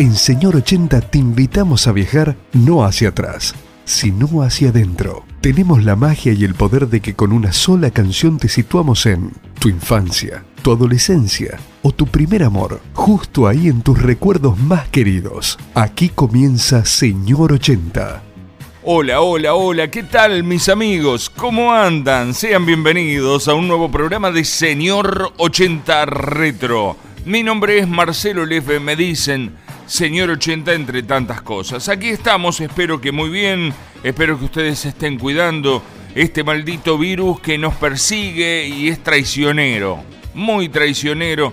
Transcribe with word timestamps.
En 0.00 0.16
Señor 0.16 0.56
80 0.56 0.98
te 1.02 1.18
invitamos 1.18 1.86
a 1.86 1.92
viajar 1.92 2.34
no 2.54 2.84
hacia 2.84 3.10
atrás, 3.10 3.54
sino 3.84 4.42
hacia 4.42 4.70
adentro. 4.70 5.26
Tenemos 5.42 5.84
la 5.84 5.94
magia 5.94 6.32
y 6.32 6.42
el 6.42 6.54
poder 6.54 6.88
de 6.88 7.00
que 7.00 7.12
con 7.12 7.32
una 7.32 7.52
sola 7.52 7.90
canción 7.90 8.38
te 8.38 8.48
situamos 8.48 9.04
en 9.04 9.30
tu 9.58 9.68
infancia, 9.68 10.42
tu 10.62 10.72
adolescencia 10.72 11.58
o 11.82 11.92
tu 11.92 12.06
primer 12.06 12.44
amor, 12.44 12.80
justo 12.94 13.46
ahí 13.46 13.68
en 13.68 13.82
tus 13.82 14.00
recuerdos 14.00 14.58
más 14.58 14.88
queridos. 14.88 15.58
Aquí 15.74 16.08
comienza 16.08 16.86
Señor 16.86 17.52
80. 17.52 18.22
Hola, 18.84 19.20
hola, 19.20 19.52
hola, 19.52 19.90
¿qué 19.90 20.02
tal 20.02 20.44
mis 20.44 20.70
amigos? 20.70 21.28
¿Cómo 21.28 21.74
andan? 21.74 22.32
Sean 22.32 22.64
bienvenidos 22.64 23.48
a 23.48 23.52
un 23.52 23.68
nuevo 23.68 23.90
programa 23.90 24.30
de 24.30 24.46
Señor 24.46 25.34
80 25.36 26.06
Retro. 26.06 26.96
Mi 27.26 27.42
nombre 27.42 27.80
es 27.80 27.86
Marcelo 27.86 28.46
Lefe, 28.46 28.80
me 28.80 28.96
dicen 28.96 29.58
Señor 29.90 30.30
80 30.30 30.72
entre 30.72 31.02
tantas 31.02 31.42
cosas. 31.42 31.88
Aquí 31.88 32.10
estamos, 32.10 32.60
espero 32.60 33.00
que 33.00 33.10
muy 33.10 33.28
bien, 33.28 33.74
espero 34.04 34.38
que 34.38 34.44
ustedes 34.44 34.86
estén 34.86 35.18
cuidando 35.18 35.82
este 36.14 36.44
maldito 36.44 36.96
virus 36.96 37.40
que 37.40 37.58
nos 37.58 37.74
persigue 37.74 38.68
y 38.68 38.86
es 38.86 39.02
traicionero, 39.02 39.98
muy 40.32 40.68
traicionero. 40.68 41.52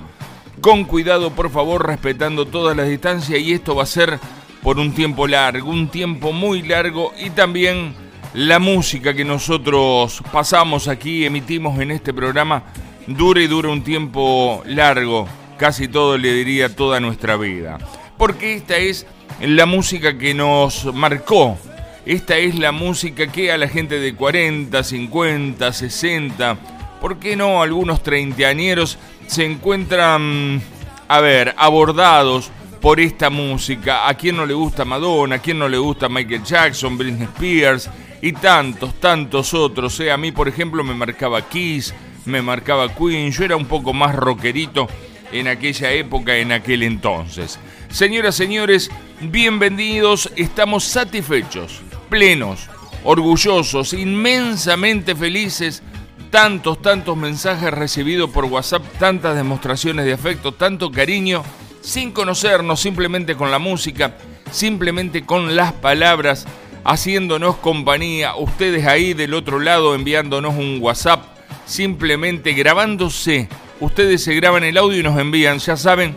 Con 0.62 0.84
cuidado, 0.84 1.32
por 1.32 1.50
favor, 1.50 1.88
respetando 1.88 2.46
todas 2.46 2.78
las 2.78 2.88
distancias 2.88 3.40
y 3.40 3.54
esto 3.54 3.74
va 3.74 3.82
a 3.82 3.88
ser 3.88 4.20
por 4.62 4.78
un 4.78 4.94
tiempo 4.94 5.26
largo, 5.26 5.72
un 5.72 5.90
tiempo 5.90 6.32
muy 6.32 6.62
largo 6.62 7.14
y 7.20 7.32
también 7.32 7.96
la 8.36 8.60
música 8.60 9.16
que 9.16 9.26
nosotros 9.26 10.22
pasamos 10.32 10.88
aquí, 10.88 11.26
emitimos 11.26 11.80
en 11.80 11.90
este 11.90 12.14
programa, 12.14 12.66
dure 13.08 13.42
y 13.42 13.48
dura 13.48 13.70
un 13.70 13.82
tiempo 13.82 14.62
largo 14.68 15.28
casi 15.58 15.88
todo 15.88 16.20
le 16.20 16.34
diría 16.34 16.76
toda 16.76 17.00
nuestra 17.00 17.36
vida. 17.36 17.80
Porque 18.18 18.56
esta 18.56 18.78
es 18.78 19.06
la 19.42 19.66
música 19.66 20.18
que 20.18 20.34
nos 20.34 20.86
marcó. 20.94 21.58
Esta 22.06 22.38
es 22.38 22.56
la 22.56 22.72
música 22.72 23.28
que 23.28 23.52
a 23.52 23.58
la 23.58 23.68
gente 23.68 24.00
de 24.00 24.16
40, 24.16 24.82
50, 24.82 25.74
60, 25.74 26.58
¿por 27.02 27.20
qué 27.20 27.36
no 27.36 27.62
algunos 27.62 28.02
treintañeros 28.02 28.98
se 29.28 29.44
encuentran, 29.44 30.62
a 31.10 31.20
ver, 31.20 31.54
abordados 31.58 32.50
por 32.82 33.02
esta 33.02 33.30
música? 33.30 34.08
¿A 34.08 34.14
quién 34.14 34.38
no 34.38 34.46
le 34.46 34.54
gusta 34.54 34.86
Madonna? 34.86 35.36
¿A 35.36 35.40
quién 35.40 35.60
no 35.60 35.68
le 35.68 35.78
gusta 35.78 36.08
Michael 36.08 36.44
Jackson, 36.44 36.98
Britney 36.98 37.28
Spears? 37.28 37.90
Y 38.22 38.32
tantos, 38.32 39.00
tantos 39.02 39.54
otros. 39.54 40.00
¿eh? 40.00 40.10
A 40.10 40.18
mí, 40.18 40.32
por 40.32 40.48
ejemplo, 40.48 40.84
me 40.86 40.94
marcaba 40.94 41.48
Kiss, 41.48 41.94
me 42.26 42.42
marcaba 42.42 42.88
Queen. 42.96 43.32
Yo 43.32 43.44
era 43.44 43.58
un 43.58 43.66
poco 43.66 43.94
más 43.94 44.16
rockerito 44.16 44.88
en 45.32 45.50
aquella 45.50 45.92
época, 45.92 46.38
en 46.38 46.54
aquel 46.54 46.84
entonces. 46.84 47.60
Señoras, 47.90 48.36
señores, 48.36 48.92
bienvenidos, 49.22 50.30
estamos 50.36 50.84
satisfechos, 50.84 51.82
plenos, 52.10 52.68
orgullosos, 53.04 53.94
inmensamente 53.94 55.16
felices. 55.16 55.82
Tantos, 56.30 56.82
tantos 56.82 57.16
mensajes 57.16 57.72
recibidos 57.72 58.30
por 58.30 58.46
WhatsApp, 58.46 58.84
tantas 59.00 59.36
demostraciones 59.36 60.06
de 60.06 60.14
afecto, 60.14 60.52
tanto 60.52 60.92
cariño, 60.92 61.44
sin 61.82 62.12
conocernos, 62.12 62.82
simplemente 62.82 63.36
con 63.36 63.50
la 63.50 63.60
música, 63.60 64.18
simplemente 64.52 65.26
con 65.26 65.56
las 65.56 65.72
palabras, 65.72 66.46
haciéndonos 66.84 67.56
compañía, 67.58 68.36
ustedes 68.36 68.86
ahí 68.86 69.14
del 69.14 69.34
otro 69.34 69.60
lado 69.60 69.96
enviándonos 69.96 70.56
un 70.56 70.80
WhatsApp, 70.82 71.24
simplemente 71.66 72.52
grabándose 72.52 73.48
ustedes 73.80 74.24
se 74.24 74.34
graban 74.36 74.64
el 74.64 74.78
audio 74.78 75.00
y 75.00 75.04
nos 75.04 75.20
envían. 75.20 75.60
Ya 75.60 75.78
saben, 75.78 76.16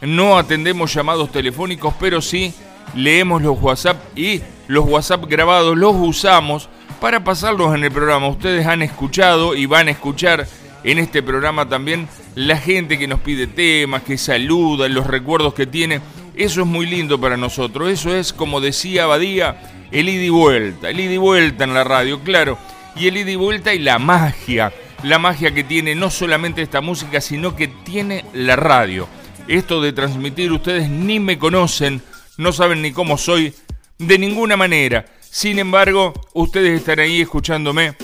no 0.00 0.38
atendemos 0.38 0.92
llamados 0.92 1.30
telefónicos, 1.30 1.94
pero 2.00 2.20
sí 2.20 2.54
leemos 2.94 3.42
los 3.42 3.60
WhatsApp 3.60 3.96
y 4.16 4.40
los 4.66 4.86
WhatsApp 4.86 5.24
grabados 5.28 5.76
los 5.76 5.94
usamos 5.96 6.68
para 7.00 7.22
pasarlos 7.24 7.74
en 7.74 7.84
el 7.84 7.92
programa. 7.92 8.28
Ustedes 8.28 8.66
han 8.66 8.82
escuchado 8.82 9.54
y 9.54 9.66
van 9.66 9.88
a 9.88 9.92
escuchar 9.92 10.46
en 10.82 10.98
este 10.98 11.22
programa 11.22 11.68
también 11.68 12.08
la 12.34 12.56
gente 12.56 12.98
que 12.98 13.06
nos 13.06 13.20
pide 13.20 13.46
temas, 13.46 14.02
que 14.02 14.16
saluda, 14.16 14.88
los 14.88 15.06
recuerdos 15.06 15.54
que 15.54 15.66
tiene. 15.66 16.00
Eso 16.34 16.62
es 16.62 16.66
muy 16.66 16.86
lindo 16.86 17.20
para 17.20 17.36
nosotros. 17.36 17.90
Eso 17.90 18.14
es, 18.14 18.32
como 18.32 18.60
decía 18.60 19.06
Badía, 19.06 19.60
el 19.90 20.08
ida 20.08 20.24
y 20.24 20.30
vuelta. 20.30 20.90
El 20.90 21.00
ida 21.00 21.12
y 21.12 21.18
vuelta 21.18 21.64
en 21.64 21.74
la 21.74 21.84
radio, 21.84 22.20
claro. 22.20 22.58
Y 22.96 23.08
el 23.08 23.16
ida 23.16 23.30
y 23.30 23.36
vuelta 23.36 23.74
y 23.74 23.78
la 23.78 23.98
magia 23.98 24.72
la 25.02 25.18
magia 25.18 25.52
que 25.52 25.64
tiene 25.64 25.94
no 25.94 26.10
solamente 26.10 26.62
esta 26.62 26.80
música, 26.80 27.20
sino 27.20 27.56
que 27.56 27.68
tiene 27.68 28.24
la 28.32 28.56
radio. 28.56 29.08
Esto 29.50 29.80
de 29.80 29.92
transmitir, 29.92 30.52
ustedes 30.52 30.88
ni 30.88 31.18
me 31.18 31.36
conocen, 31.36 32.00
no 32.36 32.52
saben 32.52 32.82
ni 32.82 32.92
cómo 32.92 33.18
soy, 33.18 33.52
de 33.98 34.16
ninguna 34.16 34.56
manera. 34.56 35.06
Sin 35.18 35.58
embargo, 35.58 36.14
ustedes 36.34 36.78
están 36.78 37.00
ahí 37.00 37.20
escuchándome 37.20 37.96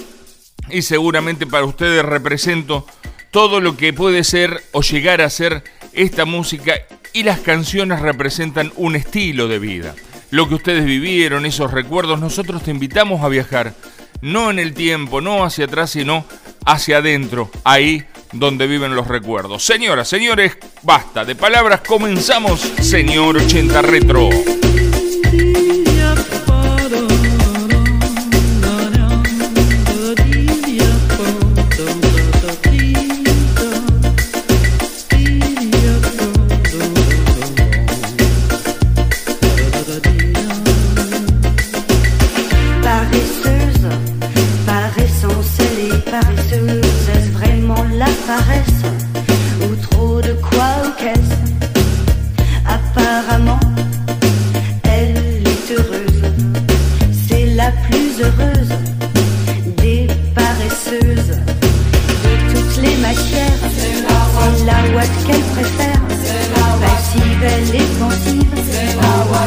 y 0.70 0.82
seguramente 0.82 1.46
para 1.46 1.64
ustedes 1.64 2.04
represento 2.04 2.84
todo 3.30 3.60
lo 3.60 3.76
que 3.76 3.92
puede 3.92 4.24
ser 4.24 4.60
o 4.72 4.82
llegar 4.82 5.20
a 5.20 5.30
ser 5.30 5.62
esta 5.92 6.24
música 6.24 6.80
y 7.12 7.22
las 7.22 7.38
canciones 7.38 8.00
representan 8.00 8.72
un 8.74 8.96
estilo 8.96 9.46
de 9.46 9.60
vida. 9.60 9.94
Lo 10.32 10.48
que 10.48 10.56
ustedes 10.56 10.84
vivieron, 10.84 11.46
esos 11.46 11.70
recuerdos, 11.70 12.18
nosotros 12.18 12.64
te 12.64 12.72
invitamos 12.72 13.22
a 13.22 13.28
viajar, 13.28 13.72
no 14.20 14.50
en 14.50 14.58
el 14.58 14.74
tiempo, 14.74 15.20
no 15.20 15.44
hacia 15.44 15.66
atrás, 15.66 15.90
sino 15.90 16.24
hacia 16.64 16.98
adentro, 16.98 17.50
ahí 17.64 18.04
donde 18.32 18.66
viven 18.66 18.94
los 18.94 19.08
recuerdos. 19.08 19.64
Señoras, 19.64 20.08
señores, 20.08 20.58
basta 20.82 21.24
de 21.24 21.34
palabras, 21.34 21.80
comenzamos, 21.86 22.60
señor 22.60 23.36
80 23.36 23.82
Retro. 23.82 24.30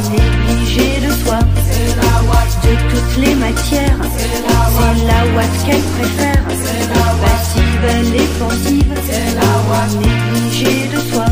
négligée 0.08 1.00
de 1.06 1.12
soi. 1.24 1.40
De 2.64 2.76
toutes 2.92 3.18
les 3.26 3.36
matières, 3.36 3.98
c'est 4.18 4.44
la 5.06 5.20
ouate 5.36 5.58
qu'elle 5.66 5.82
préfère. 5.98 6.44
Passive, 7.22 7.84
elle 7.90 8.16
est 8.16 8.32
pensive, 8.40 8.94
négligée 10.00 10.88
de 10.94 11.00
soi. 11.12 11.26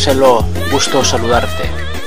Marcelo. 0.00 0.42
Gusto 0.72 1.04
saludarte. 1.04 1.64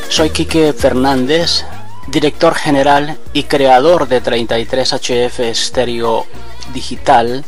Soy 0.09 0.31
Quique 0.31 0.73
Fernández, 0.73 1.63
director 2.07 2.55
general 2.55 3.19
y 3.33 3.43
creador 3.43 4.07
de 4.07 4.19
33HF 4.23 5.41
Estéreo 5.41 6.25
Digital, 6.73 7.45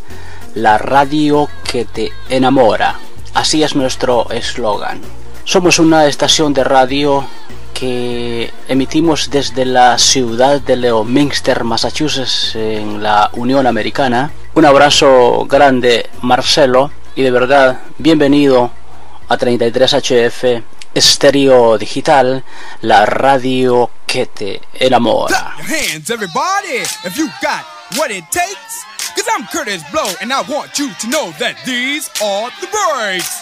la 0.53 0.77
radio 0.77 1.49
que 1.63 1.85
te 1.85 2.11
enamora. 2.29 2.99
Así 3.33 3.63
es 3.63 3.75
nuestro 3.75 4.29
eslogan. 4.29 5.01
Somos 5.45 5.79
una 5.79 6.05
estación 6.05 6.53
de 6.53 6.63
radio 6.63 7.25
que 7.73 8.53
emitimos 8.67 9.31
desde 9.31 9.65
la 9.65 9.97
ciudad 9.97 10.61
de 10.61 10.75
Leominster, 10.75 11.63
Massachusetts, 11.63 12.55
en 12.55 13.01
la 13.01 13.31
Unión 13.33 13.65
Americana. 13.65 14.31
Un 14.53 14.65
abrazo 14.65 15.47
grande, 15.49 16.07
Marcelo, 16.21 16.91
y 17.15 17.23
de 17.23 17.31
verdad, 17.31 17.79
bienvenido 17.97 18.69
a 19.27 19.37
33HF 19.37 20.63
Estéreo 20.93 21.77
Digital, 21.77 22.43
la 22.81 23.05
radio 23.05 23.89
que 24.05 24.27
te 24.27 24.61
enamora. 24.73 25.55
Hands, 25.57 26.09
everybody! 26.09 26.83
If 27.03 27.17
you 27.17 27.27
got 27.41 27.65
what 27.97 28.11
it 28.11 28.23
Cause 29.15 29.27
I'm 29.31 29.47
Curtis 29.47 29.83
Blow 29.91 30.11
and 30.21 30.31
I 30.33 30.41
want 30.41 30.77
you 30.77 30.93
to 30.93 31.07
know 31.09 31.31
that 31.39 31.55
these 31.65 32.09
are 32.21 32.49
the 32.59 32.67
breaks. 32.67 33.41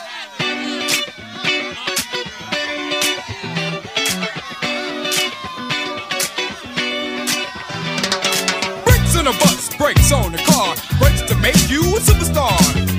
Brakes 8.85 9.15
on 9.17 9.27
a 9.27 9.31
bus, 9.31 9.75
brakes 9.77 10.11
on 10.11 10.35
a 10.35 10.43
car, 10.45 10.75
brakes 10.99 11.21
to 11.23 11.35
make 11.37 11.69
you 11.69 11.81
a 11.81 11.99
superstar, 11.99 12.57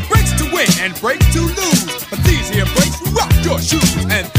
brakes 0.08 0.32
to 0.38 0.44
win 0.52 0.68
and 0.80 1.00
brakes 1.00 1.32
to 1.32 1.40
lose. 1.42 1.93
Shoes, 3.64 3.96
and 4.10 4.33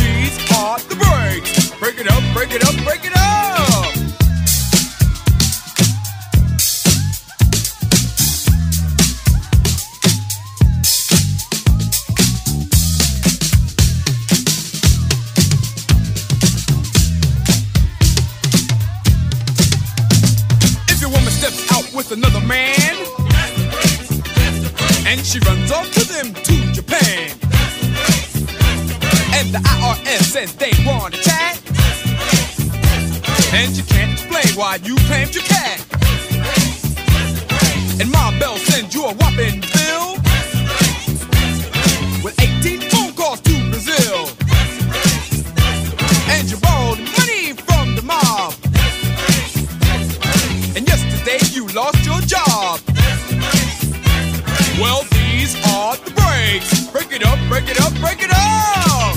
it 57.15 57.24
up, 57.25 57.39
break 57.48 57.69
it 57.69 57.79
up, 57.79 57.93
break 58.01 58.22
it 58.22 58.29
up. 58.29 59.15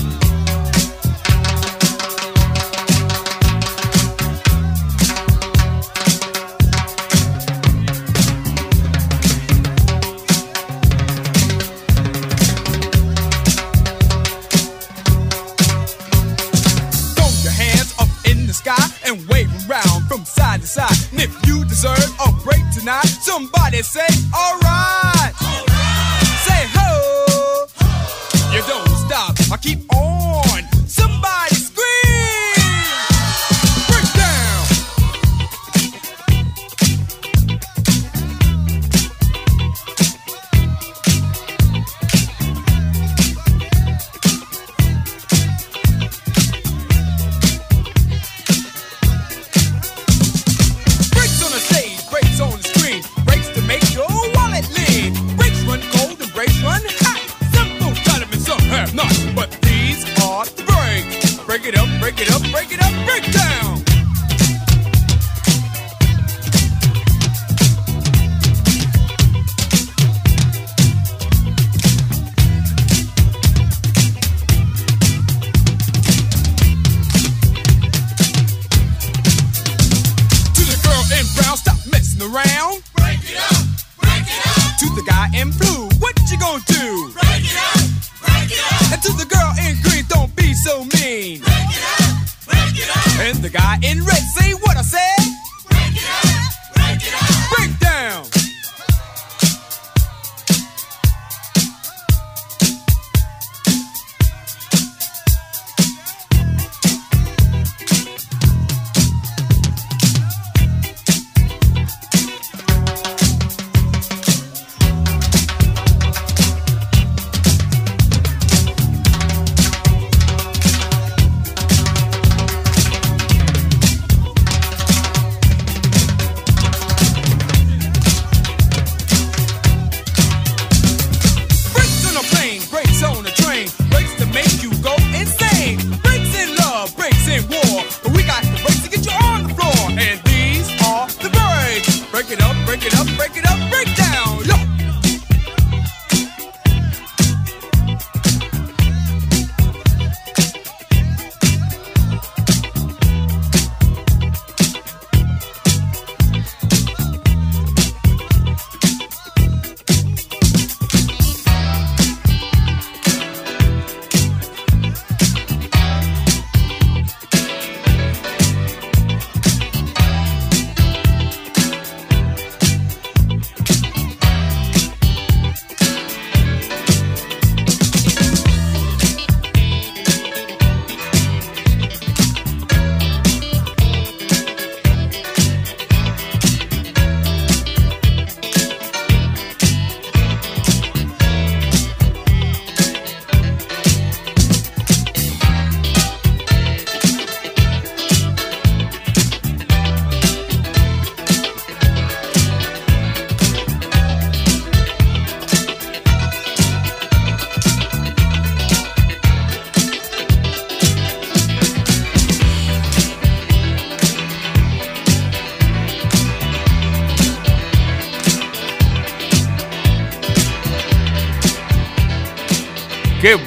Throw 17.15 17.27
your 17.43 17.51
hands 17.51 17.93
up 17.99 18.07
in 18.25 18.47
the 18.47 18.53
sky 18.53 18.77
and 19.05 19.27
wave 19.27 19.49
around 19.69 20.07
from 20.07 20.23
side 20.23 20.61
to 20.61 20.67
side. 20.67 20.89
And 21.11 21.21
if 21.21 21.47
you 21.47 21.65
deserve 21.65 21.97
a 22.25 22.31
break 22.43 22.61
tonight, 22.73 23.07
somebody 23.07 23.81
say, 23.81 24.07
alright. 24.33 24.68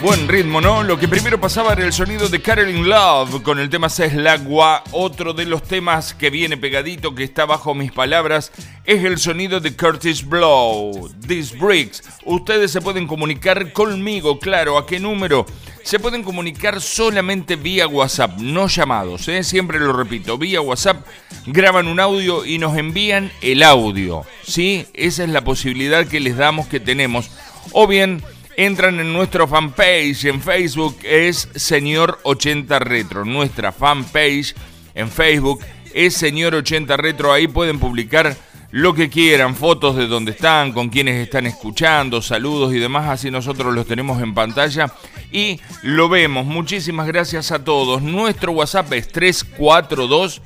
Buen 0.03 0.27
ritmo, 0.27 0.61
¿no? 0.61 0.83
Lo 0.83 0.99
que 0.99 1.07
primero 1.07 1.41
pasaba 1.41 1.75
era 1.75 1.85
el 1.85 1.93
sonido 1.93 2.29
de 2.29 2.43
Carolyn 2.43 2.89
Love 2.89 3.41
con 3.45 3.61
el 3.61 3.71
tema 3.71 3.89
Seslagua. 3.89 4.83
Otro 4.91 5.33
de 5.33 5.45
los 5.45 5.63
temas 5.63 6.13
que 6.13 6.29
viene 6.29 6.57
pegadito, 6.57 7.15
que 7.15 7.23
está 7.23 7.47
bajo 7.47 7.73
mis 7.73 7.93
palabras, 7.93 8.51
es 8.85 9.05
el 9.05 9.19
sonido 9.19 9.61
de 9.61 9.77
Curtis 9.77 10.27
Blow, 10.27 11.09
These 11.25 11.57
Bricks. 11.57 12.03
Ustedes 12.25 12.73
se 12.73 12.81
pueden 12.81 13.07
comunicar 13.07 13.73
conmigo, 13.73 14.41
claro, 14.41 14.77
¿a 14.77 14.87
qué 14.87 14.99
número? 14.99 15.47
Se 15.85 16.01
pueden 16.01 16.25
comunicar 16.25 16.81
solamente 16.81 17.55
vía 17.55 17.87
WhatsApp, 17.87 18.39
no 18.39 18.67
llamados, 18.67 19.29
¿eh? 19.29 19.45
siempre 19.45 19.79
lo 19.79 19.93
repito, 19.93 20.37
vía 20.37 20.61
WhatsApp, 20.61 21.07
graban 21.47 21.87
un 21.87 22.01
audio 22.01 22.45
y 22.45 22.59
nos 22.59 22.77
envían 22.77 23.31
el 23.41 23.63
audio, 23.63 24.25
¿sí? 24.45 24.85
Esa 24.95 25.23
es 25.23 25.31
la 25.31 25.45
posibilidad 25.45 26.07
que 26.09 26.19
les 26.19 26.37
damos 26.37 26.67
que 26.67 26.81
tenemos. 26.81 27.31
O 27.71 27.87
bien 27.87 28.23
entran 28.65 29.01
en 29.01 29.13
nuestro 29.13 29.49
fanpage 29.49 30.25
en 30.27 30.41
Facebook, 30.41 30.97
es 31.03 31.49
Señor 31.55 32.21
80 32.23 32.79
Retro. 32.79 33.25
Nuestra 33.25 33.73
fanpage 33.73 34.55
en 34.95 35.11
Facebook 35.11 35.61
es 35.93 36.15
Señor 36.15 36.55
80 36.55 36.97
Retro. 36.97 37.33
Ahí 37.33 37.49
pueden 37.49 37.79
publicar 37.79 38.37
lo 38.71 38.95
que 38.95 39.11
quieran, 39.11 39.55
fotos 39.55 39.97
de 39.97 40.07
donde 40.07 40.33
están, 40.33 40.73
con 40.73 40.89
quienes 40.89 41.17
están 41.17 41.47
escuchando, 41.47 42.23
saludos 42.23 42.73
y 42.73 42.79
demás, 42.79 43.09
así 43.09 43.31
nosotros 43.31 43.75
los 43.75 43.87
tenemos 43.87 44.23
en 44.23 44.33
pantalla 44.33 44.93
y 45.31 45.61
lo 45.83 46.09
vemos. 46.09 46.47
Muchísimas 46.47 47.07
gracias 47.07 47.53
a 47.53 47.65
todos. 47.65 48.01
Nuestro 48.01 48.53
WhatsApp 48.53 48.93
es 48.93 49.09
342 49.09 50.41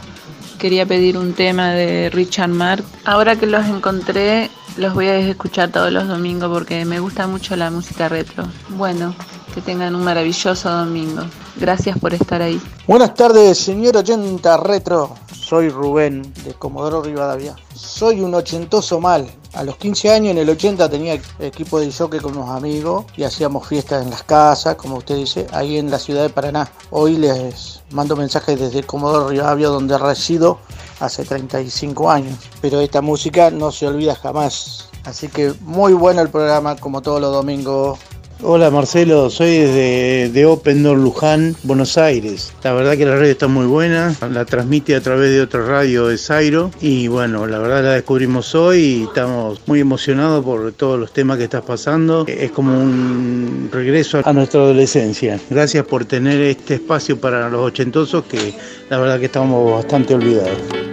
Quería 0.58 0.84
pedir 0.84 1.16
un 1.16 1.32
tema 1.32 1.70
de 1.70 2.10
Richard 2.10 2.50
Mark. 2.50 2.84
Ahora 3.06 3.36
que 3.36 3.46
los 3.46 3.64
encontré, 3.64 4.50
los 4.76 4.92
voy 4.92 5.06
a 5.06 5.18
escuchar 5.20 5.70
todos 5.70 5.90
los 5.90 6.06
domingos 6.06 6.50
porque 6.52 6.84
me 6.84 7.00
gusta 7.00 7.26
mucho 7.26 7.56
la 7.56 7.70
música 7.70 8.10
retro. 8.10 8.44
Bueno, 8.68 9.14
que 9.54 9.62
tengan 9.62 9.94
un 9.94 10.04
maravilloso 10.04 10.70
domingo. 10.70 11.22
Gracias 11.56 11.98
por 11.98 12.12
estar 12.12 12.42
ahí. 12.42 12.60
Buenas 12.86 13.14
tardes, 13.14 13.56
señor 13.56 13.96
80 13.96 14.56
Retro. 14.58 15.16
Soy 15.48 15.70
Rubén 15.70 16.30
de 16.44 16.52
Comodoro 16.52 17.00
Rivadavia. 17.00 17.56
Soy 17.74 18.20
un 18.20 18.34
ochentoso 18.34 19.00
mal. 19.00 19.26
A 19.54 19.64
los 19.64 19.78
15 19.78 20.10
años, 20.10 20.32
en 20.32 20.36
el 20.36 20.50
80, 20.50 20.90
tenía 20.90 21.18
equipo 21.38 21.80
de 21.80 21.90
jockey 21.90 22.20
con 22.20 22.36
unos 22.36 22.50
amigos 22.50 23.06
y 23.16 23.22
hacíamos 23.22 23.66
fiestas 23.66 24.04
en 24.04 24.10
las 24.10 24.22
casas, 24.24 24.74
como 24.74 24.96
usted 24.96 25.16
dice, 25.16 25.46
ahí 25.52 25.78
en 25.78 25.90
la 25.90 25.98
ciudad 25.98 26.20
de 26.20 26.28
Paraná. 26.28 26.70
Hoy 26.90 27.16
les 27.16 27.80
mando 27.92 28.14
mensajes 28.14 28.60
desde 28.60 28.82
Comodoro 28.82 29.30
Rivadavia, 29.30 29.68
donde 29.68 29.96
resido 29.96 30.58
hace 31.00 31.24
35 31.24 32.10
años. 32.10 32.38
Pero 32.60 32.82
esta 32.82 33.00
música 33.00 33.50
no 33.50 33.72
se 33.72 33.86
olvida 33.86 34.16
jamás. 34.16 34.90
Así 35.04 35.28
que 35.28 35.54
muy 35.62 35.94
bueno 35.94 36.20
el 36.20 36.28
programa, 36.28 36.76
como 36.76 37.00
todos 37.00 37.22
los 37.22 37.32
domingos. 37.32 37.98
Hola 38.40 38.70
Marcelo, 38.70 39.30
soy 39.30 39.58
desde 39.58 40.30
de 40.30 40.46
Open 40.46 40.84
Door 40.84 40.98
Luján, 40.98 41.56
Buenos 41.64 41.98
Aires. 41.98 42.52
La 42.62 42.72
verdad 42.72 42.96
que 42.96 43.04
la 43.04 43.16
radio 43.16 43.32
está 43.32 43.48
muy 43.48 43.66
buena, 43.66 44.14
la 44.30 44.44
transmite 44.44 44.94
a 44.94 45.00
través 45.00 45.32
de 45.32 45.40
otra 45.40 45.66
radio 45.66 46.06
de 46.06 46.16
Zairo 46.18 46.70
y 46.80 47.08
bueno, 47.08 47.48
la 47.48 47.58
verdad 47.58 47.82
la 47.82 47.92
descubrimos 47.94 48.54
hoy 48.54 48.78
y 48.78 49.02
estamos 49.02 49.60
muy 49.66 49.80
emocionados 49.80 50.44
por 50.44 50.70
todos 50.70 51.00
los 51.00 51.12
temas 51.12 51.38
que 51.38 51.44
estás 51.44 51.62
pasando. 51.62 52.26
Es 52.28 52.52
como 52.52 52.80
un 52.80 53.70
regreso 53.72 54.20
a 54.24 54.32
nuestra 54.32 54.60
adolescencia. 54.60 55.40
Gracias 55.50 55.84
por 55.84 56.04
tener 56.04 56.40
este 56.40 56.74
espacio 56.74 57.20
para 57.20 57.50
los 57.50 57.60
ochentosos 57.60 58.24
que 58.26 58.54
la 58.88 58.98
verdad 58.98 59.18
que 59.18 59.26
estamos 59.26 59.72
bastante 59.72 60.14
olvidados. 60.14 60.87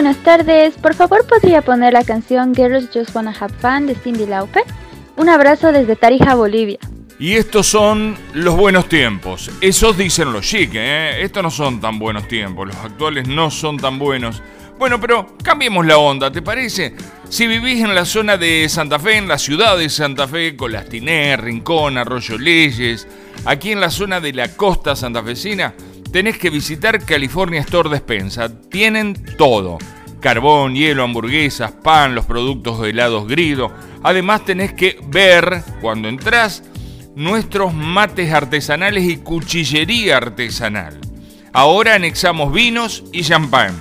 Buenas 0.00 0.22
tardes. 0.22 0.78
Por 0.78 0.94
favor, 0.94 1.26
¿podría 1.26 1.60
poner 1.60 1.92
la 1.92 2.04
canción 2.04 2.54
Girls 2.54 2.88
Just 2.90 3.14
Wanna 3.14 3.36
Have 3.38 3.52
Fun 3.60 3.86
de 3.86 3.94
Cindy 3.94 4.24
Lauper? 4.24 4.62
Un 5.18 5.28
abrazo 5.28 5.72
desde 5.72 5.94
Tarija, 5.94 6.34
Bolivia. 6.36 6.78
Y 7.18 7.34
estos 7.34 7.66
son 7.66 8.16
los 8.32 8.56
buenos 8.56 8.88
tiempos. 8.88 9.50
Esos 9.60 9.98
dicen 9.98 10.32
los 10.32 10.46
chiques, 10.46 10.80
¿eh? 10.82 11.20
Estos 11.20 11.42
no 11.42 11.50
son 11.50 11.82
tan 11.82 11.98
buenos 11.98 12.26
tiempos. 12.28 12.68
Los 12.68 12.76
actuales 12.76 13.28
no 13.28 13.50
son 13.50 13.76
tan 13.76 13.98
buenos. 13.98 14.42
Bueno, 14.78 14.98
pero 14.98 15.36
cambiemos 15.44 15.84
la 15.84 15.98
onda, 15.98 16.32
¿te 16.32 16.40
parece? 16.40 16.94
Si 17.28 17.46
vivís 17.46 17.84
en 17.84 17.94
la 17.94 18.06
zona 18.06 18.38
de 18.38 18.70
Santa 18.70 18.98
Fe, 18.98 19.18
en 19.18 19.28
la 19.28 19.36
ciudad 19.36 19.76
de 19.76 19.90
Santa 19.90 20.26
Fe, 20.26 20.56
Colastiné, 20.56 21.36
Rincón, 21.36 21.98
Arroyo 21.98 22.38
Leyes, 22.38 23.06
aquí 23.44 23.72
en 23.72 23.80
la 23.80 23.90
zona 23.90 24.18
de 24.18 24.32
la 24.32 24.48
costa 24.56 24.96
santafesina, 24.96 25.74
tenés 26.12 26.38
que 26.38 26.50
visitar 26.50 27.04
California 27.04 27.60
Store 27.60 27.88
Despensa. 27.88 28.48
Tienen 28.68 29.14
todo. 29.36 29.78
Carbón, 30.20 30.74
hielo, 30.74 31.04
hamburguesas, 31.04 31.72
pan, 31.72 32.14
los 32.14 32.26
productos 32.26 32.80
de 32.80 32.90
helados 32.90 33.26
grido. 33.26 33.72
Además 34.02 34.44
tenés 34.44 34.72
que 34.74 34.98
ver, 35.06 35.62
cuando 35.80 36.08
entras, 36.08 36.62
nuestros 37.14 37.72
mates 37.72 38.32
artesanales 38.32 39.04
y 39.04 39.16
cuchillería 39.18 40.18
artesanal. 40.18 41.00
Ahora 41.52 41.94
anexamos 41.94 42.52
vinos 42.52 43.04
y 43.12 43.22
champán. 43.22 43.76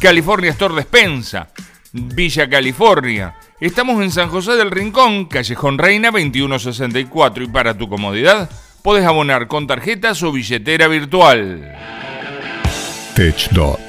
California 0.00 0.50
Store 0.50 0.74
Despensa, 0.74 1.48
Villa 1.92 2.48
California. 2.48 3.36
Estamos 3.60 4.02
en 4.02 4.10
San 4.10 4.28
José 4.28 4.52
del 4.56 4.70
Rincón, 4.70 5.26
Callejón 5.26 5.78
Reina 5.78 6.10
2164 6.10 7.44
y 7.44 7.46
para 7.46 7.78
tu 7.78 7.88
comodidad 7.88 8.50
puedes 8.84 9.06
abonar 9.06 9.48
con 9.48 9.66
tarjetas 9.66 10.22
o 10.22 10.30
billetera 10.30 10.88
virtual. 10.88 11.72
TechDot, 13.14 13.80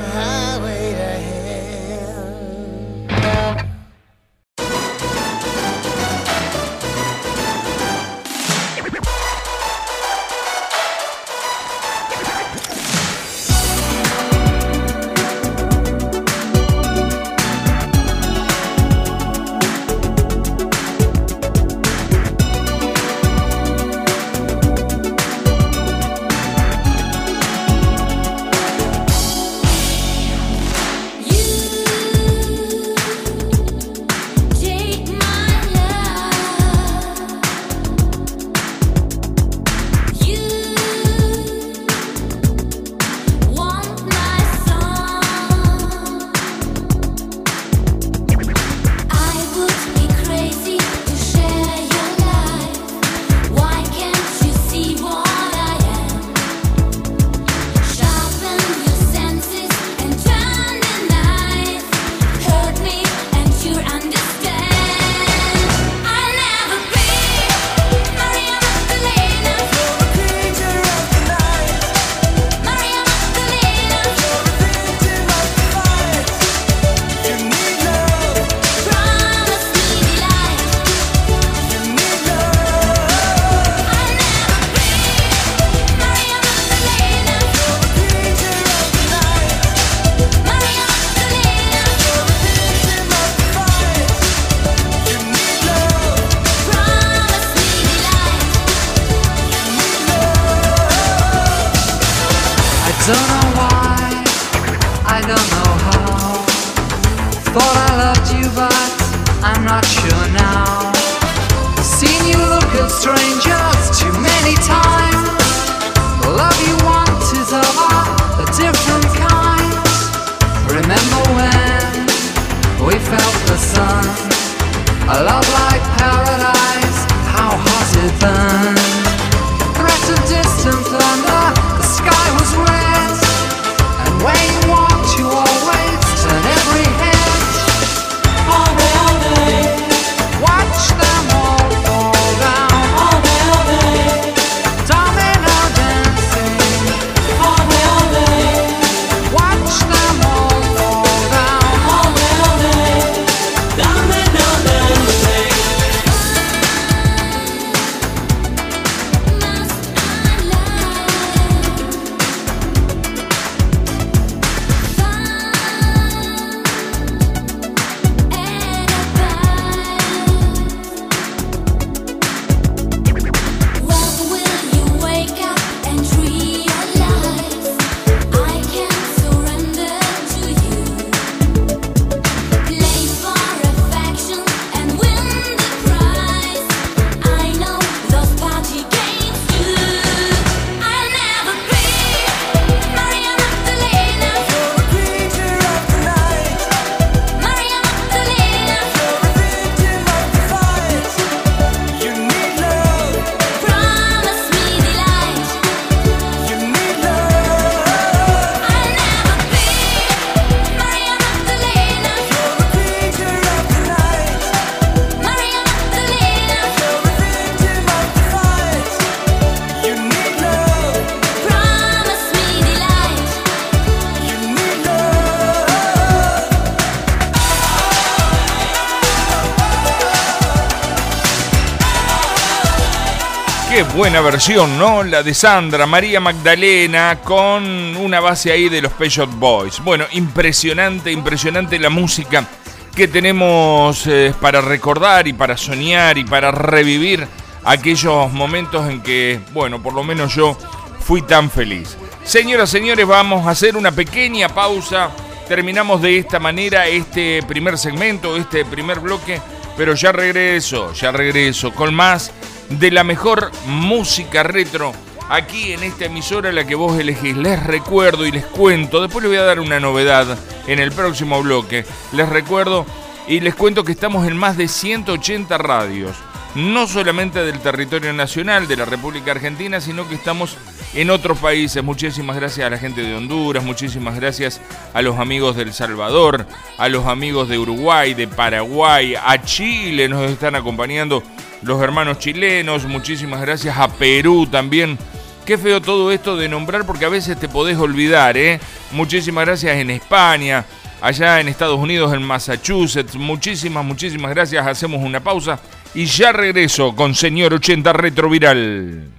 buena 233.97 234.21
versión, 234.21 234.77
¿no? 234.77 235.01
La 235.01 235.23
de 235.23 235.33
Sandra, 235.33 235.88
María 235.88 236.19
Magdalena, 236.19 237.17
con 237.23 237.97
una 237.97 238.19
base 238.19 238.51
ahí 238.51 238.69
de 238.69 238.79
los 238.79 238.93
Peugeot 238.93 239.31
Boys. 239.39 239.83
Bueno, 239.83 240.05
impresionante, 240.12 241.12
impresionante 241.12 241.79
la 241.79 241.89
música 241.89 242.47
que 242.95 243.07
tenemos 243.07 244.05
eh, 244.05 244.36
para 244.39 244.62
recordar 244.62 245.27
y 245.27 245.33
para 245.33 245.57
soñar 245.57 246.19
y 246.19 246.25
para 246.25 246.51
revivir 246.51 247.27
aquellos 247.63 248.31
momentos 248.31 248.88
en 248.88 249.01
que, 249.01 249.39
bueno, 249.51 249.81
por 249.81 249.95
lo 249.95 250.03
menos 250.03 250.36
yo 250.36 250.55
fui 250.99 251.23
tan 251.23 251.49
feliz. 251.49 251.97
Señoras, 252.23 252.69
señores, 252.69 253.07
vamos 253.07 253.47
a 253.47 253.51
hacer 253.51 253.75
una 253.75 253.91
pequeña 253.91 254.47
pausa. 254.47 255.10
Terminamos 255.47 256.03
de 256.03 256.19
esta 256.19 256.38
manera 256.38 256.86
este 256.86 257.41
primer 257.47 257.79
segmento, 257.79 258.38
este 258.38 258.63
primer 258.63 258.99
bloque, 258.99 259.41
pero 259.75 259.95
ya 259.95 260.12
regreso, 260.12 260.93
ya 260.93 261.12
regreso 261.12 261.73
con 261.73 261.95
más 261.95 262.31
de 262.69 262.91
la 262.91 263.03
mejor 263.03 263.51
música 263.65 264.43
retro 264.43 264.93
aquí 265.30 265.73
en 265.73 265.84
esta 265.84 266.06
emisora 266.06 266.51
la 266.51 266.65
que 266.65 266.75
vos 266.75 266.99
elegís. 266.99 267.36
Les 267.36 267.62
recuerdo 267.63 268.25
y 268.25 268.32
les 268.32 268.45
cuento, 268.45 269.01
después 269.01 269.23
les 269.23 269.32
voy 269.32 269.39
a 269.39 269.43
dar 269.43 269.60
una 269.60 269.80
novedad 269.80 270.38
en 270.67 270.80
el 270.80 270.91
próximo 270.91 271.41
bloque. 271.41 271.86
Les 272.12 272.27
recuerdo 272.27 272.86
y 273.27 273.39
les 273.39 273.56
cuento 273.56 273.84
que 273.84 273.91
estamos 273.91 274.27
en 274.27 274.38
más 274.38 274.58
de 274.58 274.67
180 274.67 275.58
radios, 275.58 276.15
no 276.56 276.88
solamente 276.88 277.43
del 277.43 277.60
territorio 277.60 278.13
nacional 278.13 278.67
de 278.67 278.77
la 278.77 278.86
República 278.86 279.32
Argentina, 279.32 279.82
sino 279.82 280.08
que 280.08 280.15
estamos 280.15 280.58
en 280.93 281.10
otros 281.10 281.38
países. 281.39 281.84
Muchísimas 281.84 282.38
gracias 282.38 282.65
a 282.65 282.69
la 282.69 282.77
gente 282.77 283.01
de 283.01 283.15
Honduras, 283.15 283.63
muchísimas 283.63 284.15
gracias 284.15 284.62
a 284.93 285.01
los 285.01 285.19
amigos 285.19 285.58
del 285.58 285.73
Salvador, 285.73 286.47
a 286.77 286.88
los 286.88 287.06
amigos 287.06 287.49
de 287.49 287.60
Uruguay, 287.60 288.13
de 288.13 288.27
Paraguay, 288.27 289.15
a 289.15 289.41
Chile 289.43 290.08
nos 290.08 290.32
están 290.32 290.56
acompañando 290.56 291.21
los 291.61 291.81
hermanos 291.81 292.19
chilenos, 292.19 292.85
muchísimas 292.85 293.41
gracias 293.41 293.77
a 293.77 293.87
Perú 293.87 294.47
también. 294.47 294.97
Qué 295.45 295.57
feo 295.57 295.81
todo 295.81 296.11
esto 296.11 296.35
de 296.35 296.49
nombrar 296.49 296.85
porque 296.85 297.05
a 297.05 297.09
veces 297.09 297.39
te 297.39 297.47
podés 297.47 297.77
olvidar, 297.77 298.37
¿eh? 298.37 298.59
Muchísimas 298.91 299.45
gracias 299.45 299.77
en 299.77 299.89
España, 299.91 300.65
allá 301.01 301.39
en 301.39 301.47
Estados 301.47 301.79
Unidos, 301.79 302.13
en 302.13 302.21
Massachusetts. 302.23 303.15
Muchísimas, 303.15 303.85
muchísimas 303.85 304.31
gracias. 304.31 304.67
Hacemos 304.67 305.01
una 305.01 305.21
pausa 305.21 305.59
y 305.93 306.05
ya 306.05 306.31
regreso 306.31 306.95
con 306.95 307.15
Señor 307.15 307.53
80 307.53 307.93
Retroviral. 307.93 309.09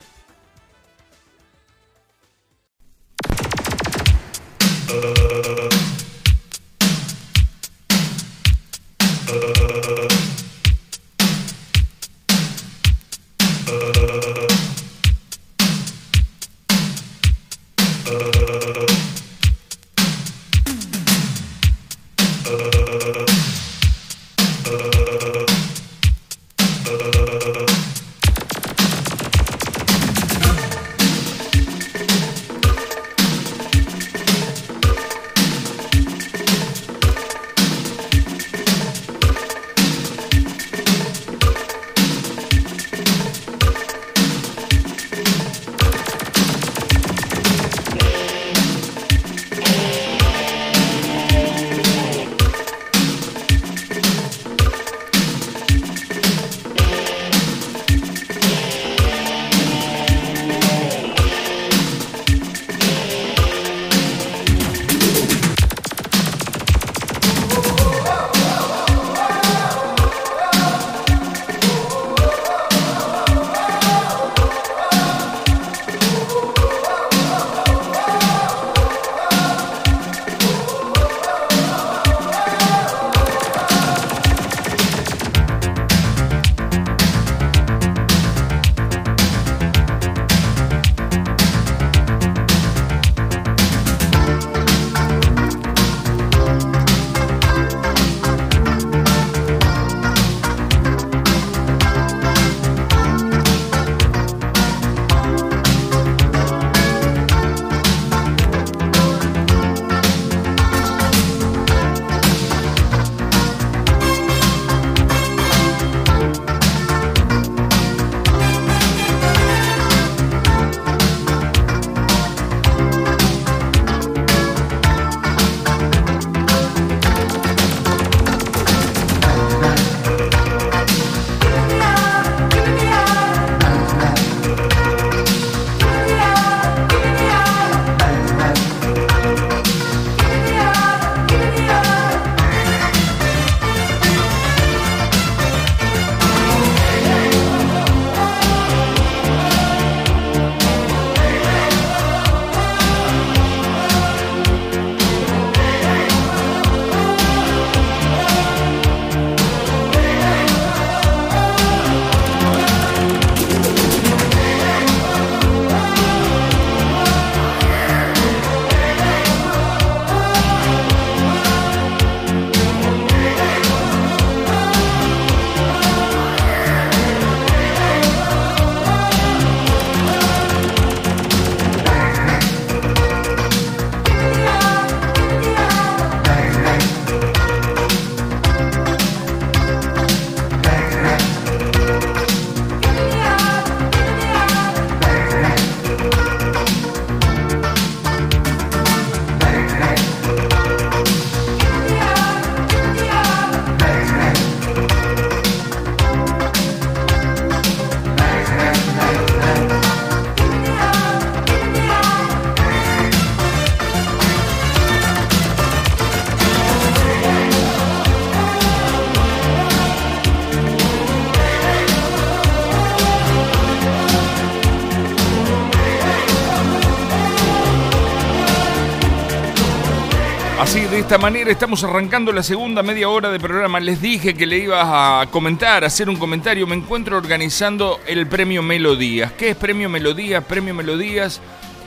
Esta 231.09 231.17
manera 231.17 231.51
estamos 231.51 231.83
arrancando 231.85 232.33
la 232.33 232.43
segunda 232.43 232.83
media 232.83 233.09
hora 233.09 233.31
de 233.31 233.41
programa. 233.41 233.81
Les 233.81 234.03
dije 234.03 234.35
que 234.35 234.45
le 234.45 234.59
iba 234.59 235.23
a 235.23 235.27
comentar, 235.29 235.83
a 235.83 235.87
hacer 235.87 236.11
un 236.11 236.17
comentario. 236.17 236.67
Me 236.67 236.77
encuentro 236.77 237.17
organizando 237.17 237.99
el 238.07 238.27
premio 238.27 238.63
Melodías. 238.63 239.33
¿Qué 239.33 239.49
es 239.49 239.57
premio 239.57 239.89
Melodías? 239.89 240.45
Premio 240.45 240.75
Melodías 240.75 241.41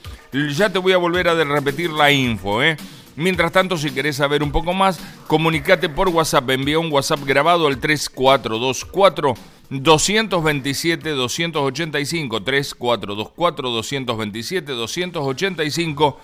Ya 0.56 0.70
te 0.70 0.80
voy 0.80 0.94
a 0.94 0.98
volver 0.98 1.28
a 1.28 1.36
repetir 1.44 1.92
la 1.92 2.12
info, 2.12 2.64
¿eh? 2.64 2.76
Mientras 3.16 3.52
tanto, 3.52 3.78
si 3.78 3.92
querés 3.92 4.16
saber 4.16 4.44
un 4.44 4.52
poco 4.52 4.74
más, 4.74 5.00
comunicate 5.28 5.90
por 5.90 6.10
WhatsApp. 6.10 6.50
Envía 6.50 6.80
un 6.80 6.92
WhatsApp 6.92 7.24
grabado 7.26 7.68
al 7.68 7.80
3424 7.80 9.36
227 9.70 11.10
285 11.10 12.44
3424 12.44 13.70
227 13.70 14.72
285 14.72 16.18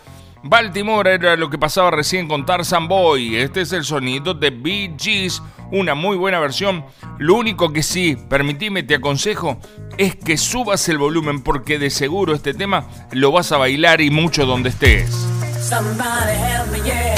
Baltimore 0.43 1.13
era 1.13 1.35
lo 1.35 1.49
que 1.49 1.57
pasaba 1.57 1.91
recién 1.91 2.27
con 2.27 2.45
Tarzan 2.45 2.87
Boy. 2.87 3.35
Este 3.35 3.61
es 3.61 3.73
el 3.73 3.83
sonido 3.83 4.33
de 4.33 4.51
Bee 4.51 4.95
Gees, 4.97 5.41
una 5.71 5.95
muy 5.95 6.15
buena 6.15 6.39
versión. 6.39 6.85
Lo 7.17 7.35
único 7.35 7.73
que 7.73 7.83
sí, 7.83 8.15
permitime, 8.29 8.83
te 8.83 8.95
aconsejo, 8.95 9.59
es 9.97 10.15
que 10.15 10.37
subas 10.37 10.87
el 10.87 10.97
volumen 10.97 11.41
porque 11.41 11.77
de 11.77 11.89
seguro 11.89 12.33
este 12.33 12.53
tema 12.53 12.87
lo 13.11 13.31
vas 13.31 13.51
a 13.51 13.57
bailar 13.57 13.99
y 13.99 14.11
mucho 14.11 14.45
donde 14.45 14.69
estés. 14.69 15.38
Somebody 15.61 16.33
help 16.33 16.71
me, 16.71 16.79
yeah. 16.87 17.08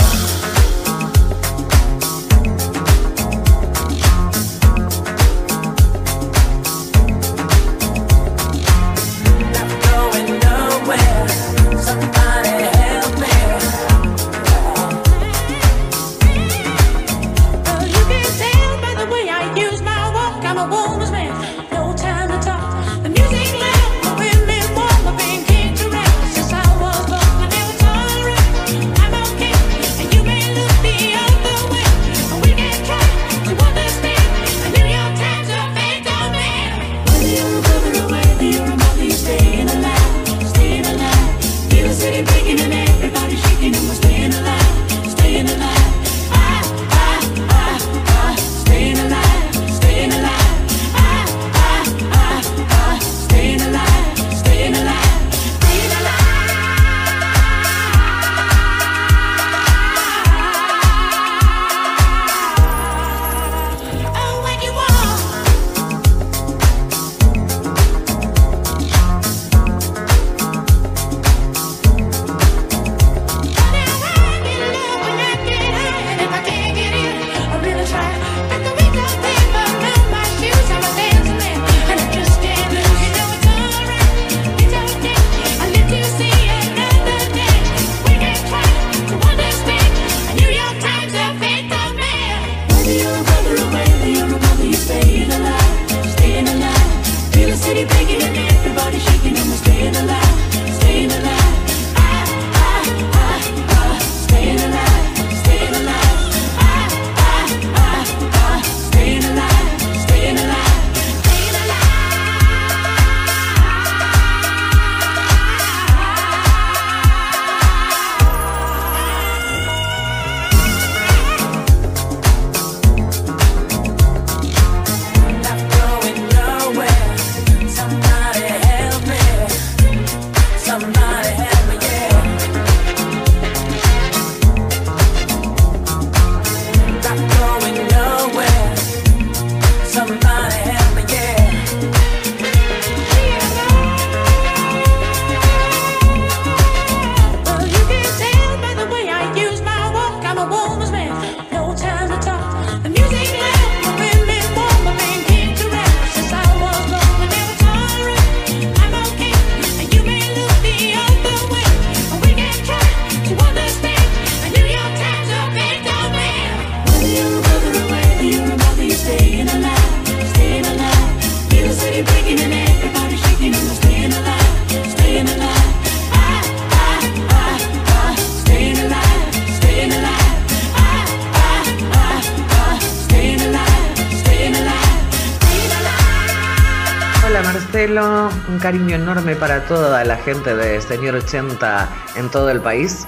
Cariño 188.59 188.95
enorme 188.95 189.35
para 189.35 189.65
toda 189.65 190.03
la 190.03 190.17
gente 190.17 190.55
de 190.55 190.81
Señor 190.81 191.15
80 191.15 191.89
en 192.17 192.29
todo 192.29 192.49
el 192.49 192.61
país. 192.61 193.07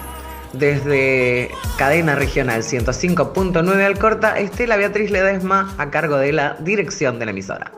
Desde 0.54 1.50
cadena 1.78 2.16
regional 2.16 2.62
105.9 2.62 3.86
Alcorta, 3.86 4.38
Estela 4.40 4.78
Beatriz 4.78 5.10
Ledesma 5.10 5.74
a 5.78 5.90
cargo 5.90 6.18
de 6.18 6.32
la 6.32 6.58
dirección 6.60 7.18
de 7.18 7.26
la 7.26 7.32
emisora. 7.32 7.72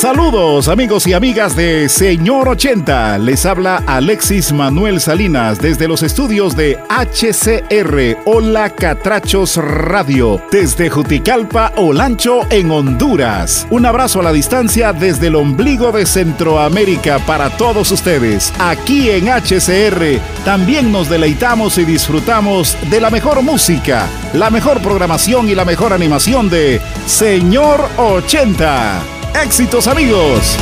Saludos 0.00 0.68
amigos 0.68 1.06
y 1.06 1.12
amigas 1.12 1.54
de 1.54 1.86
Señor 1.90 2.48
80. 2.48 3.18
Les 3.18 3.44
habla 3.44 3.82
Alexis 3.86 4.50
Manuel 4.50 4.98
Salinas 4.98 5.58
desde 5.58 5.88
los 5.88 6.02
estudios 6.02 6.56
de 6.56 6.78
HCR 6.88 8.22
Hola 8.24 8.70
Catrachos 8.70 9.56
Radio 9.58 10.40
desde 10.50 10.88
Juticalpa, 10.88 11.74
Olancho 11.76 12.46
en 12.48 12.70
Honduras. 12.70 13.66
Un 13.68 13.84
abrazo 13.84 14.20
a 14.20 14.22
la 14.22 14.32
distancia 14.32 14.94
desde 14.94 15.26
el 15.26 15.36
ombligo 15.36 15.92
de 15.92 16.06
Centroamérica 16.06 17.18
para 17.26 17.50
todos 17.50 17.90
ustedes. 17.90 18.54
Aquí 18.58 19.10
en 19.10 19.26
HCR 19.26 20.18
también 20.46 20.92
nos 20.92 21.10
deleitamos 21.10 21.76
y 21.76 21.84
disfrutamos 21.84 22.74
de 22.88 23.02
la 23.02 23.10
mejor 23.10 23.42
música, 23.42 24.08
la 24.32 24.48
mejor 24.48 24.80
programación 24.80 25.50
y 25.50 25.54
la 25.54 25.66
mejor 25.66 25.92
animación 25.92 26.48
de 26.48 26.80
Señor 27.04 27.86
80. 27.98 29.19
¡Éxitos 29.34 29.86
amigos! 29.86 30.56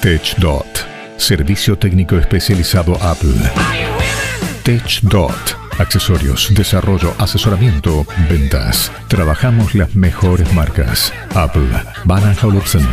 TechDot, 0.00 0.86
servicio 1.16 1.76
técnico 1.76 2.16
especializado 2.16 2.94
Apple. 3.02 3.34
TechDot, 4.62 5.58
accesorios, 5.78 6.54
desarrollo, 6.54 7.14
asesoramiento, 7.18 8.06
ventas. 8.28 8.92
Trabajamos 9.08 9.74
las 9.74 9.94
mejores 9.94 10.52
marcas. 10.52 11.12
Apple, 11.34 11.68
Van 12.04 12.36
Olufsen, 12.42 12.86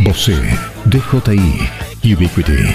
Bose, 0.00 0.36
DJI, 0.84 2.14
Ubiquiti. 2.14 2.74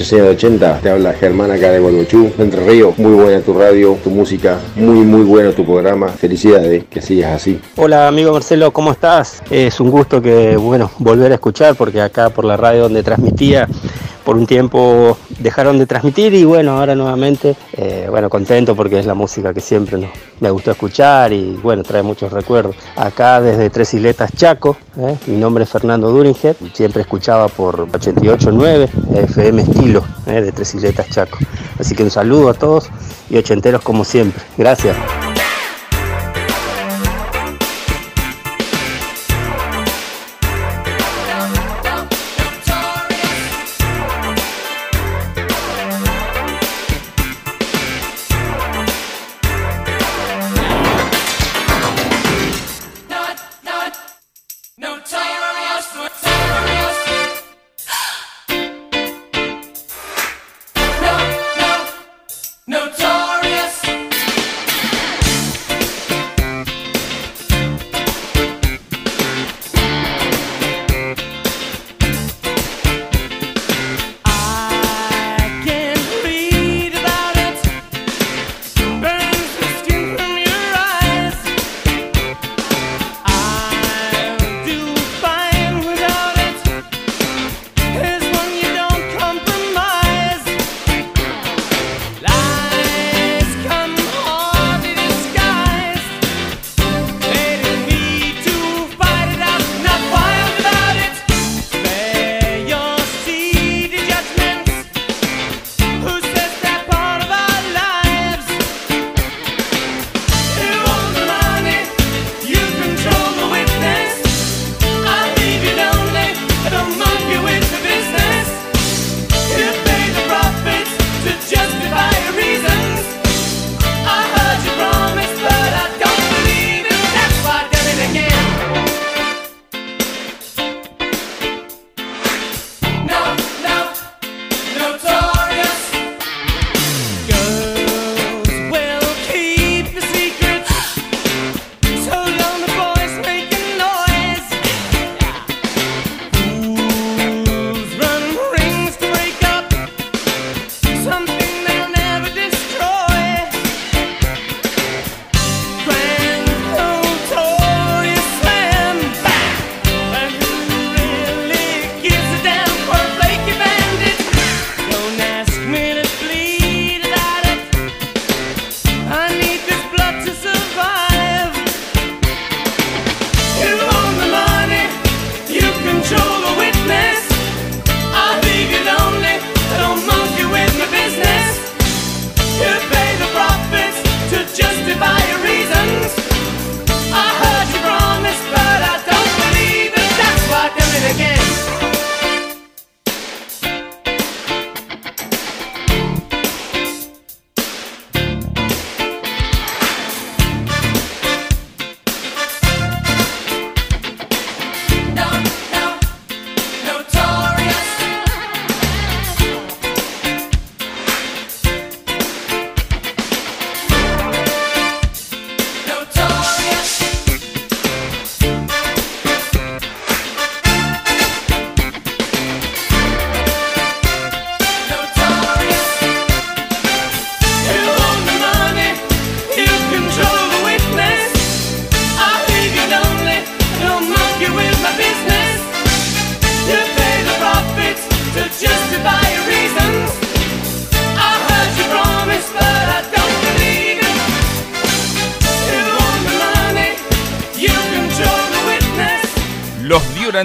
8680. 0.00 0.80
Te 0.80 0.90
habla 0.90 1.12
Germán 1.12 1.50
acá 1.50 1.70
de 1.70 1.78
Bolbochú, 1.78 2.32
Entre 2.38 2.64
Ríos. 2.64 2.98
Muy 2.98 3.12
buena 3.12 3.40
tu 3.40 3.52
radio, 3.52 3.98
tu 4.02 4.10
música, 4.10 4.58
muy 4.74 5.04
muy 5.04 5.22
bueno 5.22 5.52
tu 5.52 5.64
programa. 5.64 6.08
Felicidades, 6.08 6.84
que 6.88 7.02
sigas 7.02 7.32
así. 7.32 7.60
Hola 7.76 8.08
amigo 8.08 8.32
Marcelo, 8.32 8.72
¿cómo 8.72 8.92
estás? 8.92 9.42
Es 9.50 9.78
un 9.78 9.90
gusto 9.90 10.22
que, 10.22 10.56
bueno, 10.56 10.90
volver 10.98 11.32
a 11.32 11.34
escuchar 11.34 11.74
porque 11.74 12.00
acá 12.00 12.30
por 12.30 12.44
la 12.44 12.56
radio 12.56 12.82
donde 12.82 13.02
transmitía 13.02 13.68
por 14.24 14.36
un 14.36 14.46
tiempo 14.46 15.16
dejaron 15.38 15.78
de 15.78 15.86
transmitir 15.86 16.34
y 16.34 16.44
bueno, 16.44 16.78
ahora 16.78 16.94
nuevamente, 16.94 17.56
eh, 17.72 18.06
bueno, 18.10 18.28
contento 18.28 18.74
porque 18.74 18.98
es 18.98 19.06
la 19.06 19.14
música 19.14 19.52
que 19.54 19.60
siempre 19.60 20.10
me 20.40 20.50
gustó 20.50 20.70
escuchar 20.70 21.32
y 21.32 21.58
bueno, 21.62 21.82
trae 21.82 22.02
muchos 22.02 22.32
recuerdos. 22.32 22.76
Acá 22.96 23.40
desde 23.40 23.70
Tres 23.70 23.94
Isletas 23.94 24.32
Chaco, 24.34 24.76
eh, 24.98 25.16
mi 25.26 25.36
nombre 25.36 25.64
es 25.64 25.70
Fernando 25.70 26.10
Duringer, 26.10 26.56
siempre 26.72 27.02
escuchaba 27.02 27.48
por 27.48 27.88
88.9 27.88 28.88
FM 29.24 29.62
Estilo 29.62 30.04
eh, 30.26 30.42
de 30.42 30.52
Tres 30.52 30.74
Isletas 30.74 31.08
Chaco. 31.10 31.38
Así 31.78 31.94
que 31.94 32.02
un 32.02 32.10
saludo 32.10 32.50
a 32.50 32.54
todos 32.54 32.90
y 33.28 33.36
ochenteros 33.36 33.82
como 33.82 34.04
siempre. 34.04 34.42
Gracias. 34.56 34.96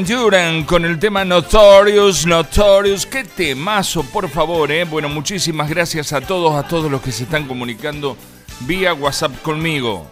Duran 0.08 0.66
con 0.66 0.86
el 0.86 1.00
tema 1.00 1.26
Notorious, 1.26 2.28
Notorious. 2.28 3.08
Qué 3.08 3.24
temazo, 3.24 4.04
por 4.04 4.30
favor, 4.30 4.72
eh. 4.72 4.84
Bueno, 4.84 5.10
muchísimas 5.10 5.68
gracias 5.68 6.14
a 6.14 6.22
todos, 6.22 6.54
a 6.56 6.68
todos 6.68 6.92
los 6.92 7.02
que 7.02 7.12
se 7.12 7.24
están 7.24 7.48
comunicando 7.48 8.16
vía 8.62 8.94
WhatsApp 8.94 9.42
conmigo. 9.42 10.08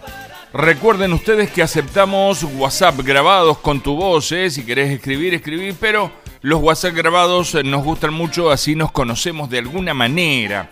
Recuerden 0.52 1.12
ustedes 1.12 1.50
que 1.50 1.62
aceptamos 1.62 2.42
WhatsApp 2.42 3.00
grabados 3.02 3.58
con 3.58 3.80
tu 3.80 3.94
voz, 3.94 4.32
¿eh? 4.32 4.50
si 4.50 4.64
querés 4.64 4.90
escribir, 4.90 5.32
escribir, 5.32 5.76
pero 5.78 6.10
los 6.42 6.60
WhatsApp 6.60 6.94
grabados 6.94 7.54
eh, 7.54 7.62
nos 7.62 7.84
gustan 7.84 8.12
mucho, 8.12 8.50
así 8.50 8.74
nos 8.74 8.90
conocemos 8.90 9.48
de 9.48 9.58
alguna 9.58 9.94
manera. 9.94 10.70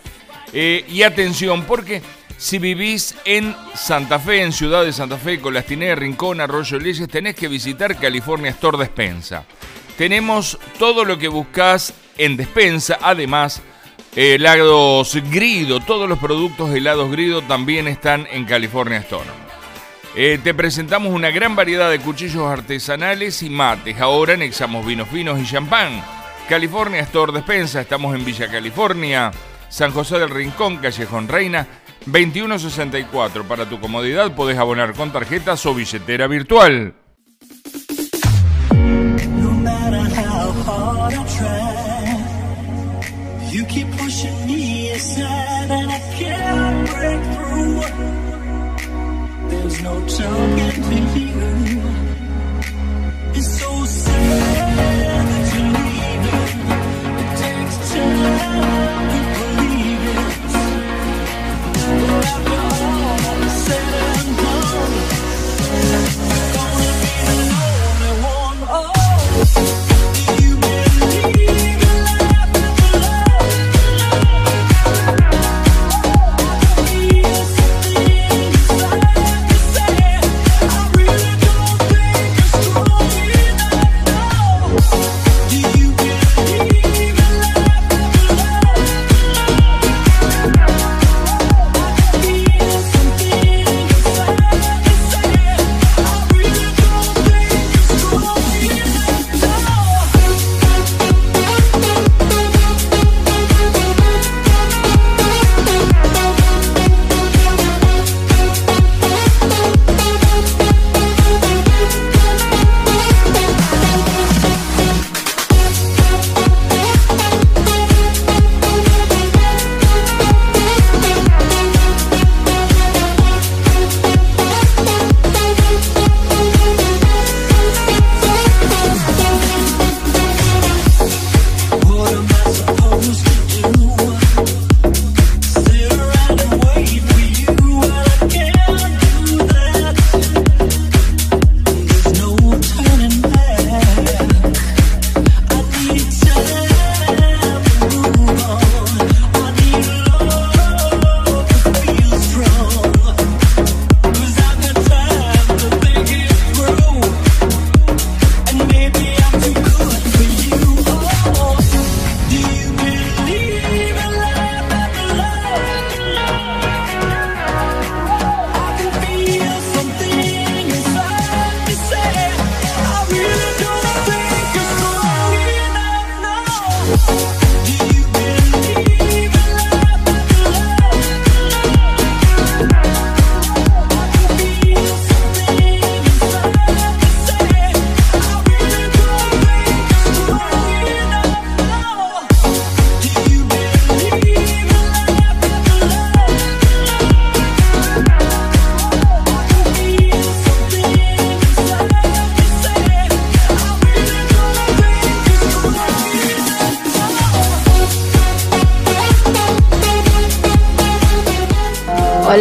Eh, 0.52 0.84
y 0.88 1.02
atención, 1.02 1.62
porque 1.62 2.02
si 2.42 2.58
vivís 2.58 3.14
en 3.24 3.54
Santa 3.72 4.18
Fe, 4.18 4.42
en 4.42 4.52
Ciudad 4.52 4.84
de 4.84 4.92
Santa 4.92 5.16
Fe, 5.16 5.38
Colastiné, 5.38 5.94
Rincón, 5.94 6.40
Arroyo 6.40 6.76
Leyes, 6.80 7.08
tenés 7.08 7.36
que 7.36 7.46
visitar 7.46 7.96
California 7.96 8.50
Store 8.50 8.76
Despensa. 8.76 9.44
Tenemos 9.96 10.58
todo 10.76 11.04
lo 11.04 11.18
que 11.18 11.28
buscas 11.28 11.94
en 12.18 12.36
despensa, 12.36 12.98
además 13.00 13.62
helados 14.16 15.14
Grido, 15.30 15.78
todos 15.78 16.08
los 16.08 16.18
productos 16.18 16.74
helados 16.74 17.12
Grido 17.12 17.42
también 17.42 17.86
están 17.86 18.26
en 18.28 18.44
California 18.44 18.98
Store. 18.98 19.30
Eh, 20.16 20.40
te 20.42 20.52
presentamos 20.52 21.12
una 21.12 21.30
gran 21.30 21.54
variedad 21.54 21.92
de 21.92 22.00
cuchillos 22.00 22.50
artesanales 22.50 23.44
y 23.44 23.50
mates. 23.50 24.00
Ahora 24.00 24.34
anexamos 24.34 24.84
vinos 24.84 25.08
finos 25.10 25.38
y 25.38 25.46
champán. 25.46 26.02
California 26.48 27.02
Store 27.02 27.32
Despensa, 27.32 27.82
estamos 27.82 28.16
en 28.16 28.24
Villa 28.24 28.50
California, 28.50 29.30
San 29.68 29.92
José 29.92 30.18
del 30.18 30.28
Rincón, 30.28 30.78
Callejón 30.78 31.28
Reina, 31.28 31.66
2164. 32.06 33.44
Para 33.44 33.68
tu 33.68 33.80
comodidad 33.80 34.34
podés 34.34 34.58
abonar 34.58 34.94
con 34.94 35.12
tarjetas 35.12 35.64
o 35.66 35.74
billetera 35.74 36.26
virtual. 36.26 36.94
No 49.82 49.94
talking 50.06 50.72
to 50.82 51.18
you. 51.18 51.82
It's 53.34 53.58
so 53.58 53.84
sad 53.84 54.71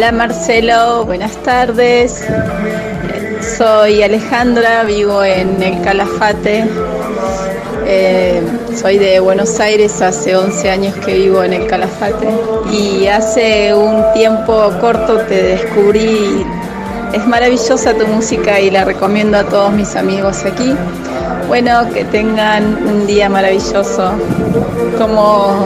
Hola 0.02 0.10
Marcelo, 0.10 1.04
buenas 1.04 1.36
tardes. 1.44 2.24
Soy 3.56 4.02
Alejandra, 4.02 4.82
vivo 4.82 5.22
en 5.22 5.62
el 5.62 5.80
Calafate. 5.80 6.64
Eh, 7.86 8.42
soy 8.74 8.98
de 8.98 9.20
Buenos 9.20 9.60
Aires, 9.60 10.02
hace 10.02 10.34
11 10.34 10.70
años 10.70 10.96
que 10.96 11.14
vivo 11.14 11.44
en 11.44 11.52
el 11.52 11.68
Calafate. 11.68 12.28
Y 12.72 13.06
hace 13.06 13.72
un 13.76 14.02
tiempo 14.12 14.72
corto 14.80 15.18
te 15.18 15.40
descubrí. 15.40 16.44
Es 17.12 17.24
maravillosa 17.24 17.94
tu 17.94 18.04
música 18.08 18.58
y 18.58 18.72
la 18.72 18.84
recomiendo 18.84 19.38
a 19.38 19.44
todos 19.44 19.72
mis 19.72 19.94
amigos 19.94 20.44
aquí. 20.44 20.74
Bueno, 21.46 21.88
que 21.94 22.04
tengan 22.06 22.88
un 22.88 23.06
día 23.06 23.28
maravilloso 23.28 24.14
como 24.98 25.64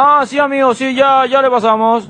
Ah, 0.00 0.24
sí, 0.24 0.38
amigo, 0.38 0.74
sí, 0.74 0.94
ya, 0.94 1.26
ya 1.26 1.42
le 1.42 1.50
pasamos. 1.50 2.08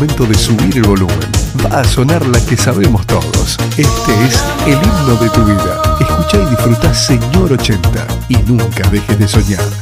Momento 0.00 0.24
de 0.24 0.34
subir 0.34 0.78
el 0.78 0.84
volumen. 0.84 1.18
Va 1.62 1.80
a 1.80 1.84
sonar 1.84 2.24
la 2.26 2.40
que 2.46 2.56
sabemos 2.56 3.06
todos. 3.06 3.58
Este 3.76 4.24
es 4.24 4.42
el 4.64 4.72
himno 4.72 5.14
de 5.20 5.28
tu 5.28 5.44
vida. 5.44 5.82
Escucha 6.00 6.38
y 6.38 6.46
disfruta 6.46 6.94
Señor 6.94 7.52
80 7.52 8.06
y 8.30 8.36
nunca 8.38 8.88
dejes 8.88 9.18
de 9.18 9.28
soñar. 9.28 9.79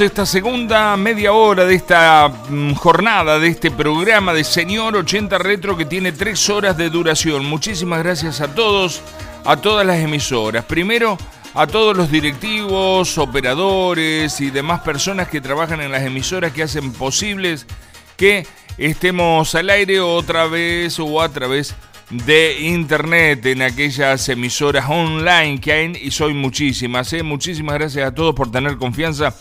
Esta 0.00 0.26
segunda 0.26 0.96
media 0.96 1.32
hora 1.32 1.64
de 1.64 1.74
esta 1.74 2.28
mm, 2.28 2.74
jornada, 2.74 3.38
de 3.38 3.48
este 3.48 3.70
programa 3.70 4.32
de 4.32 4.44
Señor 4.44 4.96
80 4.96 5.38
Retro 5.38 5.76
que 5.76 5.84
tiene 5.84 6.12
tres 6.12 6.48
horas 6.50 6.76
de 6.76 6.88
duración. 6.88 7.44
Muchísimas 7.44 8.02
gracias 8.04 8.40
a 8.40 8.54
todos, 8.54 9.02
a 9.44 9.56
todas 9.56 9.84
las 9.84 9.98
emisoras. 9.98 10.64
Primero, 10.66 11.18
a 11.54 11.66
todos 11.66 11.96
los 11.96 12.10
directivos, 12.10 13.18
operadores 13.18 14.40
y 14.40 14.50
demás 14.50 14.80
personas 14.80 15.28
que 15.28 15.40
trabajan 15.40 15.80
en 15.80 15.90
las 15.90 16.02
emisoras 16.02 16.52
que 16.52 16.62
hacen 16.62 16.92
posibles 16.92 17.66
que 18.16 18.46
estemos 18.76 19.54
al 19.54 19.70
aire 19.70 20.00
otra 20.00 20.46
vez 20.46 21.00
o 21.00 21.20
a 21.20 21.28
través 21.28 21.74
de 22.10 22.60
internet 22.60 23.44
en 23.46 23.62
aquellas 23.62 24.28
emisoras 24.28 24.88
online 24.88 25.60
que 25.60 25.72
hay 25.72 25.92
y 26.00 26.10
soy 26.12 26.34
muchísimas. 26.34 27.12
¿eh? 27.12 27.22
Muchísimas 27.22 27.74
gracias 27.74 28.06
a 28.06 28.14
todos 28.14 28.34
por 28.34 28.50
tener 28.50 28.76
confianza 28.76 29.34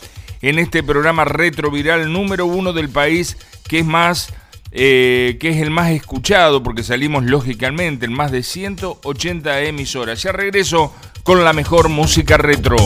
en 0.49 0.59
este 0.59 0.81
programa 0.81 1.25
retroviral 1.25 2.11
número 2.11 2.45
uno 2.45 2.71
del 2.71 2.87
país 2.87 3.37
que 3.67 3.79
es 3.79 3.85
más 3.85 4.33
eh, 4.71 5.37
que 5.39 5.49
es 5.49 5.57
el 5.57 5.71
más 5.71 5.91
escuchado 5.91 6.63
porque 6.63 6.83
salimos 6.83 7.25
lógicamente 7.25 8.05
en 8.05 8.13
más 8.13 8.31
de 8.31 8.43
180 8.43 9.61
emisoras. 9.63 10.21
Ya 10.23 10.31
regreso 10.31 10.93
con 11.23 11.43
la 11.43 11.51
mejor 11.51 11.89
música 11.89 12.37
retro. 12.37 12.77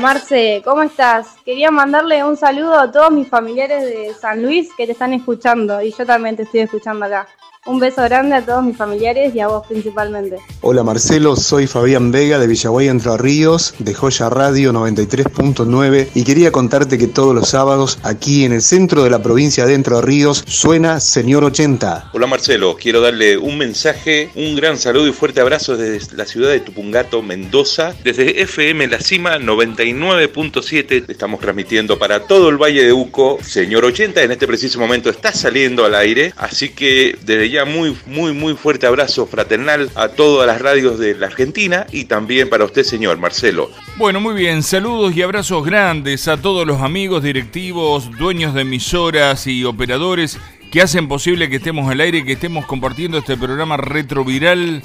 Marce, 0.00 0.62
¿cómo 0.64 0.82
estás? 0.82 1.36
Quería 1.44 1.70
mandarle 1.70 2.22
un 2.22 2.36
saludo 2.36 2.78
a 2.78 2.90
todos 2.90 3.10
mis 3.10 3.28
familiares 3.28 3.84
de 3.84 4.14
San 4.14 4.42
Luis 4.42 4.70
que 4.76 4.86
te 4.86 4.92
están 4.92 5.12
escuchando 5.12 5.82
y 5.82 5.92
yo 5.92 6.06
también 6.06 6.36
te 6.36 6.44
estoy 6.44 6.60
escuchando 6.60 7.06
acá. 7.06 7.26
Un 7.68 7.78
beso 7.80 8.02
grande 8.02 8.34
a 8.34 8.42
todos 8.42 8.64
mis 8.64 8.78
familiares 8.78 9.34
y 9.34 9.40
a 9.40 9.48
vos 9.48 9.66
principalmente. 9.66 10.38
Hola 10.62 10.82
Marcelo, 10.82 11.36
soy 11.36 11.66
Fabián 11.66 12.10
Vega 12.10 12.38
de 12.38 12.46
Villaguay 12.46 12.88
Entre 12.88 13.14
Ríos, 13.18 13.74
de 13.78 13.92
Joya 13.92 14.30
Radio 14.30 14.72
93.9 14.72 16.08
y 16.14 16.24
quería 16.24 16.50
contarte 16.50 16.96
que 16.96 17.08
todos 17.08 17.34
los 17.34 17.50
sábados 17.50 17.98
aquí 18.04 18.46
en 18.46 18.54
el 18.54 18.62
centro 18.62 19.04
de 19.04 19.10
la 19.10 19.22
provincia 19.22 19.66
de 19.66 19.74
Entre 19.74 20.00
Ríos 20.00 20.44
suena 20.46 20.98
Señor 20.98 21.44
80. 21.44 22.12
Hola 22.14 22.26
Marcelo, 22.26 22.74
quiero 22.74 23.02
darle 23.02 23.36
un 23.36 23.58
mensaje, 23.58 24.30
un 24.34 24.56
gran 24.56 24.78
saludo 24.78 25.06
y 25.06 25.12
fuerte 25.12 25.42
abrazo 25.42 25.76
desde 25.76 26.16
la 26.16 26.24
ciudad 26.24 26.48
de 26.48 26.60
Tupungato, 26.60 27.20
Mendoza, 27.20 27.94
desde 28.02 28.40
FM 28.44 28.86
La 28.86 28.98
Cima 28.98 29.36
99.7. 29.36 31.04
Estamos 31.06 31.38
transmitiendo 31.40 31.98
para 31.98 32.20
todo 32.20 32.48
el 32.48 32.56
Valle 32.56 32.82
de 32.82 32.94
Uco. 32.94 33.38
Señor 33.42 33.84
80 33.84 34.22
en 34.22 34.32
este 34.32 34.46
preciso 34.46 34.80
momento 34.80 35.10
está 35.10 35.32
saliendo 35.32 35.84
al 35.84 35.94
aire, 35.94 36.32
así 36.38 36.70
que 36.70 37.14
desde 37.26 37.50
ya 37.50 37.57
muy, 37.64 37.96
muy, 38.06 38.32
muy 38.32 38.54
fuerte 38.54 38.86
abrazo 38.86 39.26
fraternal 39.26 39.90
a 39.94 40.08
todas 40.08 40.46
las 40.46 40.60
radios 40.60 40.98
de 40.98 41.14
la 41.14 41.26
Argentina 41.26 41.86
y 41.92 42.04
también 42.04 42.48
para 42.48 42.64
usted, 42.64 42.84
señor 42.84 43.18
Marcelo. 43.18 43.70
Bueno, 43.96 44.20
muy 44.20 44.34
bien, 44.34 44.62
saludos 44.62 45.16
y 45.16 45.22
abrazos 45.22 45.64
grandes 45.64 46.28
a 46.28 46.36
todos 46.36 46.66
los 46.66 46.82
amigos 46.82 47.22
directivos, 47.22 48.10
dueños 48.18 48.54
de 48.54 48.62
emisoras 48.62 49.46
y 49.46 49.64
operadores 49.64 50.38
que 50.70 50.82
hacen 50.82 51.08
posible 51.08 51.48
que 51.48 51.56
estemos 51.56 51.90
al 51.90 52.00
aire, 52.00 52.24
que 52.24 52.32
estemos 52.32 52.66
compartiendo 52.66 53.18
este 53.18 53.36
programa 53.36 53.76
retroviral 53.76 54.82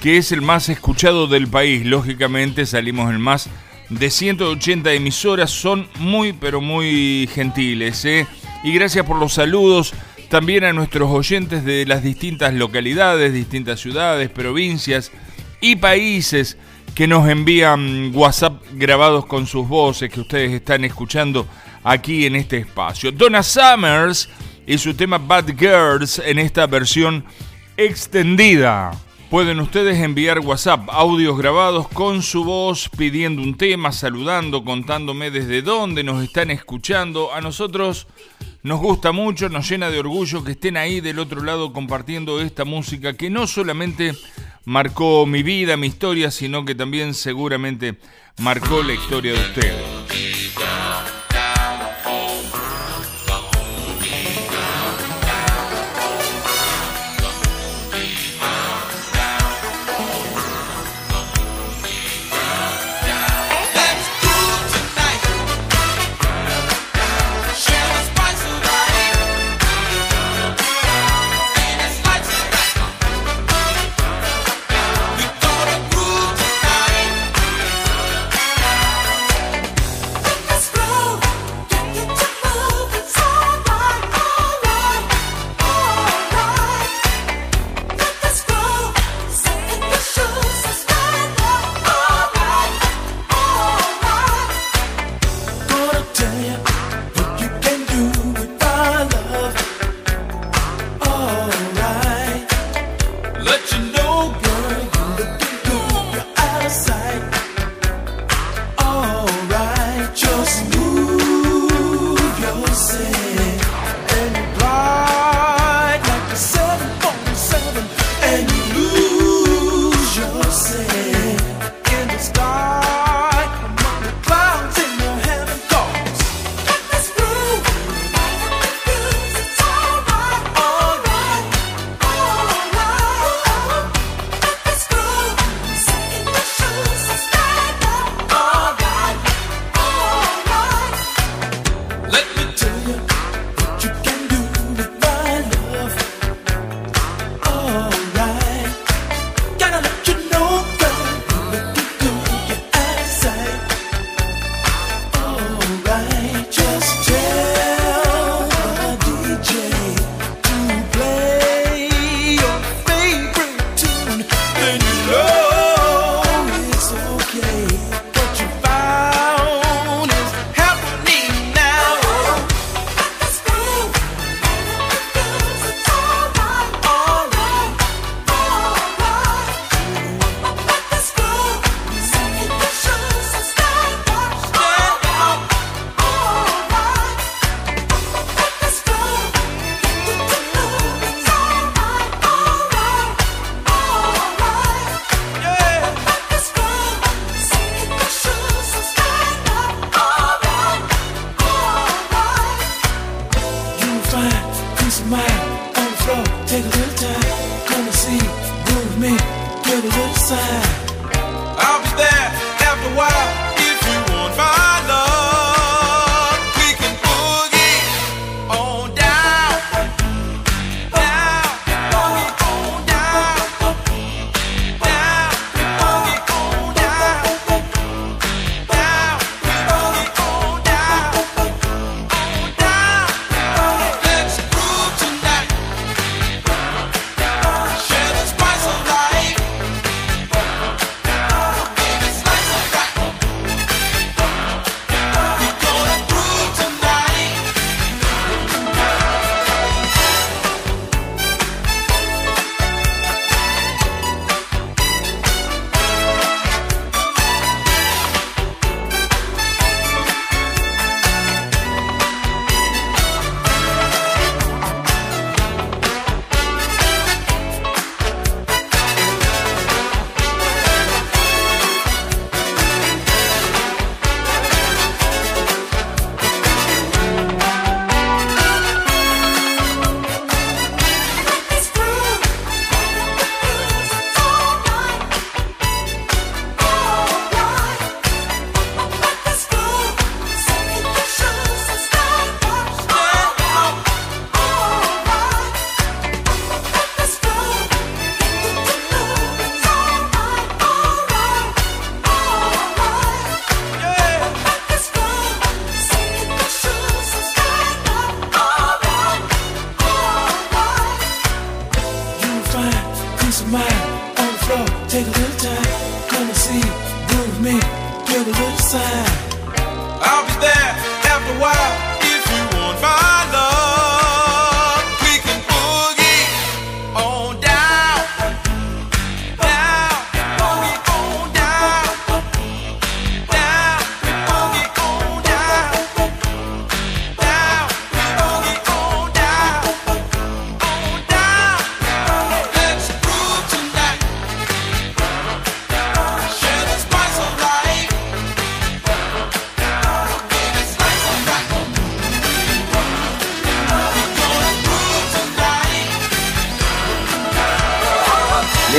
que 0.00 0.16
es 0.16 0.32
el 0.32 0.40
más 0.40 0.68
escuchado 0.68 1.26
del 1.26 1.48
país. 1.48 1.84
Lógicamente 1.84 2.64
salimos 2.64 3.10
en 3.10 3.20
más 3.20 3.48
de 3.90 4.10
180 4.10 4.92
emisoras, 4.92 5.50
son 5.50 5.88
muy 5.98 6.32
pero 6.32 6.60
muy 6.60 7.28
gentiles. 7.32 8.04
¿eh? 8.04 8.26
Y 8.62 8.72
gracias 8.72 9.04
por 9.04 9.18
los 9.18 9.34
saludos 9.34 9.92
también 10.30 10.62
a 10.62 10.72
nuestros 10.72 11.10
oyentes 11.10 11.64
de 11.64 11.84
las 11.86 12.04
distintas 12.04 12.54
localidades, 12.54 13.32
distintas 13.32 13.80
ciudades, 13.80 14.30
provincias 14.30 15.10
y 15.60 15.74
países 15.74 16.56
que 16.94 17.08
nos 17.08 17.28
envían 17.28 18.12
WhatsApp 18.14 18.62
grabados 18.74 19.26
con 19.26 19.48
sus 19.48 19.66
voces 19.66 20.08
que 20.08 20.20
ustedes 20.20 20.52
están 20.52 20.84
escuchando 20.84 21.48
aquí 21.82 22.26
en 22.26 22.36
este 22.36 22.58
espacio. 22.58 23.10
Donna 23.10 23.42
Summers 23.42 24.28
y 24.68 24.78
su 24.78 24.94
tema 24.94 25.18
Bad 25.18 25.46
Girls 25.58 26.22
en 26.24 26.38
esta 26.38 26.68
versión 26.68 27.24
extendida. 27.76 28.92
Pueden 29.30 29.58
ustedes 29.58 29.98
enviar 29.98 30.38
WhatsApp, 30.38 30.88
audios 30.90 31.36
grabados 31.38 31.88
con 31.88 32.22
su 32.22 32.44
voz, 32.44 32.88
pidiendo 32.88 33.42
un 33.42 33.56
tema, 33.56 33.90
saludando, 33.90 34.64
contándome 34.64 35.32
desde 35.32 35.62
dónde 35.62 36.04
nos 36.04 36.22
están 36.22 36.52
escuchando. 36.52 37.34
A 37.34 37.40
nosotros 37.40 38.06
nos 38.62 38.80
gusta 38.80 39.12
mucho, 39.12 39.48
nos 39.48 39.68
llena 39.68 39.90
de 39.90 39.98
orgullo 39.98 40.44
que 40.44 40.52
estén 40.52 40.76
ahí 40.76 41.00
del 41.00 41.18
otro 41.18 41.42
lado 41.42 41.72
compartiendo 41.72 42.40
esta 42.40 42.64
música 42.64 43.14
que 43.14 43.30
no 43.30 43.46
solamente 43.46 44.14
marcó 44.64 45.24
mi 45.26 45.42
vida, 45.42 45.76
mi 45.76 45.86
historia, 45.86 46.30
sino 46.30 46.64
que 46.64 46.74
también 46.74 47.14
seguramente 47.14 47.96
marcó 48.38 48.82
la 48.82 48.92
historia 48.92 49.32
de 49.32 49.40
ustedes. 49.40 49.99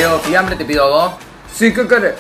Leo, 0.01 0.17
fiambre 0.17 0.55
te 0.55 0.65
pido 0.65 0.87
dos. 0.87 1.11
Sí, 1.53 1.71
¿qué 1.71 1.87
querés? 1.87 2.15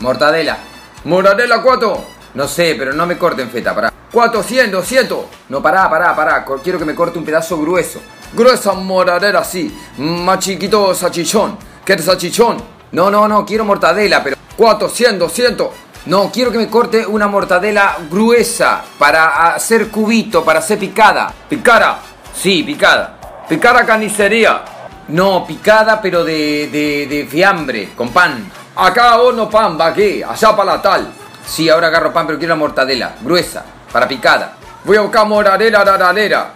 Mortadela. 0.00 0.56
¿Mortadela 1.04 1.60
cuatro? 1.60 2.02
No 2.32 2.48
sé, 2.48 2.74
pero 2.78 2.94
no 2.94 3.04
me 3.04 3.18
corten 3.18 3.50
feta, 3.50 3.74
pará. 3.74 3.92
400, 4.10 4.80
200. 4.80 5.18
No, 5.50 5.60
pará, 5.60 5.90
pará, 5.90 6.16
pará. 6.16 6.46
Quiero 6.64 6.78
que 6.78 6.86
me 6.86 6.94
corte 6.94 7.18
un 7.18 7.26
pedazo 7.26 7.58
grueso. 7.58 8.00
Gruesa 8.32 8.72
mortadela, 8.72 9.44
sí. 9.44 9.70
Más 9.98 10.38
chiquito 10.38 10.94
salchichón. 10.94 11.58
¿Quieres 11.84 12.06
salchichón? 12.06 12.56
No, 12.92 13.10
no, 13.10 13.28
no, 13.28 13.44
quiero 13.44 13.66
mortadela, 13.66 14.24
pero 14.24 14.38
400, 14.56 15.18
200. 15.28 15.68
No, 16.06 16.30
quiero 16.32 16.50
que 16.50 16.56
me 16.56 16.68
corte 16.68 17.04
una 17.04 17.28
mortadela 17.28 17.98
gruesa 18.10 18.82
para 18.98 19.54
hacer 19.54 19.88
cubito, 19.88 20.42
para 20.42 20.60
hacer 20.60 20.78
picada. 20.78 21.34
¿Picada? 21.50 21.98
Sí, 22.34 22.62
picada. 22.62 23.44
Picada 23.46 23.84
carnicería. 23.84 24.75
No, 25.08 25.46
picada, 25.46 26.00
pero 26.00 26.24
de, 26.24 26.68
de, 26.68 27.06
de 27.06 27.26
fiambre, 27.26 27.90
con 27.96 28.10
pan. 28.10 28.50
Acá 28.74 29.18
horno 29.18 29.48
pan, 29.48 29.78
va 29.78 29.86
aquí, 29.86 30.22
allá 30.22 30.56
para 30.56 30.76
la 30.76 30.82
tal. 30.82 31.12
Sí, 31.46 31.68
ahora 31.68 31.86
agarro 31.86 32.12
pan, 32.12 32.26
pero 32.26 32.38
quiero 32.38 32.54
la 32.54 32.58
mortadela, 32.58 33.14
gruesa, 33.20 33.64
para 33.92 34.08
picada. 34.08 34.56
Voy 34.84 34.96
a 34.96 35.02
buscar 35.02 35.26
mortadela, 35.26 35.84
rararera. 35.84 36.52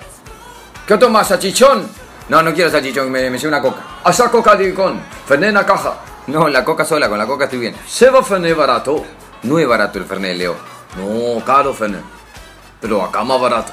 ¿Qué 0.87 0.97
tomas, 0.99 1.29
salchichón? 1.29 1.89
No, 2.29 2.43
no 2.43 2.53
quiero 2.53 2.71
salchichón, 2.71 3.11
me, 3.11 3.31
me 3.31 3.39
llevo 3.39 3.49
una 3.49 3.63
coca. 3.63 3.81
Allá 4.03 4.29
coca 4.29 4.57
de 4.57 4.75
con, 4.75 5.01
Fernet 5.27 5.51
en 5.51 5.55
la 5.55 5.65
caja. 5.65 5.95
No, 6.27 6.49
la 6.49 6.65
coca 6.65 6.85
sola, 6.85 7.09
con 7.09 7.19
la 7.19 7.27
coca 7.27 7.45
estoy 7.45 7.61
bien. 7.61 7.77
Lleva 7.99 8.23
Fernet 8.23 8.57
barato. 8.57 9.05
No 9.45 9.59
es 9.59 9.67
barato 9.67 9.99
el 9.99 10.05
Fernet, 10.05 10.37
Leo. 10.37 10.57
No, 10.97 11.45
caro 11.45 11.73
Fernet. 11.73 12.03
Pero 12.81 13.03
acá 13.03 13.23
más 13.23 13.41
barato. 13.41 13.73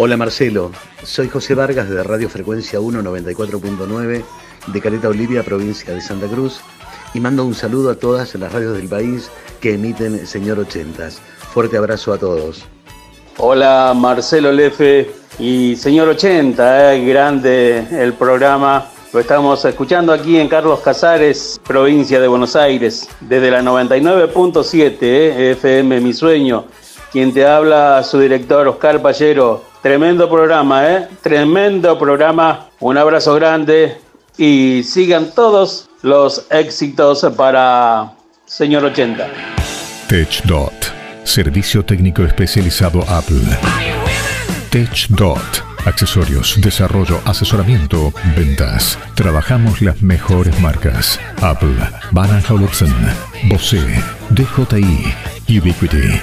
Hola 0.00 0.16
Marcelo, 0.16 0.70
soy 1.02 1.28
José 1.28 1.56
Vargas 1.56 1.90
de 1.90 2.00
Radio 2.04 2.28
Frecuencia 2.28 2.78
1 2.78 3.02
94.9 3.02 4.22
de 4.68 4.80
Caleta 4.80 5.08
Olivia, 5.08 5.42
provincia 5.42 5.92
de 5.92 6.00
Santa 6.00 6.28
Cruz, 6.28 6.60
y 7.14 7.18
mando 7.18 7.44
un 7.44 7.52
saludo 7.52 7.90
a 7.90 7.96
todas 7.96 8.32
las 8.36 8.52
radios 8.52 8.76
del 8.76 8.88
país 8.88 9.28
que 9.60 9.74
emiten 9.74 10.24
Señor 10.24 10.60
80. 10.60 11.10
Fuerte 11.52 11.76
abrazo 11.76 12.12
a 12.12 12.18
todos. 12.18 12.64
Hola 13.38 13.92
Marcelo 13.92 14.52
Lefe 14.52 15.10
y 15.40 15.74
señor 15.74 16.06
80, 16.10 16.94
eh, 16.94 17.04
grande 17.04 17.84
el 17.90 18.12
programa. 18.12 18.86
Lo 19.12 19.18
estamos 19.18 19.64
escuchando 19.64 20.12
aquí 20.12 20.38
en 20.38 20.46
Carlos 20.46 20.78
Casares, 20.78 21.60
provincia 21.66 22.20
de 22.20 22.28
Buenos 22.28 22.54
Aires, 22.54 23.08
desde 23.18 23.50
la 23.50 23.62
99.7 23.62 24.96
eh, 25.00 25.50
FM 25.58 26.00
Mi 26.00 26.12
Sueño. 26.12 26.66
Quien 27.10 27.34
te 27.34 27.44
habla, 27.44 28.04
su 28.04 28.20
director 28.20 28.68
Oscar 28.68 29.02
Pallero. 29.02 29.67
Tremendo 29.88 30.28
programa, 30.28 30.86
¿eh? 30.86 31.08
Tremendo 31.22 31.98
programa. 31.98 32.66
Un 32.80 32.98
abrazo 32.98 33.34
grande 33.36 33.96
y 34.36 34.82
sigan 34.84 35.30
todos 35.34 35.88
los 36.02 36.44
éxitos 36.50 37.26
para 37.34 38.12
señor 38.44 38.84
80. 38.84 39.26
TechDot, 40.06 40.92
servicio 41.24 41.86
técnico 41.86 42.22
especializado 42.22 43.02
Apple. 43.08 43.40
TechDot, 44.68 45.64
accesorios, 45.86 46.60
desarrollo, 46.60 47.22
asesoramiento, 47.24 48.12
ventas. 48.36 48.98
Trabajamos 49.14 49.80
las 49.80 50.02
mejores 50.02 50.60
marcas. 50.60 51.18
Apple, 51.40 51.78
Van 52.10 52.42
Olufsen, 52.50 52.94
Bose, 53.44 53.80
DJI, 54.28 55.58
Ubiquiti. 55.58 56.20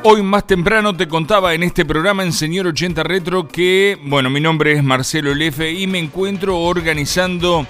Hoy 0.08 0.22
más 0.22 0.46
temprano 0.46 0.96
te 0.96 1.08
contaba 1.08 1.52
en 1.54 1.64
este 1.64 1.84
programa 1.84 2.22
en 2.22 2.32
Señor 2.32 2.68
80 2.68 3.02
Retro 3.02 3.48
que, 3.48 3.98
bueno, 4.04 4.30
mi 4.30 4.40
nombre 4.40 4.70
es 4.70 4.84
Marcelo 4.84 5.34
Lefe 5.34 5.72
y 5.72 5.88
me 5.88 5.98
encuentro 5.98 6.60
organizando 6.60 7.66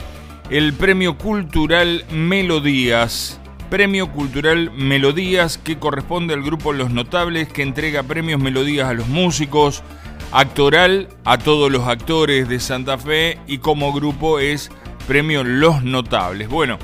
el 0.50 0.74
Premio 0.74 1.16
Cultural 1.16 2.04
Melodías. 2.12 3.40
Premio 3.70 4.12
Cultural 4.12 4.70
Melodías 4.72 5.56
que 5.56 5.78
corresponde 5.78 6.34
al 6.34 6.42
grupo 6.42 6.74
Los 6.74 6.90
Notables 6.90 7.48
que 7.48 7.62
entrega 7.62 8.02
premios 8.02 8.38
Melodías 8.38 8.90
a 8.90 8.92
los 8.92 9.08
músicos, 9.08 9.82
actoral 10.30 11.08
a 11.24 11.38
todos 11.38 11.72
los 11.72 11.88
actores 11.88 12.50
de 12.50 12.60
Santa 12.60 12.98
Fe 12.98 13.38
y 13.46 13.58
como 13.58 13.94
grupo 13.94 14.40
es 14.40 14.70
Premio 15.08 15.42
Los 15.42 15.82
Notables. 15.84 16.50
Bueno, 16.50 16.78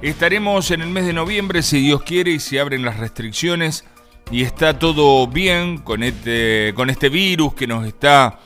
estaremos 0.00 0.70
en 0.70 0.80
el 0.80 0.90
mes 0.90 1.06
de 1.06 1.12
noviembre 1.12 1.64
si 1.64 1.80
Dios 1.80 2.04
quiere 2.04 2.30
y 2.30 2.38
se 2.38 2.60
abren 2.60 2.84
las 2.84 3.00
restricciones 3.00 3.84
y 4.32 4.42
está 4.42 4.78
todo 4.78 5.26
bien 5.28 5.76
con 5.76 6.02
este, 6.02 6.72
con 6.74 6.88
este 6.88 7.10
virus 7.10 7.52
que 7.52 7.66
nos 7.66 7.86
está 7.86 8.40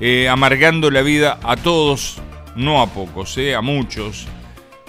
eh, 0.00 0.28
amargando 0.28 0.92
la 0.92 1.02
vida 1.02 1.40
a 1.42 1.56
todos, 1.56 2.18
no 2.54 2.80
a 2.80 2.86
pocos, 2.86 3.36
eh, 3.36 3.56
a 3.56 3.60
muchos. 3.60 4.28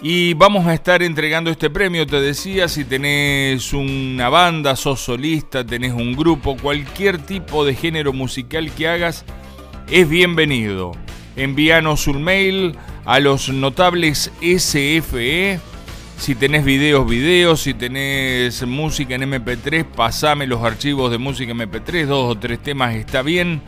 Y 0.04 0.36
vamos 0.36 0.68
a 0.68 0.74
estar 0.76 1.02
entregando 1.02 1.50
este 1.50 1.72
premio, 1.72 2.06
te 2.06 2.22
decía, 2.22 2.68
si 2.68 2.86
tenés 2.86 3.74
una 3.74 4.30
banda, 4.30 4.76
sos 4.76 5.00
solista, 5.00 5.66
tenés 5.66 5.94
un 5.94 6.14
grupo, 6.14 6.58
cualquier 6.58 7.18
tipo 7.18 7.66
de 7.66 7.74
género 7.74 8.14
musical 8.14 8.70
que 8.72 8.88
hagas, 8.88 9.26
es 9.90 10.08
bienvenido. 10.08 10.92
Envíanos 11.36 12.06
un 12.06 12.22
mail 12.22 12.76
a 13.06 13.20
los 13.20 13.50
notables 13.50 14.32
SFE. 14.42 15.60
Si 16.24 16.36
tenés 16.36 16.64
videos, 16.64 17.06
videos. 17.06 17.60
Si 17.60 17.74
tenés 17.74 18.66
música 18.66 19.14
en 19.16 19.24
MP3, 19.24 19.84
pasame 19.84 20.48
los 20.48 20.64
archivos 20.64 21.12
de 21.12 21.18
música 21.18 21.52
MP3. 21.52 22.06
Dos 22.06 22.32
o 22.32 22.40
tres 22.40 22.64
temas 22.64 22.96
está 22.96 23.22
bien. 23.24 23.62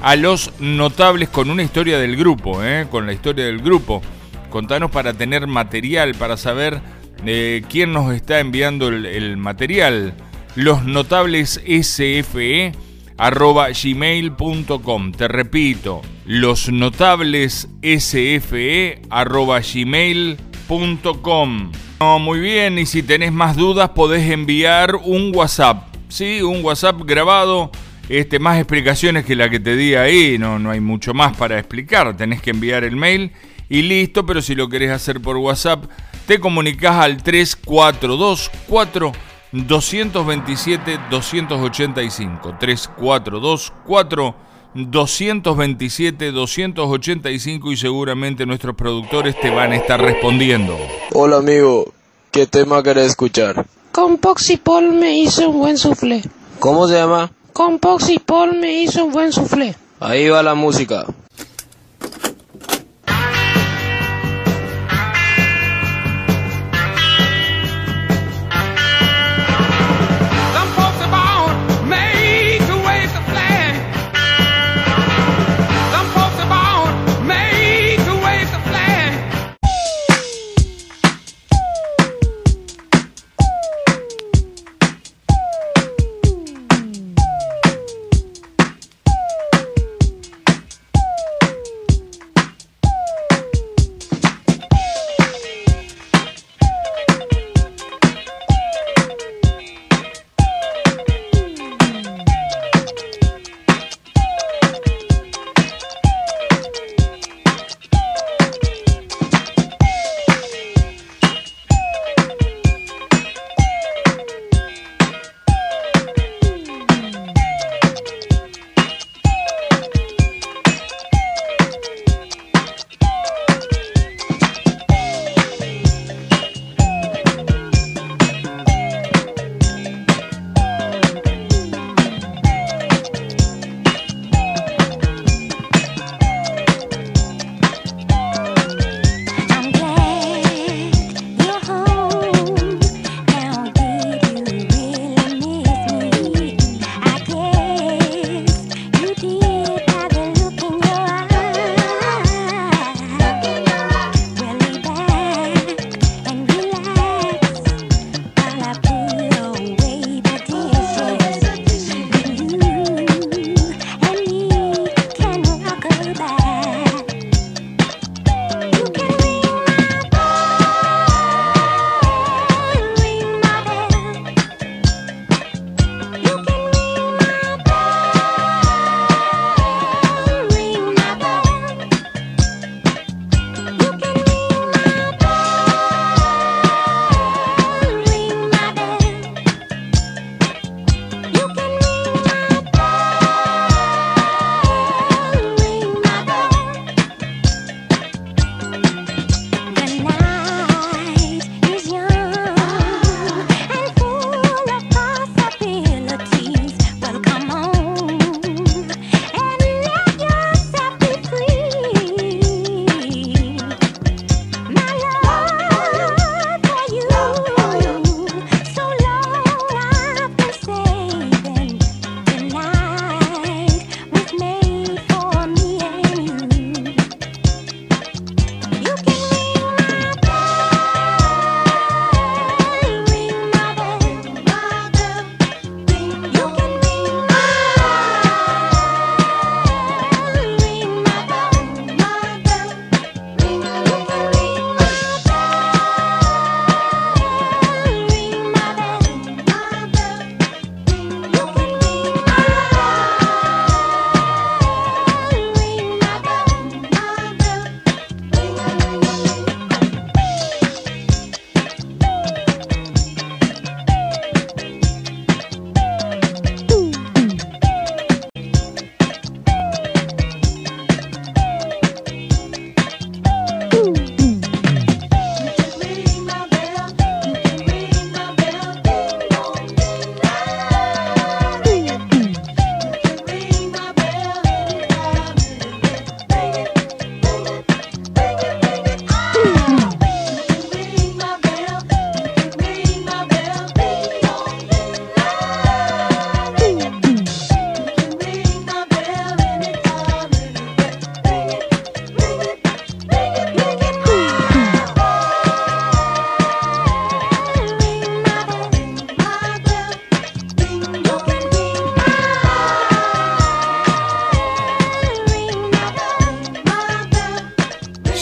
A 0.00 0.16
los 0.16 0.58
notables 0.58 1.28
con 1.28 1.50
una 1.50 1.62
historia 1.62 1.98
del 1.98 2.16
grupo, 2.16 2.64
¿eh? 2.64 2.86
con 2.90 3.04
la 3.04 3.12
historia 3.12 3.44
del 3.44 3.60
grupo. 3.60 4.00
Contanos 4.48 4.90
para 4.90 5.12
tener 5.12 5.46
material, 5.46 6.14
para 6.14 6.38
saber 6.38 6.80
eh, 7.26 7.62
quién 7.68 7.92
nos 7.92 8.14
está 8.14 8.40
enviando 8.40 8.88
el, 8.88 9.04
el 9.04 9.36
material. 9.36 10.14
Los 10.56 10.84
notables 10.84 11.60
SFE 11.62 12.72
arroba 13.18 13.68
gmail.com. 13.68 15.12
Te 15.12 15.28
repito, 15.28 16.00
los 16.24 16.70
notables 16.72 17.68
SFE 17.82 19.02
arroba 19.10 19.60
gmail.com. 19.60 20.48
No, 22.00 22.18
muy 22.20 22.38
bien, 22.38 22.78
y 22.78 22.86
si 22.86 23.02
tenés 23.02 23.32
más 23.32 23.56
dudas 23.56 23.90
podés 23.90 24.30
enviar 24.30 24.94
un 24.94 25.32
WhatsApp. 25.34 25.88
Sí, 26.08 26.40
un 26.42 26.64
WhatsApp 26.64 27.00
grabado. 27.04 27.72
Este, 28.08 28.38
más 28.38 28.56
explicaciones 28.56 29.24
que 29.26 29.34
la 29.34 29.50
que 29.50 29.60
te 29.60 29.76
di 29.76 29.94
ahí, 29.94 30.38
no, 30.38 30.58
no 30.58 30.70
hay 30.70 30.80
mucho 30.80 31.12
más 31.12 31.36
para 31.36 31.58
explicar. 31.58 32.16
Tenés 32.16 32.40
que 32.40 32.50
enviar 32.50 32.84
el 32.84 32.94
mail 32.96 33.32
y 33.68 33.82
listo, 33.82 34.24
pero 34.24 34.40
si 34.40 34.54
lo 34.54 34.68
querés 34.68 34.92
hacer 34.92 35.20
por 35.20 35.36
WhatsApp, 35.36 35.84
te 36.26 36.38
comunicas 36.38 36.94
al 36.94 37.22
3424 37.22 39.12
227 39.52 41.00
285 41.10 42.54
3424 42.60 44.47
227 44.86 46.32
285 46.32 47.72
y 47.72 47.76
seguramente 47.76 48.46
nuestros 48.46 48.76
productores 48.76 49.38
te 49.40 49.50
van 49.50 49.72
a 49.72 49.76
estar 49.76 50.00
respondiendo. 50.00 50.76
Hola 51.12 51.38
amigo, 51.38 51.92
¿qué 52.30 52.46
tema 52.46 52.82
querés 52.82 53.08
escuchar? 53.08 53.66
Con 53.92 54.18
Poxy 54.18 54.56
Paul 54.56 54.92
me 54.92 55.18
hizo 55.18 55.50
un 55.50 55.58
buen 55.58 55.76
soufflé. 55.76 56.22
¿Cómo 56.60 56.86
se 56.86 56.94
llama? 56.94 57.30
Con 57.52 57.78
Poxy 57.78 58.18
Paul 58.18 58.58
me 58.60 58.82
hizo 58.82 59.04
un 59.04 59.12
buen 59.12 59.32
soufflé. 59.32 59.74
Ahí 60.00 60.28
va 60.28 60.42
la 60.42 60.54
música. 60.54 61.04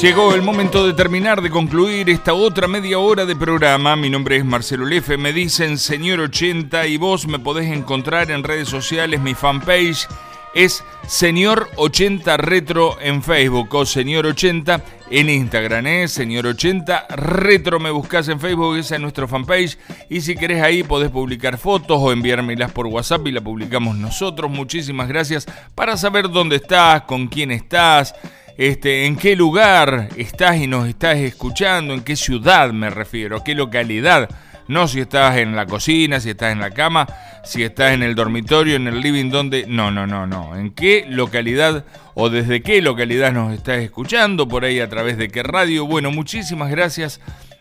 Llegó 0.06 0.32
el 0.36 0.42
momento 0.42 0.86
de 0.86 0.92
terminar, 0.92 1.42
de 1.42 1.50
concluir 1.50 2.08
esta 2.10 2.32
otra 2.32 2.68
media 2.68 3.00
hora 3.00 3.26
de 3.26 3.34
programa. 3.34 3.96
Mi 3.96 4.08
nombre 4.08 4.36
es 4.36 4.44
Marcelo 4.44 4.86
Lefe, 4.86 5.16
me 5.16 5.32
dicen 5.32 5.78
señor 5.78 6.20
80 6.20 6.86
y 6.86 6.96
vos 6.96 7.26
me 7.26 7.40
podés 7.40 7.72
encontrar 7.72 8.30
en 8.30 8.44
redes 8.44 8.68
sociales, 8.68 9.20
mi 9.20 9.34
fanpage 9.34 10.06
es 10.54 10.84
señor 11.08 11.68
80 11.74 12.36
retro 12.36 12.96
en 13.00 13.20
Facebook 13.20 13.74
o 13.74 13.84
señor 13.84 14.26
80 14.26 14.80
en 15.10 15.28
Instagram, 15.28 15.86
¿eh? 15.88 16.06
señor 16.06 16.46
80 16.46 17.08
retro 17.08 17.80
me 17.80 17.90
buscas 17.90 18.28
en 18.28 18.38
Facebook, 18.38 18.76
esa 18.76 18.94
es 18.94 19.00
nuestra 19.00 19.26
fanpage 19.26 19.76
y 20.08 20.20
si 20.20 20.36
querés 20.36 20.62
ahí 20.62 20.84
podés 20.84 21.10
publicar 21.10 21.58
fotos 21.58 21.98
o 22.00 22.12
enviármelas 22.12 22.70
por 22.70 22.86
WhatsApp 22.86 23.26
y 23.26 23.32
la 23.32 23.40
publicamos 23.40 23.96
nosotros. 23.96 24.52
Muchísimas 24.52 25.08
gracias 25.08 25.46
para 25.74 25.96
saber 25.96 26.30
dónde 26.30 26.56
estás, 26.56 27.02
con 27.02 27.26
quién 27.26 27.50
estás 27.50 28.14
este, 28.58 29.06
en 29.06 29.16
qué 29.16 29.36
lugar 29.36 30.08
estás 30.16 30.56
y 30.56 30.66
nos 30.66 30.88
estás 30.88 31.16
escuchando, 31.16 31.94
en 31.94 32.02
qué 32.02 32.16
ciudad 32.16 32.72
me 32.72 32.90
refiero, 32.90 33.44
qué 33.44 33.54
localidad. 33.54 34.28
No 34.68 34.88
si 34.88 35.00
estás 35.00 35.36
en 35.36 35.54
la 35.54 35.66
cocina, 35.66 36.18
si 36.18 36.30
estás 36.30 36.52
en 36.52 36.60
la 36.60 36.70
cama, 36.70 37.06
si 37.44 37.62
estás 37.62 37.92
en 37.92 38.02
el 38.02 38.16
dormitorio, 38.16 38.74
en 38.74 38.88
el 38.88 39.00
living, 39.00 39.30
donde... 39.30 39.64
No, 39.68 39.92
no, 39.92 40.06
no, 40.06 40.26
no. 40.26 40.56
¿En 40.56 40.70
qué 40.72 41.04
localidad 41.08 41.84
o 42.14 42.30
desde 42.30 42.62
qué 42.62 42.82
localidad 42.82 43.32
nos 43.32 43.52
estás 43.52 43.78
escuchando? 43.78 44.48
Por 44.48 44.64
ahí 44.64 44.80
a 44.80 44.88
través 44.88 45.18
de 45.18 45.28
qué 45.28 45.44
radio. 45.44 45.86
Bueno, 45.86 46.10
muchísimas 46.10 46.70
gracias 46.70 47.20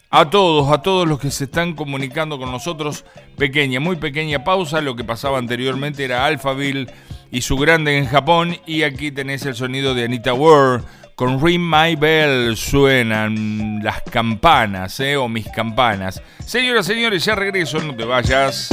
a 0.09 0.31
todos, 0.31 0.71
a 0.71 0.81
todos 0.81 1.07
los 1.07 1.19
que 1.19 1.29
se 1.29 1.43
están 1.43 1.73
comunicando 1.73 2.39
con 2.39 2.51
nosotros. 2.51 3.05
Pequeña, 3.37 3.79
muy 3.79 3.97
pequeña 3.97 4.43
pausa. 4.43 4.81
Lo 4.81 4.95
que 4.95 5.03
pasaba 5.03 5.37
anteriormente 5.37 6.03
era 6.03 6.25
Alphaville 6.25 6.87
y 7.31 7.41
su 7.41 7.57
grande 7.57 7.97
en 7.97 8.07
Japón. 8.07 8.57
Y 8.65 8.83
aquí 8.83 9.11
tenés 9.11 9.45
el 9.45 9.55
sonido 9.55 9.93
de 9.93 10.05
Anita 10.05 10.33
Ward. 10.33 10.83
Con 11.15 11.41
Ring 11.41 11.61
My 11.61 11.95
Bell 11.95 12.57
suenan 12.57 13.79
las 13.81 14.01
campanas, 14.01 14.99
¿eh? 14.99 15.15
O 15.15 15.29
mis 15.29 15.47
campanas. 15.47 16.21
Señoras, 16.45 16.85
señores, 16.85 17.23
ya 17.23 17.35
regreso, 17.35 17.79
no 17.79 17.95
te 17.95 18.03
vayas. 18.03 18.69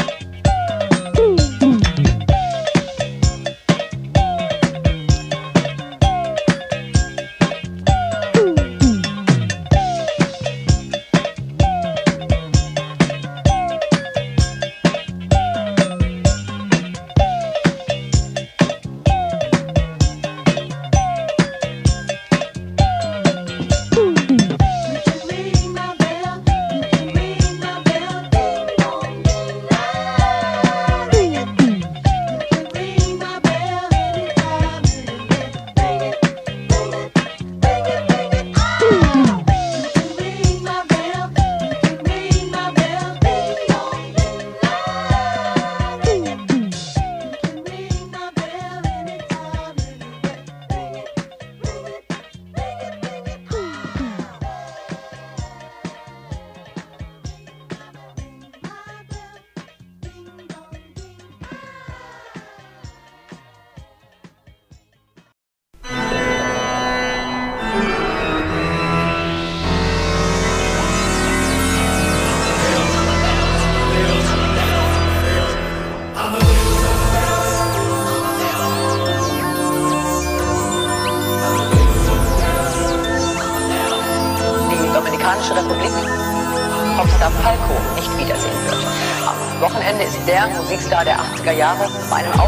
Jahre 91.54 91.86
um 91.86 92.41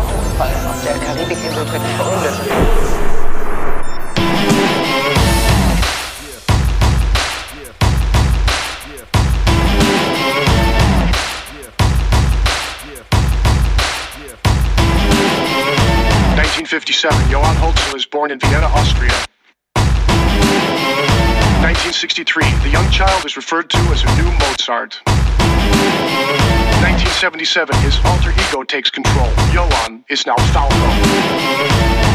1977, 27.24 27.72
his 27.88 27.96
alter 28.04 28.36
ego 28.36 28.62
takes 28.62 28.90
control. 28.90 29.24
Johan 29.48 30.04
is 30.10 30.26
now 30.26 30.36
Falco. 30.52 30.76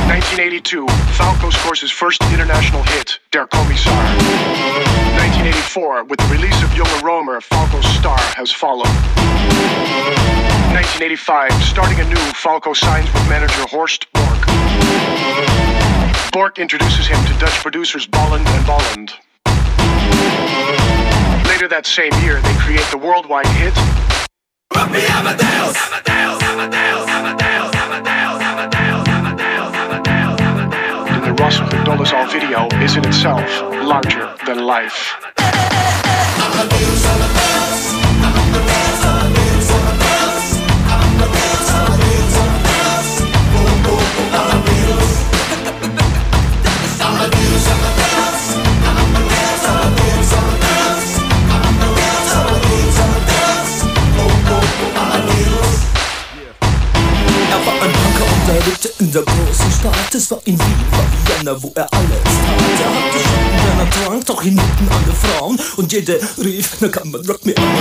1982, 0.06 0.86
Falco 1.18 1.49
scores 1.49 1.81
his 1.81 1.90
first 1.90 2.22
international 2.30 2.84
hit, 2.94 3.18
Der 3.31 3.48
Kommissar. 3.48 3.90
1984, 5.18 6.03
with 6.03 6.19
the 6.19 6.27
release 6.30 6.61
of 6.61 6.69
Junge 6.77 7.02
Romer, 7.02 7.41
Falco's 7.41 7.88
star 7.98 8.19
has 8.38 8.52
followed. 8.52 8.94
1985, 10.77 11.53
starting 11.64 11.99
anew, 12.06 12.22
Falco 12.38 12.73
signs 12.73 13.11
with 13.11 13.27
manager 13.27 13.65
Horst 13.65 14.06
Bork. 14.14 14.45
Bork 16.31 16.60
introduces 16.60 17.07
him 17.07 17.18
to 17.26 17.34
Dutch 17.40 17.57
producers 17.65 18.06
Bolland 18.06 18.45
and 18.45 18.64
Bolland. 18.68 19.14
Later 21.49 21.68
that 21.68 21.88
same 21.88 22.14
year, 22.22 22.40
they 22.41 22.53
create 22.61 22.86
the 22.91 22.99
worldwide 22.99 23.48
hit 23.57 23.73
Rock 24.75 24.91
me 24.91 24.99
Amadeus! 25.07 25.75
Amadeus! 25.77 26.43
Amadeus! 26.43 27.09
Amadeus! 27.09 27.75
Amadeus! 27.75 28.41
Amadeus! 28.41 29.07
Amadeus! 29.07 29.73
Amadeus! 29.73 30.41
Amadeus! 30.41 31.59
And 31.59 31.71
the 31.71 31.77
Dolezal 31.85 32.31
video 32.31 32.67
is 32.83 32.95
in 32.95 33.05
itself 33.05 33.49
larger 33.83 34.31
than 34.45 34.59
life. 34.65 35.15
Amadeus! 35.39 37.05
Amadeus! 37.05 37.38
Er 57.49 57.65
war 57.65 57.73
ein 57.81 57.91
Punker 57.91 58.26
und 58.31 58.49
er 58.49 58.65
lebte 58.65 58.89
in 58.99 59.11
der 59.11 59.23
großen 59.23 59.71
Stadt. 59.71 60.13
Es 60.13 60.30
war 60.30 60.39
in 60.45 60.59
Wien, 60.59 60.85
war 60.91 61.05
Vienna, 61.26 61.63
wo 61.63 61.71
er 61.76 61.88
alles 61.91 62.35
tat. 62.45 62.80
Er 62.80 62.89
hatte 62.89 63.19
Schulden, 63.19 63.59
wenn 63.65 63.80
er 63.80 63.89
trank, 63.89 64.26
doch 64.26 64.43
alle 64.89 65.13
Frauen. 65.13 65.59
Und 65.77 65.91
jede 65.91 66.19
rief, 66.38 66.77
na 66.80 66.88
kann 66.89 67.09
man 67.09 67.26
Rock 67.26 67.45
me. 67.45 67.53
Er 67.55 67.63
war 67.63 67.73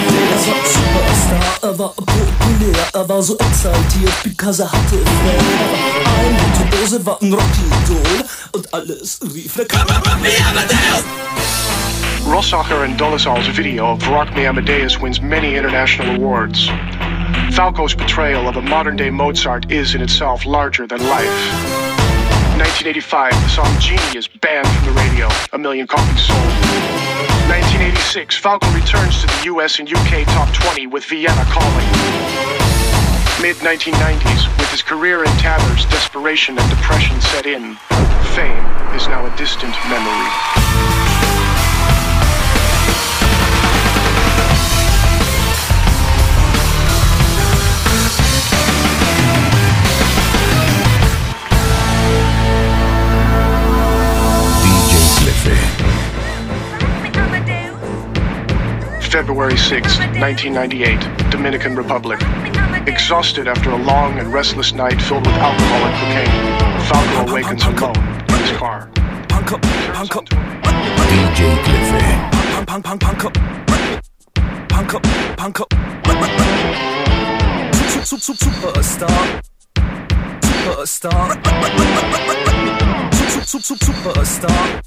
Superstar, 0.65 1.59
er 1.62 1.78
war 1.78 1.93
populär, 1.95 2.86
er 2.95 3.09
war 3.09 3.23
so 3.23 3.36
exaltiert, 3.36 4.23
because 4.24 4.62
er 4.62 4.73
hatte 4.73 4.97
Flair. 4.97 5.39
Er 6.05 6.28
ein 6.28 6.36
Virtuose, 6.59 7.05
war 7.05 7.20
ein 7.20 7.32
Rocky-Idol. 7.32 8.24
Und 8.53 8.74
alles 8.74 9.20
rief, 9.35 9.53
na 9.57 9.65
kann 9.65 9.86
man 9.86 9.97
Rock 9.97 10.23
me 10.23 10.31
and 12.85 12.99
Dolezal's 12.99 13.49
video 13.57 13.93
of 13.93 14.09
Rock 14.09 14.35
Me 14.35 14.47
Amadeus 14.47 15.01
wins 15.01 15.20
many 15.20 15.57
international 15.57 16.16
awards. 16.16 16.69
Falco's 17.59 17.93
portrayal 17.93 18.47
of 18.47 18.56
a 18.56 18.62
modern 18.62 18.94
day 18.94 19.10
Mozart 19.10 19.72
is 19.72 19.97
in 19.97 20.01
itself 20.01 20.47
larger 20.47 20.86
than 20.86 21.01
life. 21.01 21.26
1985, 22.55 23.32
the 23.32 23.48
song 23.48 23.80
Genie 23.80 24.16
is 24.16 24.28
banned 24.28 24.68
from 24.68 24.86
the 24.86 24.93
radio, 24.93 25.28
a 25.52 25.59
million 25.59 25.89
copies 25.89 26.22
sold. 26.22 26.39
1986, 27.51 28.36
Falco 28.39 28.70
returns 28.70 29.22
to 29.22 29.26
the 29.26 29.51
US 29.51 29.80
and 29.80 29.93
UK 29.93 30.24
top 30.26 30.55
20 30.55 30.86
with 30.86 31.05
Vienna 31.06 31.44
calling. 31.51 31.90
Mid 33.43 33.56
1990s, 33.56 34.47
with 34.56 34.70
his 34.70 34.80
career 34.80 35.24
in 35.24 35.30
tatters, 35.43 35.85
desperation 35.86 36.56
and 36.56 36.70
depression 36.70 37.20
set 37.20 37.44
in. 37.44 37.74
fame 38.39 38.64
is 38.94 39.09
now 39.09 39.26
a 39.26 39.36
distant 39.36 39.74
memory. 39.90 41.18
February 59.10 59.56
6, 59.56 59.98
1998, 60.20 61.30
Dominican 61.30 61.74
Republic. 61.74 62.20
Exhausted 62.86 63.48
after 63.48 63.70
a 63.70 63.76
long 63.76 64.18
and 64.18 64.30
restless 64.30 64.74
night 64.74 65.01
filled 65.01 65.26
with 65.26 65.35
alcohol 65.36 65.82
and 65.89 65.94
cocaine, 65.97 66.59
Falco 66.89 67.30
awakens 67.30 67.64
alone 67.64 67.97
in 68.28 68.35
his 68.36 68.51
car. 68.59 68.90
DJ 71.09 71.56
Clefe. 71.64 72.66
Punk, 72.66 72.85
punk, 72.85 73.01
punk 73.01 73.24
up. 73.24 73.35
Punk 74.68 74.94
up, 74.94 75.02
punk 75.39 75.60
up. 75.60 75.72
Sup, 77.89 78.05
sup, 78.05 78.20
sup, 78.20 78.36
Superstar. 78.36 79.40
Superstar. 80.43 81.28
Sup, 83.14 83.44
sup, 83.47 83.62
sup, 83.62 83.78
Superstar. 83.78 84.82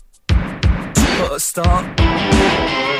Superstar. 0.93 2.91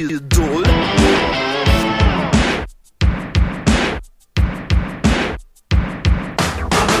Idol. 0.00 0.64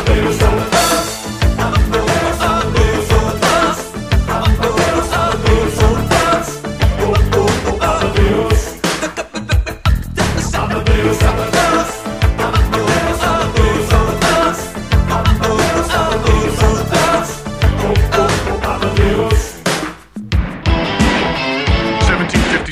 Idol. 0.06 0.67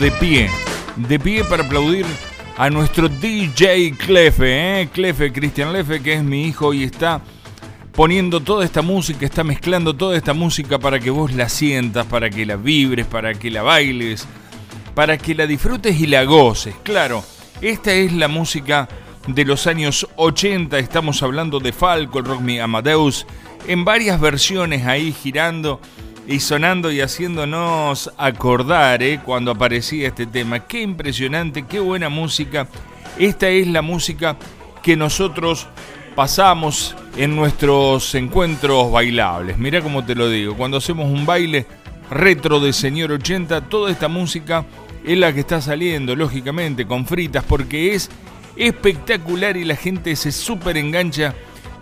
De 0.00 0.10
pie. 0.12 0.50
De 0.96 1.18
pie 1.18 1.44
para 1.44 1.62
aplaudir 1.62 2.06
a 2.56 2.70
nuestro 2.70 3.08
DJ 3.10 3.92
Clefe, 3.98 4.80
¿eh? 4.80 4.88
Clefe, 4.90 5.30
Cristian 5.30 5.74
Lefe, 5.74 6.00
que 6.00 6.14
es 6.14 6.24
mi 6.24 6.46
hijo 6.46 6.72
y 6.72 6.84
está 6.84 7.20
poniendo 7.92 8.40
toda 8.40 8.64
esta 8.64 8.80
música, 8.80 9.26
está 9.26 9.44
mezclando 9.44 9.94
toda 9.94 10.16
esta 10.16 10.32
música 10.32 10.78
para 10.78 10.98
que 10.98 11.10
vos 11.10 11.34
la 11.34 11.50
sientas, 11.50 12.06
para 12.06 12.30
que 12.30 12.46
la 12.46 12.56
vibres, 12.56 13.06
para 13.06 13.34
que 13.34 13.50
la 13.50 13.62
bailes, 13.62 14.26
para 14.94 15.18
que 15.18 15.34
la 15.34 15.46
disfrutes 15.46 16.00
y 16.00 16.06
la 16.06 16.24
goces. 16.24 16.74
Claro, 16.82 17.22
esta 17.60 17.92
es 17.92 18.10
la 18.14 18.28
música 18.28 18.88
de 19.26 19.44
los 19.44 19.66
años 19.66 20.08
80, 20.16 20.78
estamos 20.78 21.22
hablando 21.22 21.60
de 21.60 21.74
Falco, 21.74 22.22
Rock 22.22 22.40
Me 22.40 22.62
Amadeus, 22.62 23.26
en 23.68 23.84
varias 23.84 24.18
versiones 24.18 24.86
ahí 24.86 25.12
girando 25.12 25.78
y 26.30 26.38
sonando 26.38 26.92
y 26.92 27.00
haciéndonos 27.00 28.12
acordar 28.16 29.02
¿eh? 29.02 29.18
cuando 29.24 29.50
aparecía 29.50 30.06
este 30.06 30.26
tema. 30.26 30.60
Qué 30.60 30.80
impresionante, 30.80 31.64
qué 31.66 31.80
buena 31.80 32.08
música. 32.08 32.68
Esta 33.18 33.48
es 33.48 33.66
la 33.66 33.82
música 33.82 34.36
que 34.80 34.96
nosotros 34.96 35.66
pasamos 36.14 36.94
en 37.16 37.34
nuestros 37.34 38.14
encuentros 38.14 38.92
bailables. 38.92 39.58
Mira 39.58 39.82
cómo 39.82 40.04
te 40.04 40.14
lo 40.14 40.30
digo, 40.30 40.56
cuando 40.56 40.76
hacemos 40.76 41.06
un 41.06 41.26
baile 41.26 41.66
retro 42.10 42.60
de 42.60 42.72
Señor 42.72 43.10
80, 43.10 43.62
toda 43.62 43.90
esta 43.90 44.06
música 44.06 44.64
es 45.04 45.18
la 45.18 45.32
que 45.32 45.40
está 45.40 45.60
saliendo, 45.60 46.14
lógicamente, 46.14 46.86
con 46.86 47.06
fritas, 47.06 47.42
porque 47.42 47.92
es 47.96 48.08
espectacular 48.54 49.56
y 49.56 49.64
la 49.64 49.74
gente 49.74 50.14
se 50.14 50.30
súper 50.30 50.76
engancha 50.76 51.34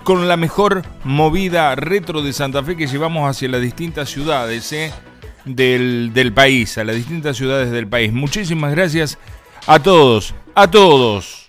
con 0.09 0.27
la 0.27 0.39
mejor 0.39 0.85
movida 1.05 1.75
retro 1.75 2.23
de 2.23 2.33
Santa 2.33 2.65
Fe 2.65 2.79
que 2.79 2.87
llevamos 2.87 3.29
hacia 3.29 3.47
las 3.51 3.61
distintas 3.61 4.09
ciudades 4.09 4.73
¿eh? 4.73 4.91
del, 5.45 6.13
del 6.15 6.33
país, 6.33 6.79
a 6.79 6.85
las 6.85 6.97
distintas 6.97 7.37
ciudades 7.37 7.71
del 7.71 7.87
país. 7.87 8.11
Muchísimas 8.11 8.71
gracias 8.71 9.19
a 9.67 9.79
todos, 9.81 10.35
a 10.55 10.67
todos, 10.71 11.45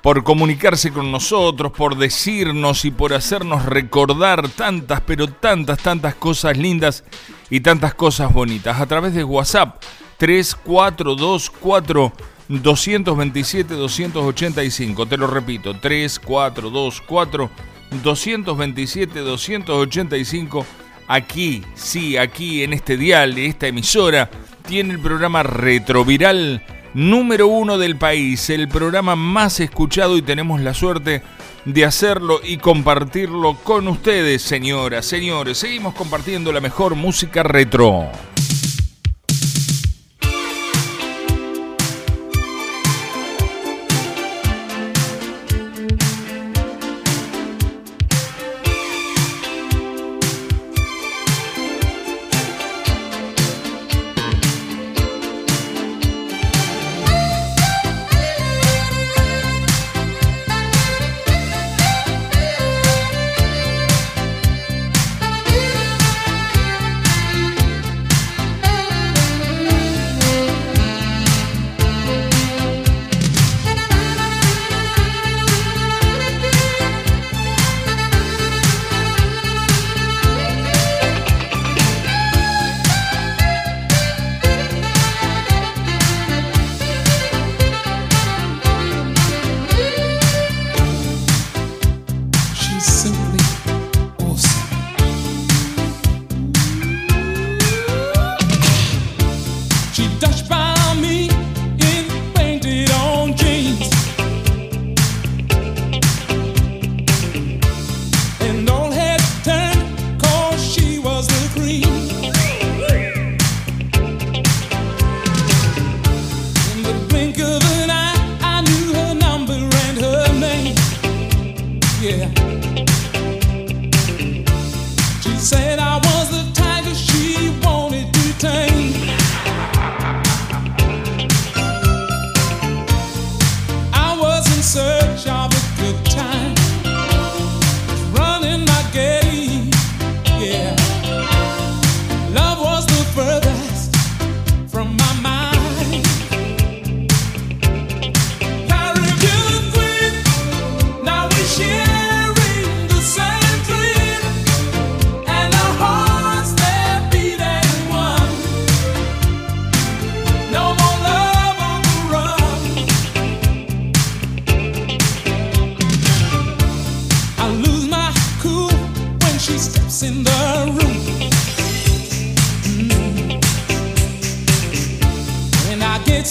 por 0.00 0.22
comunicarse 0.22 0.92
con 0.92 1.10
nosotros, 1.10 1.72
por 1.72 1.98
decirnos 1.98 2.84
y 2.84 2.92
por 2.92 3.14
hacernos 3.14 3.66
recordar 3.66 4.48
tantas, 4.48 5.00
pero 5.00 5.26
tantas, 5.26 5.80
tantas 5.80 6.14
cosas 6.14 6.56
lindas 6.56 7.02
y 7.50 7.58
tantas 7.58 7.94
cosas 7.94 8.32
bonitas 8.32 8.80
a 8.80 8.86
través 8.86 9.12
de 9.14 9.24
WhatsApp 9.24 9.82
3424 10.18 12.12
227 12.46 13.74
285. 13.74 15.06
Te 15.06 15.16
lo 15.16 15.26
repito, 15.26 15.76
3424 15.80 17.74
227 18.02 19.20
285. 19.20 20.66
Aquí, 21.06 21.62
sí, 21.74 22.16
aquí 22.16 22.62
en 22.62 22.72
este 22.72 22.96
dial 22.96 23.34
de 23.34 23.46
esta 23.46 23.66
emisora 23.66 24.30
tiene 24.66 24.94
el 24.94 25.00
programa 25.00 25.42
Retroviral 25.42 26.62
número 26.94 27.48
uno 27.48 27.76
del 27.76 27.96
país, 27.96 28.48
el 28.50 28.68
programa 28.68 29.16
más 29.16 29.60
escuchado 29.60 30.16
y 30.16 30.22
tenemos 30.22 30.60
la 30.60 30.72
suerte 30.72 31.22
de 31.64 31.84
hacerlo 31.84 32.40
y 32.42 32.58
compartirlo 32.58 33.54
con 33.62 33.88
ustedes, 33.88 34.42
señoras, 34.42 35.04
señores. 35.04 35.58
Seguimos 35.58 35.94
compartiendo 35.94 36.52
la 36.52 36.60
mejor 36.60 36.94
música 36.94 37.42
retro. 37.42 38.08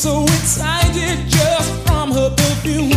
So 0.04 0.24
excited 0.24 1.30
just 1.30 1.88
from 1.88 2.12
her 2.12 2.30
perfume. 2.36 2.93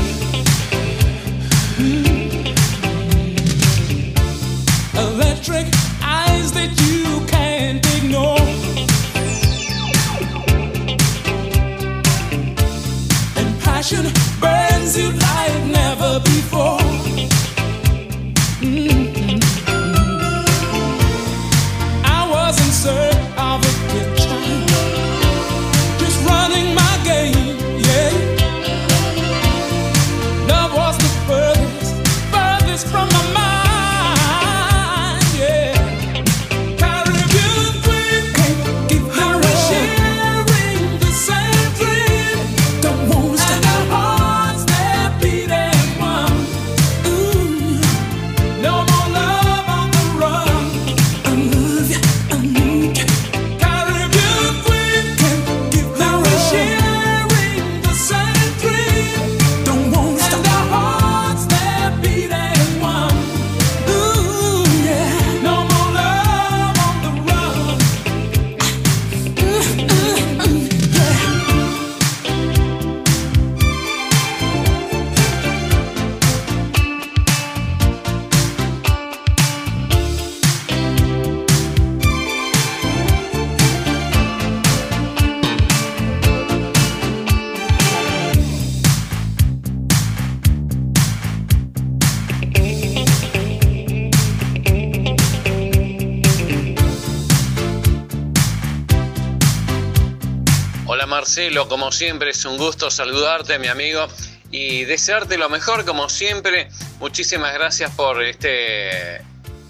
Marcelo, 101.36 101.68
como 101.68 101.92
siempre 101.92 102.30
es 102.30 102.46
un 102.46 102.56
gusto 102.56 102.90
saludarte 102.90 103.58
mi 103.58 103.68
amigo 103.68 104.08
y 104.50 104.86
desearte 104.86 105.36
lo 105.36 105.50
mejor 105.50 105.84
como 105.84 106.08
siempre. 106.08 106.70
Muchísimas 106.98 107.52
gracias 107.52 107.94
por 107.94 108.22
este, 108.22 109.20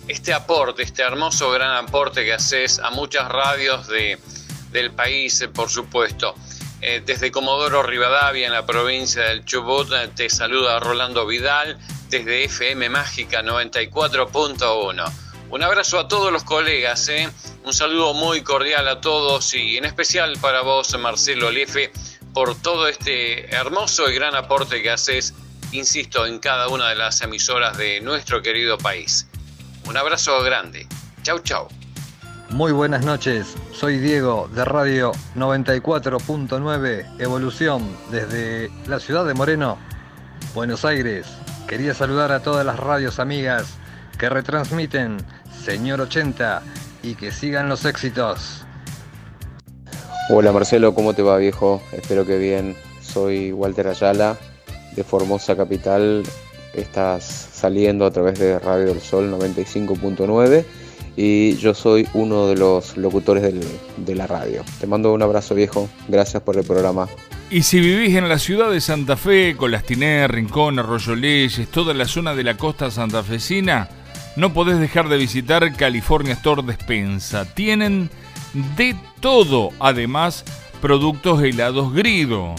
este 0.07 0.33
aporte, 0.33 0.85
este 0.85 1.03
hermoso 1.03 1.51
gran 1.51 1.73
aporte 1.73 2.25
que 2.25 2.35
haces 2.35 2.79
a 2.79 2.91
muchas 2.91 3.29
radios 3.29 3.89
de, 3.89 4.17
del 4.71 4.93
país, 4.93 5.41
eh, 5.41 5.49
por 5.49 5.69
supuesto. 5.69 6.37
Eh, 6.81 7.03
desde 7.05 7.33
Comodoro 7.33 7.83
Rivadavia, 7.83 8.47
en 8.47 8.53
la 8.53 8.65
provincia 8.65 9.25
del 9.25 9.45
Chubut, 9.45 9.91
eh, 9.91 10.09
te 10.15 10.31
saluda 10.31 10.79
Rolando 10.79 11.27
Vidal, 11.27 11.81
desde 12.09 12.45
FM 12.45 12.91
Mágica 12.91 13.43
94.1. 13.43 15.13
Un 15.51 15.63
abrazo 15.65 15.99
a 15.99 16.07
todos 16.07 16.33
los 16.33 16.45
colegas, 16.45 17.09
¿eh? 17.09 17.29
Un 17.67 17.73
saludo 17.73 18.15
muy 18.15 18.43
cordial 18.43 18.87
a 18.87 19.01
todos 19.01 19.53
y 19.55 19.77
en 19.77 19.85
especial 19.85 20.39
para 20.41 20.63
vos, 20.63 20.97
Marcelo 21.01 21.51
Lefe, 21.51 21.91
por 22.33 22.55
todo 22.55 22.87
este 22.87 23.53
hermoso 23.53 24.09
y 24.09 24.15
gran 24.15 24.37
aporte 24.37 24.81
que 24.83 24.91
haces, 24.91 25.35
insisto, 25.73 26.27
en 26.27 26.39
cada 26.39 26.69
una 26.69 26.89
de 26.91 26.95
las 26.95 27.21
emisoras 27.23 27.77
de 27.77 28.01
nuestro 28.01 28.41
querido 28.41 28.79
país. 28.79 29.27
Un 29.89 29.97
abrazo 29.97 30.41
grande. 30.45 30.87
Chau, 31.25 31.41
chau. 31.41 31.67
Muy 32.51 32.71
buenas 32.71 33.05
noches, 33.05 33.57
soy 33.73 33.99
Diego 33.99 34.49
de 34.55 34.65
Radio 34.65 35.11
94.9 35.35 37.21
Evolución 37.21 37.97
desde 38.13 38.71
la 38.87 39.01
ciudad 39.01 39.25
de 39.27 39.35
Moreno, 39.35 39.77
Buenos 40.55 40.85
Aires, 40.85 41.27
Quería 41.67 41.95
saludar 41.95 42.31
a 42.31 42.45
todas 42.45 42.65
las 42.65 42.79
radios 42.79 43.19
amigas 43.19 43.75
que 44.19 44.29
retransmiten 44.29 45.19
Señor 45.65 46.01
80 46.01 46.63
y 47.07 47.15
que 47.15 47.31
sigan 47.31 47.69
los 47.69 47.85
éxitos. 47.85 48.65
Hola 50.29 50.51
Marcelo, 50.53 50.93
¿cómo 50.95 51.15
te 51.15 51.23
va 51.23 51.37
viejo? 51.37 51.81
Espero 51.93 52.27
que 52.27 52.37
bien. 52.37 52.75
Soy 53.01 53.53
Walter 53.53 53.87
Ayala 53.89 54.37
de 54.97 55.05
Formosa 55.05 55.57
Capital. 55.57 56.25
Estás 56.75 57.25
saliendo 57.53 58.05
a 58.07 58.11
través 58.11 58.39
de 58.39 58.59
Radio 58.59 58.87
del 58.87 59.01
Sol 59.01 59.31
95.9 59.33 60.65
y 61.17 61.57
yo 61.57 61.73
soy 61.75 62.07
uno 62.13 62.49
de 62.49 62.57
los 62.57 62.97
locutores 62.97 63.43
del- 63.45 63.65
de 63.99 64.15
la 64.15 64.27
radio. 64.27 64.63
Te 64.81 64.87
mando 64.87 65.13
un 65.15 65.23
abrazo 65.23 65.55
viejo. 65.55 65.89
Gracias 66.09 66.43
por 66.43 66.57
el 66.59 66.65
programa. 66.65 67.09
Y 67.49 67.63
si 67.63 67.79
vivís 67.81 68.17
en 68.17 68.29
la 68.29 68.39
ciudad 68.41 68.71
de 68.71 68.81
Santa 68.81 69.17
Fe, 69.17 69.55
Colastiné, 69.57 70.27
Rincón, 70.27 70.81
Arroyo 70.81 71.15
Leyes, 71.15 71.69
toda 71.71 71.95
la 71.95 72.05
zona 72.07 72.35
de 72.35 72.43
la 72.43 72.57
costa 72.57 72.91
santafesina, 72.91 73.89
no 74.37 74.53
podés 74.53 74.79
dejar 74.79 75.09
de 75.09 75.17
visitar 75.17 75.75
California 75.75 76.35
Store 76.35 76.63
Despensa. 76.63 77.47
Tienen 77.55 78.11
de 78.77 78.95
todo, 79.21 79.71
además, 79.81 80.45
productos 80.81 81.43
helados 81.43 81.93
grido. 81.93 82.55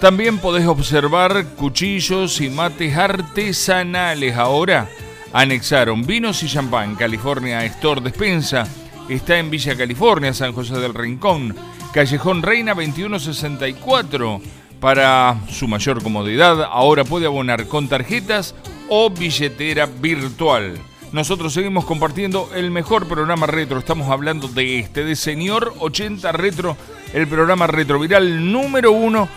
También 0.00 0.38
podés 0.38 0.66
observar 0.66 1.44
cuchillos 1.56 2.40
y 2.40 2.50
mates 2.50 2.96
artesanales. 2.96 4.36
Ahora 4.36 4.88
anexaron 5.32 6.06
vinos 6.06 6.42
y 6.42 6.48
champán. 6.48 6.94
California 6.94 7.64
Store 7.64 8.00
Despensa 8.00 8.66
está 9.08 9.38
en 9.38 9.50
Villa 9.50 9.76
California, 9.76 10.34
San 10.34 10.52
José 10.52 10.78
del 10.78 10.94
Rincón, 10.94 11.54
Callejón 11.92 12.42
Reina 12.42 12.74
2164. 12.74 14.40
Para 14.80 15.40
su 15.50 15.66
mayor 15.66 16.00
comodidad, 16.00 16.62
ahora 16.62 17.02
puede 17.02 17.26
abonar 17.26 17.66
con 17.66 17.88
tarjetas 17.88 18.54
o 18.88 19.10
billetera 19.10 19.86
virtual. 19.86 20.78
Nosotros 21.12 21.54
seguimos 21.54 21.84
compartiendo 21.84 22.50
el 22.54 22.70
mejor 22.70 23.08
programa 23.08 23.46
retro. 23.46 23.78
Estamos 23.78 24.10
hablando 24.10 24.46
de 24.48 24.78
este, 24.78 25.04
de 25.04 25.16
Señor 25.16 25.74
80 25.78 26.32
Retro, 26.32 26.76
el 27.14 27.26
programa 27.26 27.66
retroviral 27.66 28.52
número 28.52 28.92
uno 28.92 29.28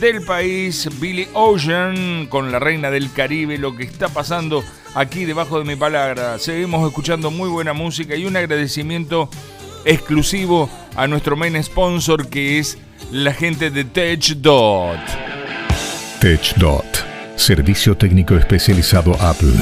del 0.00 0.22
país, 0.22 0.88
Billy 1.00 1.28
Ocean, 1.32 2.26
con 2.26 2.52
la 2.52 2.58
reina 2.58 2.90
del 2.90 3.12
Caribe, 3.12 3.58
lo 3.58 3.76
que 3.76 3.84
está 3.84 4.08
pasando 4.08 4.62
aquí 4.94 5.24
debajo 5.24 5.58
de 5.58 5.64
mi 5.64 5.76
palabra. 5.76 6.38
Seguimos 6.38 6.86
escuchando 6.86 7.30
muy 7.30 7.48
buena 7.48 7.72
música 7.72 8.14
y 8.16 8.26
un 8.26 8.36
agradecimiento 8.36 9.28
exclusivo 9.84 10.68
a 10.96 11.06
nuestro 11.06 11.36
main 11.36 11.62
sponsor 11.62 12.28
que 12.28 12.58
es 12.58 12.78
la 13.10 13.32
gente 13.32 13.70
de 13.70 13.84
TechDot. 13.84 14.98
TechDot, 16.20 17.05
servicio 17.36 17.96
técnico 17.96 18.34
especializado 18.34 19.14
Apple. 19.20 19.54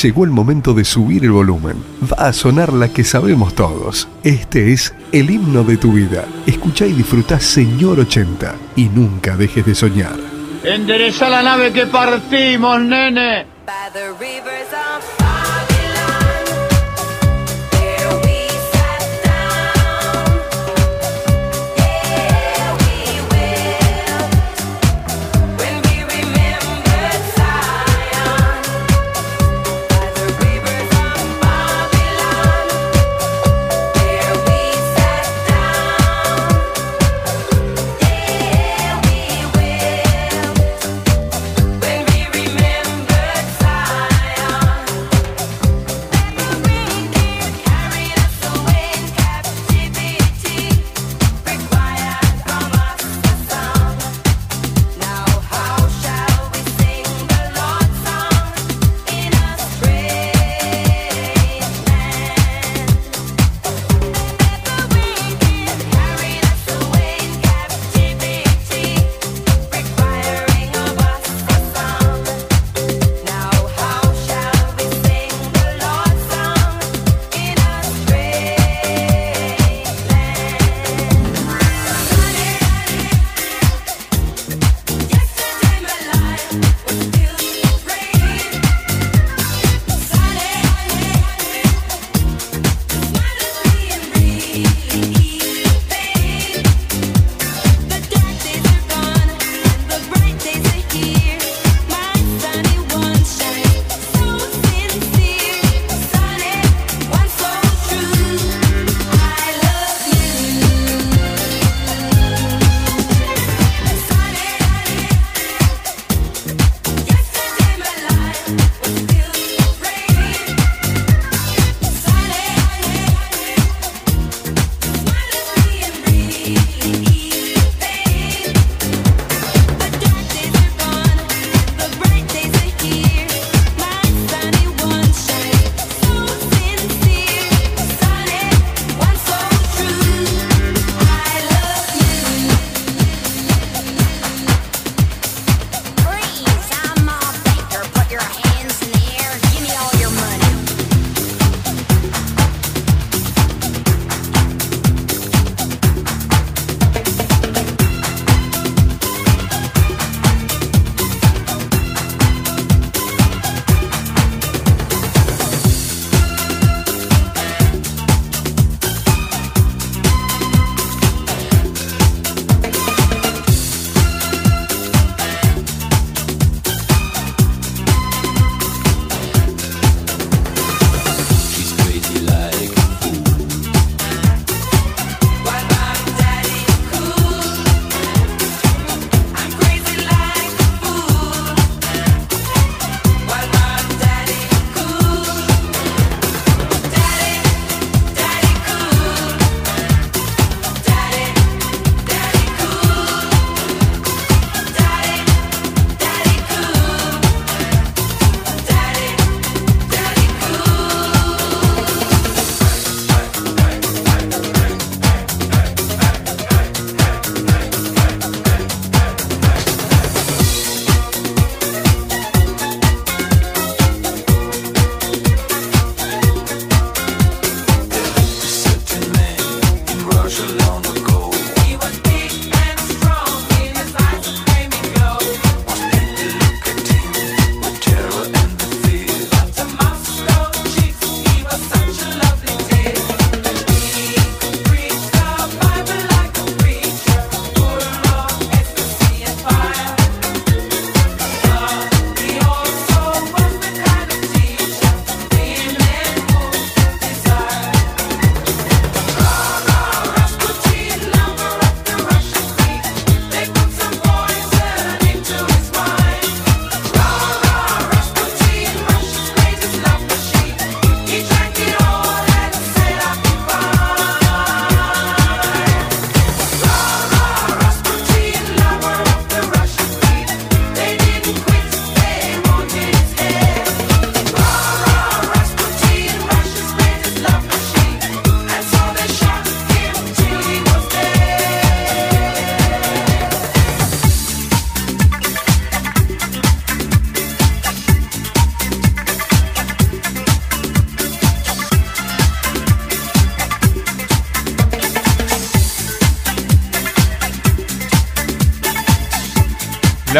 Llegó 0.02 0.24
el 0.24 0.30
momento 0.30 0.74
de 0.74 0.84
subir 0.84 1.24
el 1.24 1.30
volumen. 1.30 1.82
Va 2.02 2.28
a 2.28 2.32
sonar 2.34 2.72
la 2.72 2.92
que 2.92 3.02
sabemos 3.02 3.54
todos. 3.54 4.08
Este 4.24 4.74
es 4.74 4.94
el 5.10 5.30
himno 5.30 5.64
de 5.64 5.78
tu 5.78 5.92
vida. 5.92 6.26
Escucha 6.44 6.86
y 6.86 6.92
disfruta 6.92 7.40
Señor 7.40 8.00
80 8.00 8.56
y 8.76 8.90
nunca 8.90 9.38
dejes 9.38 9.64
de 9.64 9.74
soñar. 9.74 10.35
Endereza 10.66 11.28
la 11.28 11.42
nave 11.42 11.72
que 11.72 11.86
partimos, 11.86 12.80
nene. 12.80 13.46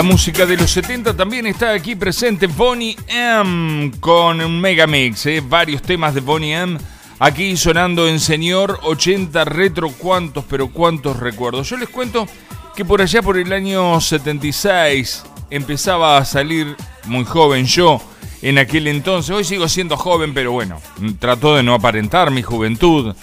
Música 0.06 0.46
de 0.46 0.56
los 0.56 0.70
70 0.70 1.16
también 1.16 1.46
está 1.46 1.72
aquí 1.72 1.96
presente. 1.96 2.46
Bonnie 2.46 2.96
M 3.08 3.90
con 3.98 4.40
un 4.40 4.60
megamix, 4.60 5.26
¿eh? 5.26 5.42
varios 5.46 5.82
temas 5.82 6.14
de 6.14 6.20
Bonnie 6.20 6.54
M. 6.54 6.78
Aquí 7.18 7.56
sonando 7.56 8.06
en 8.06 8.20
Señor 8.20 8.78
80 8.84 9.44
Retro. 9.46 9.90
¿Cuántos, 9.90 10.44
pero 10.44 10.68
cuántos 10.68 11.18
recuerdos? 11.18 11.68
Yo 11.68 11.76
les 11.76 11.88
cuento 11.88 12.26
que 12.76 12.84
por 12.84 13.02
allá 13.02 13.20
por 13.20 13.36
el 13.36 13.52
año 13.52 14.00
76 14.00 15.24
empezaba 15.50 16.18
a 16.18 16.24
salir 16.24 16.76
muy 17.06 17.24
joven 17.24 17.66
yo 17.66 18.00
en 18.42 18.58
aquel 18.58 18.86
entonces. 18.86 19.34
Hoy 19.34 19.42
sigo 19.42 19.68
siendo 19.68 19.96
joven, 19.96 20.34
pero 20.34 20.52
bueno, 20.52 20.80
trató 21.18 21.56
de 21.56 21.64
no 21.64 21.74
aparentar 21.74 22.30
mi 22.30 22.42
juventud. 22.42 23.14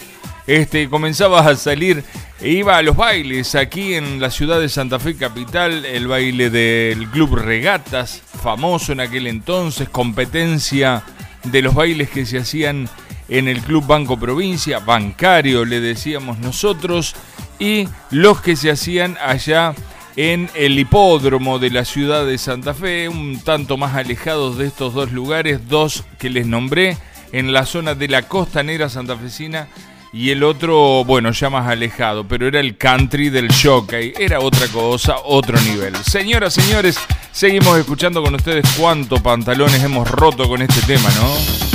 Este, 0.46 0.90
comenzaba 0.90 1.40
a 1.40 1.56
salir 1.56 2.04
e 2.40 2.50
iba 2.50 2.76
a 2.76 2.82
los 2.82 2.96
bailes 2.96 3.54
aquí 3.54 3.94
en 3.94 4.20
la 4.20 4.30
ciudad 4.30 4.60
de 4.60 4.68
Santa 4.68 4.98
Fe 4.98 5.16
capital, 5.16 5.86
el 5.86 6.06
baile 6.06 6.50
del 6.50 7.08
Club 7.08 7.36
Regatas, 7.36 8.20
famoso 8.42 8.92
en 8.92 9.00
aquel 9.00 9.26
entonces, 9.26 9.88
competencia 9.88 11.02
de 11.44 11.62
los 11.62 11.74
bailes 11.74 12.10
que 12.10 12.26
se 12.26 12.38
hacían 12.38 12.90
en 13.30 13.48
el 13.48 13.60
Club 13.62 13.86
Banco 13.86 14.18
Provincia, 14.18 14.80
bancario 14.80 15.64
le 15.64 15.80
decíamos 15.80 16.38
nosotros, 16.38 17.14
y 17.58 17.88
los 18.10 18.42
que 18.42 18.56
se 18.56 18.70
hacían 18.70 19.16
allá 19.24 19.74
en 20.16 20.50
el 20.54 20.78
hipódromo 20.78 21.58
de 21.58 21.70
la 21.70 21.86
ciudad 21.86 22.26
de 22.26 22.36
Santa 22.36 22.74
Fe, 22.74 23.08
un 23.08 23.40
tanto 23.40 23.78
más 23.78 23.94
alejados 23.94 24.58
de 24.58 24.66
estos 24.66 24.92
dos 24.92 25.10
lugares, 25.10 25.68
dos 25.68 26.04
que 26.18 26.28
les 26.28 26.46
nombré, 26.46 26.98
en 27.32 27.52
la 27.52 27.64
zona 27.64 27.94
de 27.94 28.08
la 28.08 28.22
costanera 28.22 28.88
santafesina 28.88 29.68
y 30.14 30.30
el 30.30 30.44
otro, 30.44 31.04
bueno, 31.04 31.32
ya 31.32 31.50
más 31.50 31.66
alejado, 31.66 32.22
pero 32.22 32.46
era 32.46 32.60
el 32.60 32.76
country 32.76 33.30
del 33.30 33.48
jockey, 33.52 34.12
era 34.16 34.38
otra 34.38 34.68
cosa, 34.68 35.16
otro 35.24 35.60
nivel. 35.60 35.96
Señoras, 36.04 36.54
señores, 36.54 36.96
seguimos 37.32 37.76
escuchando 37.76 38.22
con 38.22 38.32
ustedes 38.32 38.64
cuántos 38.78 39.20
pantalones 39.20 39.82
hemos 39.82 40.08
roto 40.08 40.48
con 40.48 40.62
este 40.62 40.80
tema, 40.82 41.10
¿no? 41.20 41.73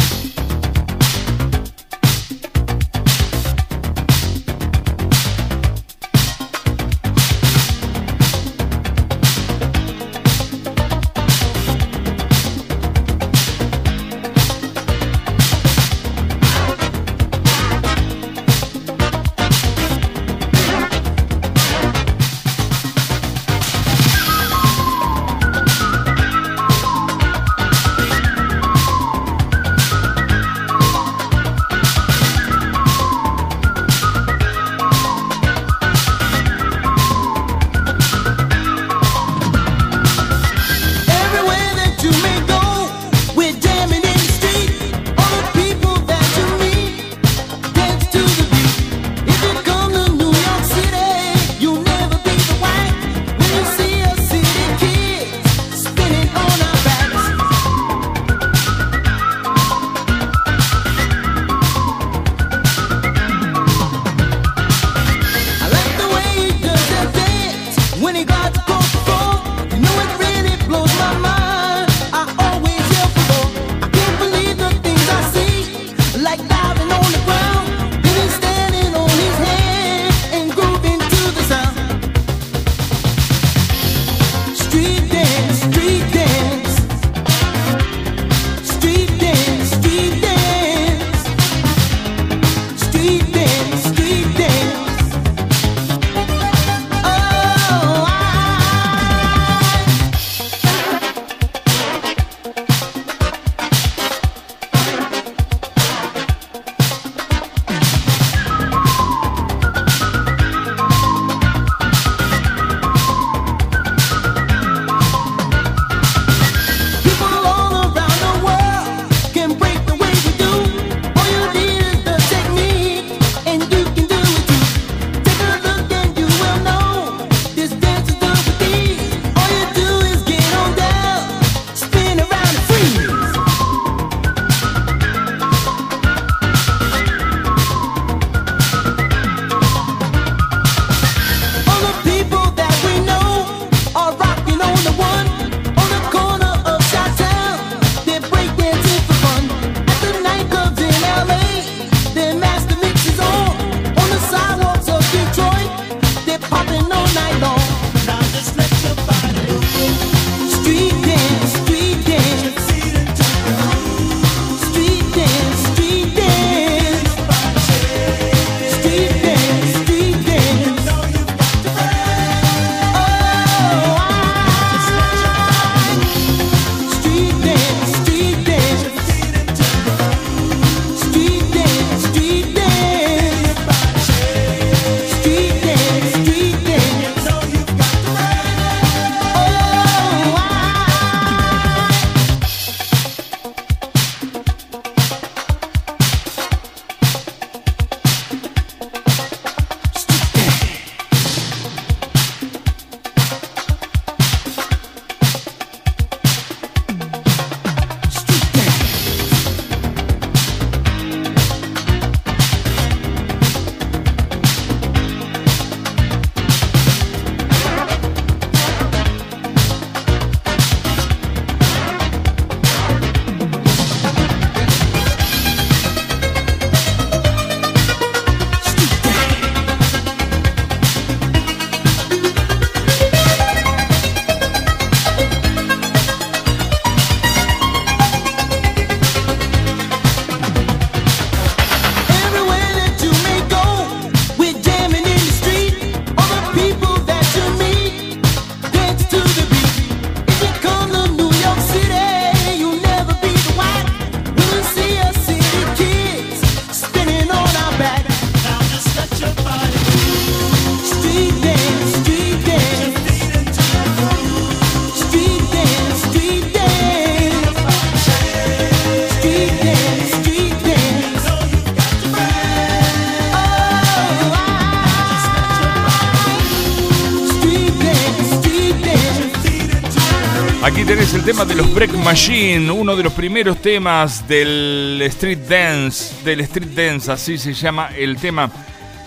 Los 281.60 281.74
Break 281.74 281.94
Machine, 282.06 282.72
uno 282.72 282.96
de 282.96 283.04
los 283.04 283.12
primeros 283.12 283.62
temas 283.62 284.26
del 284.30 284.98
Street 285.08 285.40
Dance, 285.40 286.24
del 286.24 286.40
Street 286.40 286.70
Dance, 286.70 287.12
así 287.12 287.38
se 287.38 287.54
llama 287.54 287.90
el 287.98 288.16
tema 288.16 288.50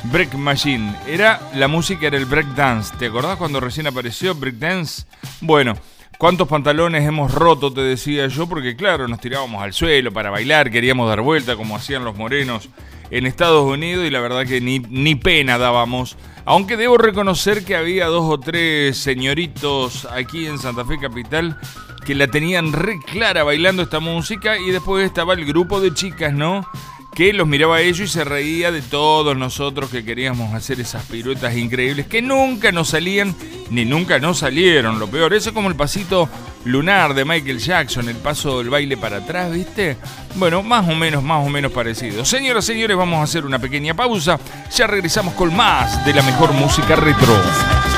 Break 0.05 0.35
Machine. 0.35 0.95
Era 1.07 1.41
la 1.55 1.67
música 1.67 2.09
era 2.09 2.19
el 2.19 2.27
break 2.27 2.49
dance. 2.49 2.95
¿Te 2.99 3.07
acordás 3.07 3.39
cuando 3.39 3.59
recién 3.59 3.87
apareció 3.87 4.35
break 4.35 4.57
dance? 4.57 5.05
Bueno, 5.41 5.79
¿Cuántos 6.19 6.47
pantalones 6.47 7.05
hemos 7.05 7.33
roto, 7.33 7.73
te 7.73 7.81
decía 7.81 8.29
yo? 8.29 8.47
Porque 8.47 8.77
claro, 8.77 9.09
nos 9.09 9.19
tirábamos 9.19 9.63
al 9.63 9.73
suelo 9.73 10.13
para 10.13 10.31
bailar, 10.31 10.71
queríamos 10.71 11.09
dar 11.09 11.23
vuelta 11.23 11.57
como 11.57 11.75
hacían 11.75 12.05
los 12.05 12.17
morenos 12.17 12.69
en 13.11 13.27
Estados 13.27 13.65
Unidos 13.65 14.07
y 14.07 14.11
la 14.11 14.21
verdad 14.21 14.47
que 14.47 14.61
ni, 14.61 14.79
ni 14.79 15.15
pena 15.15 15.59
dábamos. 15.59 16.17
Aunque 16.45 16.77
debo 16.77 16.99
reconocer 16.99 17.65
que 17.65 17.77
había 17.77 18.07
dos 18.07 18.25
o 18.31 18.39
tres 18.39 18.99
señoritos 18.99 20.07
aquí 20.13 20.47
en 20.47 20.59
Santa 20.59 20.85
Fe 20.85 20.99
Capital 21.01 21.59
que 22.05 22.15
la 22.15 22.29
tenían 22.29 22.73
re 22.73 23.01
clara 23.01 23.45
bailando 23.45 23.83
esta 23.83 24.01
música 24.01 24.59
y 24.59 24.71
después 24.71 25.05
estaba 25.05 25.35
el 25.35 25.45
grupo 25.45 25.81
de 25.81 25.95
chicas, 25.95 26.33
¿no? 26.33 26.67
que 27.15 27.33
los 27.35 27.47
miraba 27.47 27.77
a 27.77 27.81
ellos 27.83 28.01
y 28.01 28.09
se 28.09 28.25
reía 28.25 28.73
de 28.73 28.81
todos 28.81 29.37
nosotros 29.37 29.91
que 29.91 30.03
queríamos 30.03 30.55
hacer 30.55 30.81
esas 30.81 31.05
piruetas 31.05 31.55
increíbles 31.57 32.07
que 32.07 32.23
nunca 32.23 32.73
nos 32.73 32.89
salían 32.89 33.35
ni 33.71 33.85
nunca 33.85 34.19
nos 34.19 34.39
salieron. 34.39 34.99
Lo 34.99 35.09
peor, 35.09 35.35
eso 35.35 35.51
es 35.51 35.55
como 35.55 35.69
el 35.69 35.77
pasito 35.77 36.29
lunar 36.65 37.13
de 37.13 37.25
Michael 37.25 37.59
Jackson, 37.59 38.09
el 38.09 38.17
paso 38.17 38.59
del 38.59 38.71
baile 38.71 38.97
para 38.97 39.19
atrás, 39.19 39.53
¿viste? 39.53 39.99
Bueno, 40.37 40.63
más 40.63 40.89
o 40.89 40.95
menos, 40.95 41.23
más 41.23 41.47
o 41.47 41.51
menos 41.51 41.73
parecido. 41.73 42.25
Señoras, 42.25 42.65
señores, 42.65 42.97
vamos 42.97 43.21
a 43.21 43.25
hacer 43.25 43.45
una 43.45 43.59
pequeña 43.59 43.95
pausa. 43.95 44.39
Ya 44.75 44.87
regresamos 44.87 45.35
con 45.35 45.55
más 45.55 46.05
de 46.07 46.15
la 46.15 46.23
mejor 46.23 46.53
música 46.53 46.97
retro. 46.97 47.92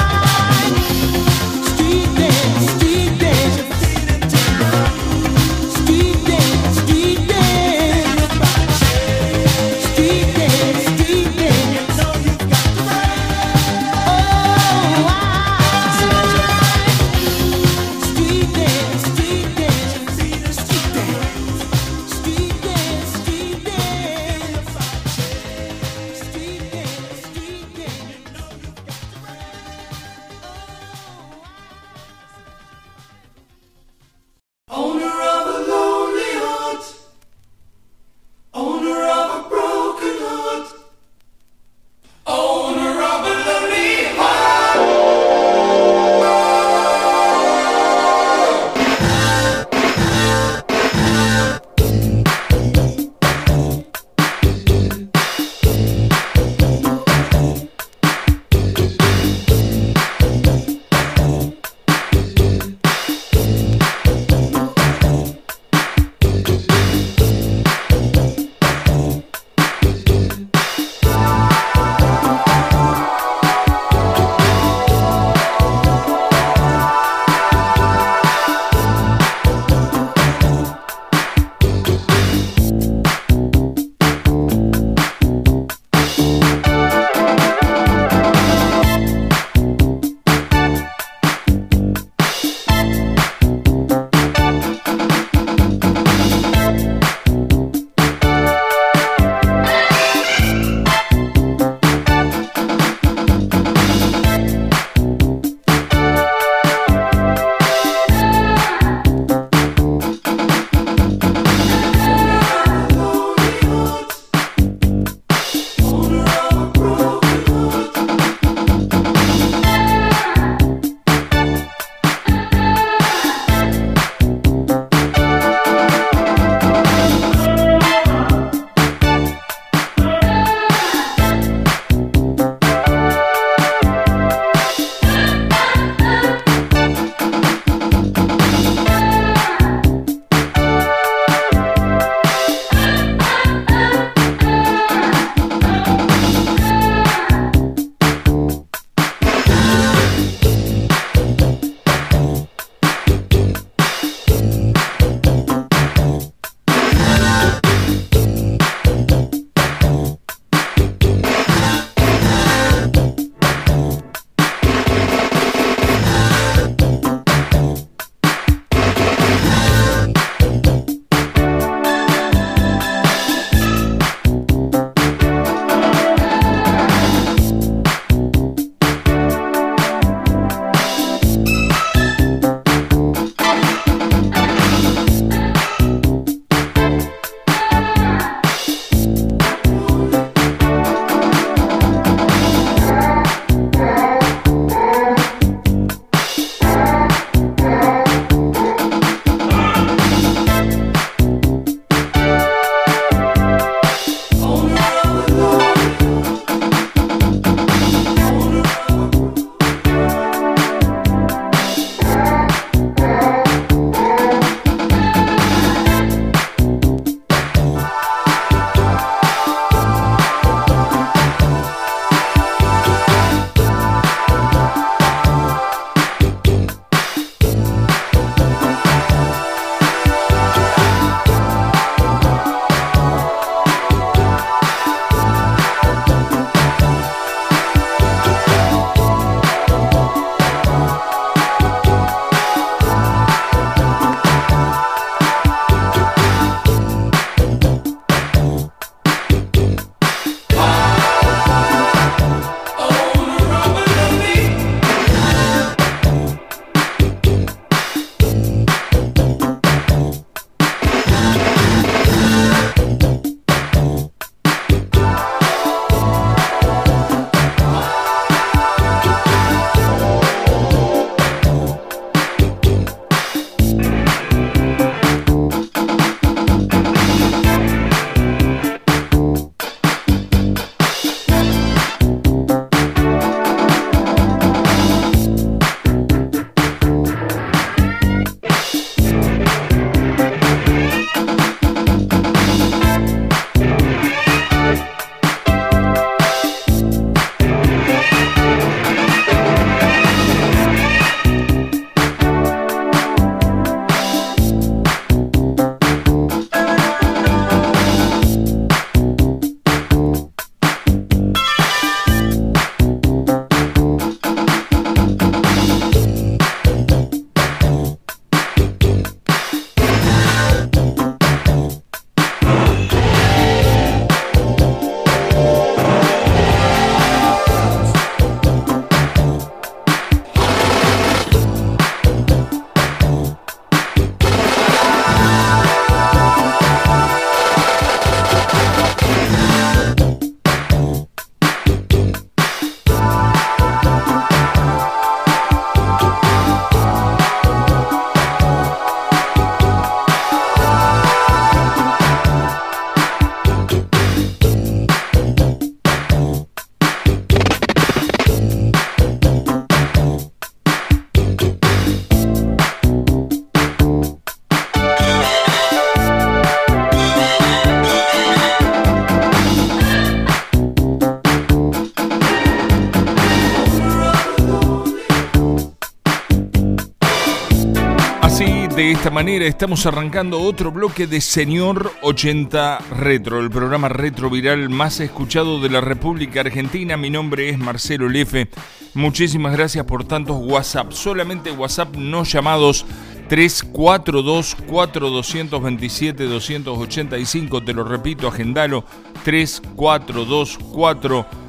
De 378.84 378.92
esta 378.92 379.10
manera, 379.10 379.46
estamos 379.46 379.86
arrancando 379.86 380.42
otro 380.42 380.70
bloque 380.70 381.06
de 381.06 381.22
Señor 381.22 381.90
80 382.02 382.78
Retro, 382.98 383.40
el 383.40 383.48
programa 383.48 383.88
retro 383.88 384.28
viral 384.28 384.68
más 384.68 385.00
escuchado 385.00 385.58
de 385.58 385.70
la 385.70 385.80
República 385.80 386.40
Argentina. 386.40 386.98
Mi 386.98 387.08
nombre 387.08 387.48
es 387.48 387.58
Marcelo 387.58 388.10
Lefe. 388.10 388.48
Muchísimas 388.92 389.54
gracias 389.54 389.86
por 389.86 390.04
tantos 390.04 390.36
WhatsApp. 390.38 390.92
Solamente 390.92 391.50
WhatsApp 391.50 391.96
no 391.96 392.24
llamados 392.24 392.84
342 393.28 394.54
4227 394.66 396.24
285. 396.24 397.64
Te 397.64 397.72
lo 397.72 397.84
repito, 397.84 398.28
agendalo. 398.28 398.84
342 399.24 400.58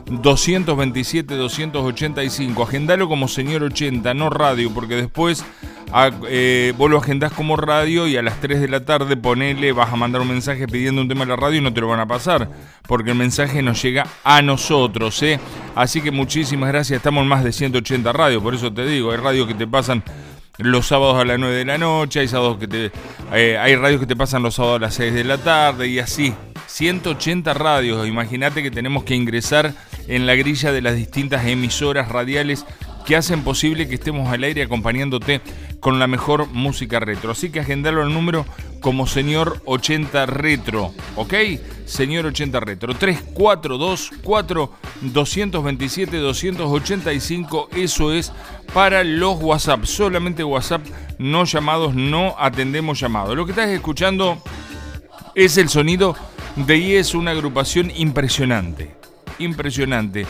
227 0.06 1.36
285. 1.36 2.64
Agendalo 2.64 3.10
como 3.10 3.28
señor 3.28 3.64
80, 3.64 4.14
no 4.14 4.30
radio, 4.30 4.74
porque 4.74 4.95
después 4.95 5.44
eh, 6.27 6.73
vos 6.77 6.91
lo 6.91 6.97
agendás 6.97 7.31
como 7.31 7.55
radio 7.55 8.05
y 8.07 8.17
a 8.17 8.22
las 8.22 8.41
3 8.41 8.59
de 8.59 8.67
la 8.67 8.84
tarde 8.84 9.15
ponele, 9.15 9.72
vas 9.72 9.93
a 9.93 9.95
mandar 9.95 10.22
un 10.22 10.27
mensaje 10.27 10.67
pidiendo 10.67 11.01
un 11.01 11.07
tema 11.07 11.23
a 11.23 11.27
la 11.27 11.35
radio 11.38 11.59
y 11.59 11.61
no 11.61 11.73
te 11.73 11.80
lo 11.80 11.88
van 11.88 12.01
a 12.01 12.05
pasar, 12.05 12.49
porque 12.85 13.11
el 13.11 13.17
mensaje 13.17 13.61
nos 13.61 13.81
llega 13.81 14.05
a 14.23 14.41
nosotros, 14.41 15.23
¿eh? 15.23 15.39
Así 15.73 16.01
que 16.01 16.11
muchísimas 16.11 16.69
gracias, 16.69 16.97
estamos 16.97 17.22
en 17.22 17.30
más 17.30 17.43
de 17.43 17.53
180 17.53 18.11
radios, 18.11 18.43
por 18.43 18.53
eso 18.53 18.73
te 18.73 18.85
digo, 18.85 19.11
hay 19.11 19.17
radios 19.17 19.47
que 19.47 19.53
te 19.53 19.67
pasan 19.67 20.03
los 20.57 20.88
sábados 20.88 21.17
a 21.17 21.26
las 21.26 21.39
9 21.39 21.55
de 21.55 21.65
la 21.65 21.77
noche, 21.77 22.19
hay 22.19 22.27
sábados 22.27 22.57
que 22.57 22.67
te 22.67 22.91
eh, 23.34 23.57
hay 23.57 23.76
radios 23.76 23.99
que 24.01 24.07
te 24.07 24.15
pasan 24.15 24.43
los 24.43 24.55
sábados 24.55 24.77
a 24.77 24.81
las 24.81 24.95
6 24.95 25.13
de 25.13 25.23
la 25.23 25.38
tarde 25.38 25.88
y 25.88 25.99
así. 25.99 26.34
180 26.67 27.53
radios, 27.53 28.05
imagínate 28.05 28.61
que 28.61 28.72
tenemos 28.72 29.05
que 29.05 29.15
ingresar 29.15 29.73
en 30.07 30.26
la 30.26 30.35
grilla 30.35 30.73
de 30.73 30.81
las 30.81 30.95
distintas 30.95 31.45
emisoras 31.45 32.09
radiales 32.09 32.65
que 33.06 33.15
hacen 33.15 33.44
posible 33.44 33.88
que 33.88 33.95
estemos 33.95 34.30
al 34.30 34.44
aire 34.44 34.64
acompañándote 34.64 35.41
con 35.80 35.99
la 35.99 36.07
mejor 36.07 36.48
música 36.48 36.99
retro. 36.99 37.32
Así 37.32 37.52
que 37.52 37.60
agendalo 37.60 38.02
al 38.02 38.14
número 38.14 38.45
como 38.82 39.07
señor 39.07 39.61
80 39.65 40.26
retro, 40.26 40.94
¿ok? 41.15 41.34
Señor 41.86 42.26
80 42.26 42.60
retro. 42.60 42.95
3424 42.95 44.72
227 45.02 46.18
285, 46.18 47.69
eso 47.76 48.11
es 48.11 48.32
para 48.73 49.03
los 49.03 49.41
WhatsApp. 49.41 49.86
Solamente 49.86 50.44
WhatsApp, 50.44 50.82
no 51.19 51.45
llamados, 51.45 51.94
no 51.94 52.36
atendemos 52.40 52.99
llamados. 52.99 53.36
Lo 53.36 53.45
que 53.45 53.52
estás 53.52 53.69
escuchando 53.69 54.41
es 55.36 55.57
el 55.57 55.69
sonido 55.69 56.15
de 56.56 56.77
IES, 56.77 57.14
una 57.14 57.32
agrupación 57.32 57.91
impresionante. 57.95 58.95
Impresionante 59.38 60.26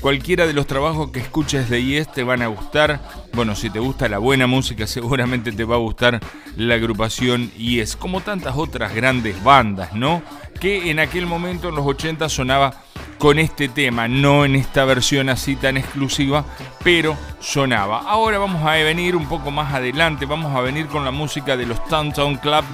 Cualquiera 0.00 0.46
de 0.46 0.54
los 0.54 0.66
trabajos 0.66 1.10
que 1.10 1.20
escuches 1.20 1.68
de 1.68 1.78
IES 1.78 2.10
te 2.10 2.24
van 2.24 2.40
a 2.40 2.46
gustar. 2.46 3.00
Bueno, 3.34 3.54
si 3.54 3.68
te 3.68 3.80
gusta 3.80 4.08
la 4.08 4.16
buena 4.16 4.46
música, 4.46 4.86
seguramente 4.86 5.52
te 5.52 5.64
va 5.64 5.74
a 5.74 5.78
gustar 5.78 6.20
la 6.56 6.76
agrupación 6.76 7.52
IES, 7.58 7.96
como 7.96 8.22
tantas 8.22 8.56
otras 8.56 8.94
grandes 8.94 9.42
bandas, 9.44 9.92
¿no? 9.92 10.22
Que 10.58 10.90
en 10.90 11.00
aquel 11.00 11.26
momento, 11.26 11.68
en 11.68 11.74
los 11.74 11.86
80, 11.86 12.30
sonaba 12.30 12.82
con 13.18 13.38
este 13.38 13.68
tema, 13.68 14.08
no 14.08 14.46
en 14.46 14.56
esta 14.56 14.86
versión 14.86 15.28
así 15.28 15.54
tan 15.54 15.76
exclusiva, 15.76 16.46
pero 16.82 17.14
sonaba. 17.38 17.98
Ahora 17.98 18.38
vamos 18.38 18.62
a 18.62 18.72
venir 18.76 19.14
un 19.14 19.26
poco 19.26 19.50
más 19.50 19.74
adelante, 19.74 20.24
vamos 20.24 20.56
a 20.56 20.62
venir 20.62 20.86
con 20.86 21.04
la 21.04 21.10
música 21.10 21.58
de 21.58 21.66
los 21.66 21.78
Downtown 21.90 22.36
Club. 22.36 22.64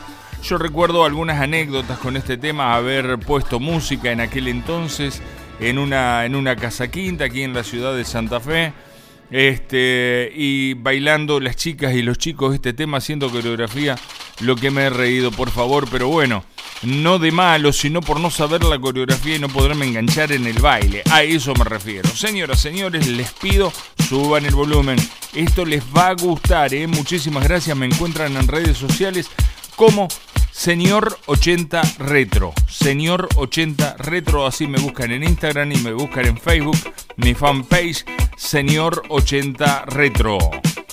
Yo 0.44 0.58
recuerdo 0.58 1.04
algunas 1.04 1.40
anécdotas 1.40 1.98
con 1.98 2.16
este 2.16 2.36
tema, 2.36 2.76
haber 2.76 3.18
puesto 3.18 3.58
música 3.58 4.12
en 4.12 4.20
aquel 4.20 4.46
entonces 4.46 5.20
en 5.60 5.78
una, 5.78 6.24
en 6.24 6.34
una 6.34 6.56
casa 6.56 6.90
quinta 6.90 7.24
aquí 7.24 7.42
en 7.42 7.54
la 7.54 7.64
ciudad 7.64 7.94
de 7.96 8.04
Santa 8.04 8.40
Fe. 8.40 8.72
Este, 9.30 10.30
y 10.36 10.74
bailando 10.74 11.40
las 11.40 11.56
chicas 11.56 11.94
y 11.94 12.02
los 12.02 12.16
chicos 12.16 12.54
este 12.54 12.72
tema 12.72 12.98
haciendo 12.98 13.28
coreografía, 13.28 13.96
lo 14.40 14.54
que 14.54 14.70
me 14.70 14.82
he 14.82 14.90
reído, 14.90 15.32
por 15.32 15.50
favor, 15.50 15.88
pero 15.90 16.06
bueno, 16.08 16.44
no 16.82 17.18
de 17.18 17.32
malo, 17.32 17.72
sino 17.72 18.00
por 18.00 18.20
no 18.20 18.30
saber 18.30 18.62
la 18.62 18.78
coreografía 18.78 19.36
y 19.36 19.38
no 19.38 19.48
poderme 19.48 19.86
enganchar 19.86 20.30
en 20.32 20.46
el 20.46 20.58
baile. 20.60 21.02
A 21.10 21.22
eso 21.22 21.54
me 21.54 21.64
refiero. 21.64 22.08
Señoras, 22.10 22.60
señores, 22.60 23.08
les 23.08 23.32
pido, 23.32 23.72
suban 24.08 24.44
el 24.44 24.54
volumen. 24.54 24.98
Esto 25.34 25.64
les 25.64 25.82
va 25.84 26.08
a 26.08 26.14
gustar, 26.14 26.72
¿eh? 26.72 26.86
Muchísimas 26.86 27.44
gracias. 27.44 27.76
Me 27.76 27.86
encuentran 27.86 28.36
en 28.36 28.46
redes 28.46 28.76
sociales 28.76 29.30
como 29.76 30.08
Señor 30.50 31.18
80 31.26 31.82
Retro. 31.98 32.52
Señor 32.68 33.28
80 33.36 33.96
Retro, 33.98 34.46
así 34.46 34.66
me 34.66 34.78
buscan 34.78 35.12
en 35.12 35.22
Instagram 35.22 35.70
y 35.72 35.76
me 35.76 35.92
buscan 35.92 36.26
en 36.26 36.38
Facebook. 36.38 36.78
Mi 37.16 37.34
fanpage, 37.34 38.04
Señor 38.36 39.02
80 39.08 39.84
Retro. 39.86 40.38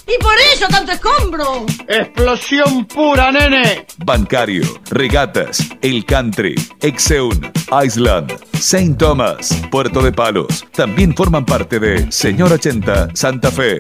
¿Y 0.06 0.22
por 0.22 0.36
eso 0.54 0.68
tanto 0.68 0.92
escombro? 0.92 1.66
Explosión 1.88 2.86
pura, 2.86 3.32
nene. 3.32 3.86
Bancario, 4.00 4.64
Regatas, 4.92 5.66
El 5.82 6.06
Country, 6.06 6.56
Exeun, 6.82 7.52
Island, 7.84 8.34
Saint 8.60 8.98
Thomas, 8.98 9.62
Puerto 9.72 10.02
de 10.02 10.12
Palos. 10.12 10.66
También 10.74 11.16
forman 11.16 11.46
parte 11.46 11.80
de 11.80 12.12
Señor 12.12 12.52
80 12.52 13.16
Santa 13.16 13.50
Fe. 13.50 13.80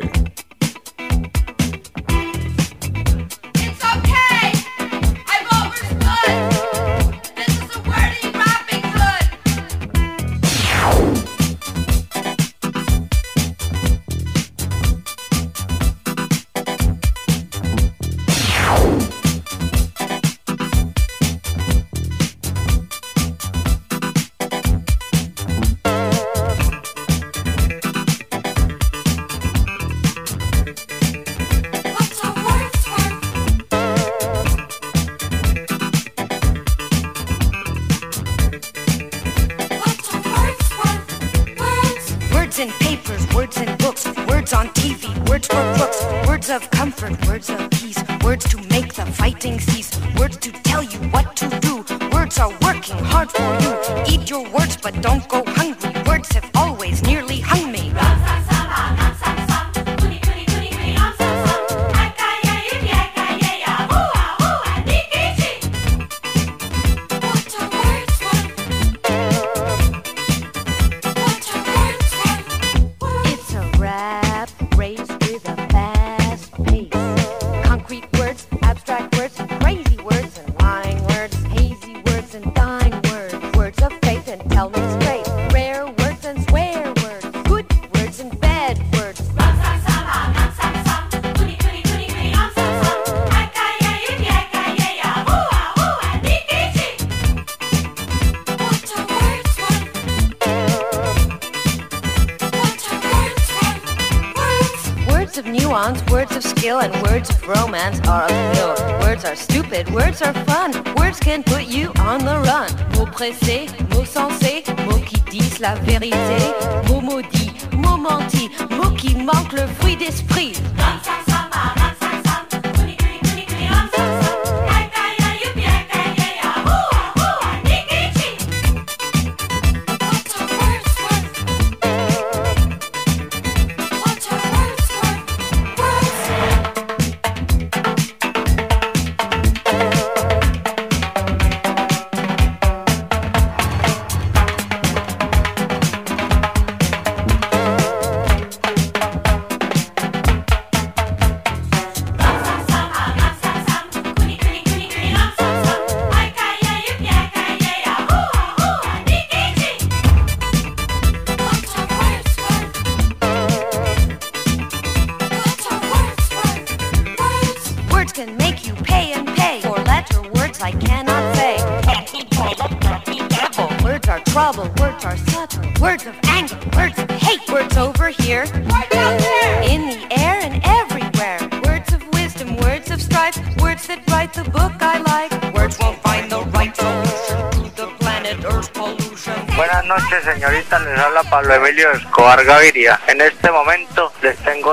Habla 191.14 191.30
Pablo 191.30 191.53
Emilio 191.53 191.91
Escobar 191.91 192.44
Gaviria. 192.44 192.99
En 193.07 193.22
este 193.22 193.52
momento 193.52 193.93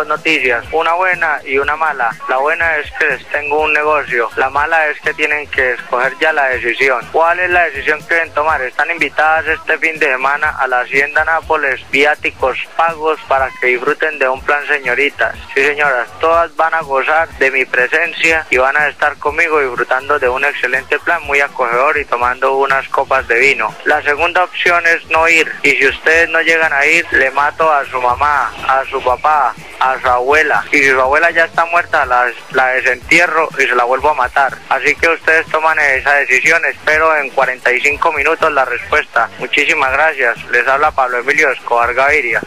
tengo 0.01 0.05
noticias, 0.05 0.65
una 0.73 0.95
buena 0.95 1.41
y 1.45 1.59
una 1.59 1.77
mala. 1.77 2.11
La 2.29 2.39
buena 2.39 2.77
es 2.77 2.91
que 2.93 3.19
tengo 3.33 3.61
un 3.61 3.73
negocio. 3.73 4.31
La 4.37 4.49
mala 4.51 4.87
es 4.89 5.01
que 5.01 5.13
tienen 5.15 5.47
que 5.49 5.73
escoger 5.73 6.17
ya 6.21 6.33
la 6.33 6.49
decisión. 6.49 7.07
¿Cuál 7.13 7.41
es 7.41 7.51
la 7.51 7.65
decisión 7.65 8.01
que 8.07 8.15
deben 8.15 8.33
tomar? 8.33 8.63
Están 8.63 8.91
invitadas 8.91 9.47
este 9.47 9.79
fin 9.79 9.99
de 9.99 10.07
semana 10.07 10.57
a 10.59 10.67
la 10.67 10.81
Hacienda 10.81 11.25
Nápoles, 11.25 11.81
viáticos 11.91 12.59
pagos 12.77 13.21
para 13.29 13.51
que 13.61 13.69
disfruten 13.69 14.19
de 14.19 14.29
un 14.29 14.41
plan 14.43 14.67
señoritas. 14.67 15.35
Sí, 15.55 15.65
señoras, 15.65 16.09
todas 16.21 16.55
van 16.57 16.75
a 16.75 16.81
gozar 16.81 17.29
de 17.39 17.51
mi 17.51 17.65
presencia 17.65 18.47
y 18.51 18.57
van 18.57 18.77
a 18.77 18.89
estar 18.89 19.17
conmigo 19.19 19.61
disfrutando 19.61 20.19
de 20.19 20.29
un 20.29 20.45
excelente 20.45 20.99
plan 21.01 21.23
muy 21.25 21.41
acogedor 21.41 21.99
y 21.99 22.05
tomando 22.05 22.57
unas 22.57 22.89
copas 22.89 23.27
de 23.29 23.39
vino. 23.39 23.75
La 23.85 24.03
segunda 24.03 24.45
opción 24.45 24.87
es 24.87 25.05
no 25.11 25.29
ir 25.29 25.51
y 25.63 25.73
si 25.73 25.89
ustedes 25.89 26.29
no 26.31 26.41
llegan 26.41 26.73
a 26.73 26.87
ir, 26.87 27.07
le 27.13 27.31
mato 27.33 27.71
a 27.71 27.85
su 27.85 28.01
mamá, 28.01 28.53
a 28.67 28.85
su 28.89 29.03
papá, 29.03 29.55
a 29.81 30.01
su 30.01 30.07
abuela 30.07 30.65
y 30.71 30.79
si 30.79 30.91
su 30.91 31.01
abuela 31.01 31.31
ya 31.31 31.47
está 31.47 31.65
muerta, 31.67 32.07
la, 32.07 32.31
la 32.53 32.69
desentierro 32.69 33.49
y 33.59 33.63
se 33.63 33.75
la 33.75 33.85
vuelvo 33.85 34.11
a 34.11 34.15
matar. 34.15 34.57
Así 34.69 34.95
que 34.95 35.09
ustedes 35.09 35.47
toman 35.47 35.79
esa 35.79 36.15
decisión, 36.15 36.63
espero 36.71 37.17
en 37.17 37.31
45 37.31 38.13
minutos 38.13 38.53
la 38.53 38.65
respuesta. 38.65 39.29
Muchísimas 39.39 39.93
gracias. 39.93 40.39
Les 40.51 40.67
habla 40.69 40.91
Pablo 40.91 41.19
Emilio 41.19 41.51
Escobar 41.51 41.93
Gaviria. 41.95 42.43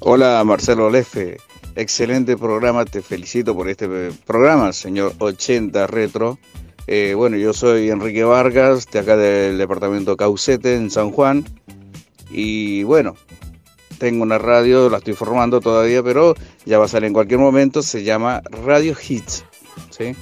Hola 0.00 0.42
Marcelo 0.44 0.90
Lefe, 0.90 1.38
excelente 1.76 2.36
programa, 2.36 2.84
te 2.84 3.00
felicito 3.00 3.54
por 3.54 3.68
este 3.68 3.88
programa, 4.26 4.72
señor 4.72 5.12
80 5.18 5.86
Retro. 5.86 6.38
Eh, 6.86 7.14
bueno, 7.16 7.36
yo 7.36 7.52
soy 7.54 7.90
Enrique 7.90 8.24
Vargas, 8.24 8.90
de 8.90 8.98
acá 8.98 9.16
del 9.16 9.56
departamento 9.56 10.16
Caucete, 10.16 10.76
en 10.76 10.90
San 10.90 11.10
Juan. 11.10 11.44
Y 12.30 12.82
bueno, 12.82 13.16
tengo 14.04 14.22
una 14.22 14.36
radio, 14.36 14.90
la 14.90 14.98
estoy 14.98 15.14
formando 15.14 15.62
todavía, 15.62 16.02
pero 16.02 16.34
ya 16.66 16.78
va 16.78 16.84
a 16.84 16.88
salir 16.88 17.06
en 17.06 17.14
cualquier 17.14 17.40
momento. 17.40 17.80
Se 17.80 18.04
llama 18.04 18.42
Radio 18.50 18.94
Hits. 18.94 19.46
¿sí? 19.88 20.14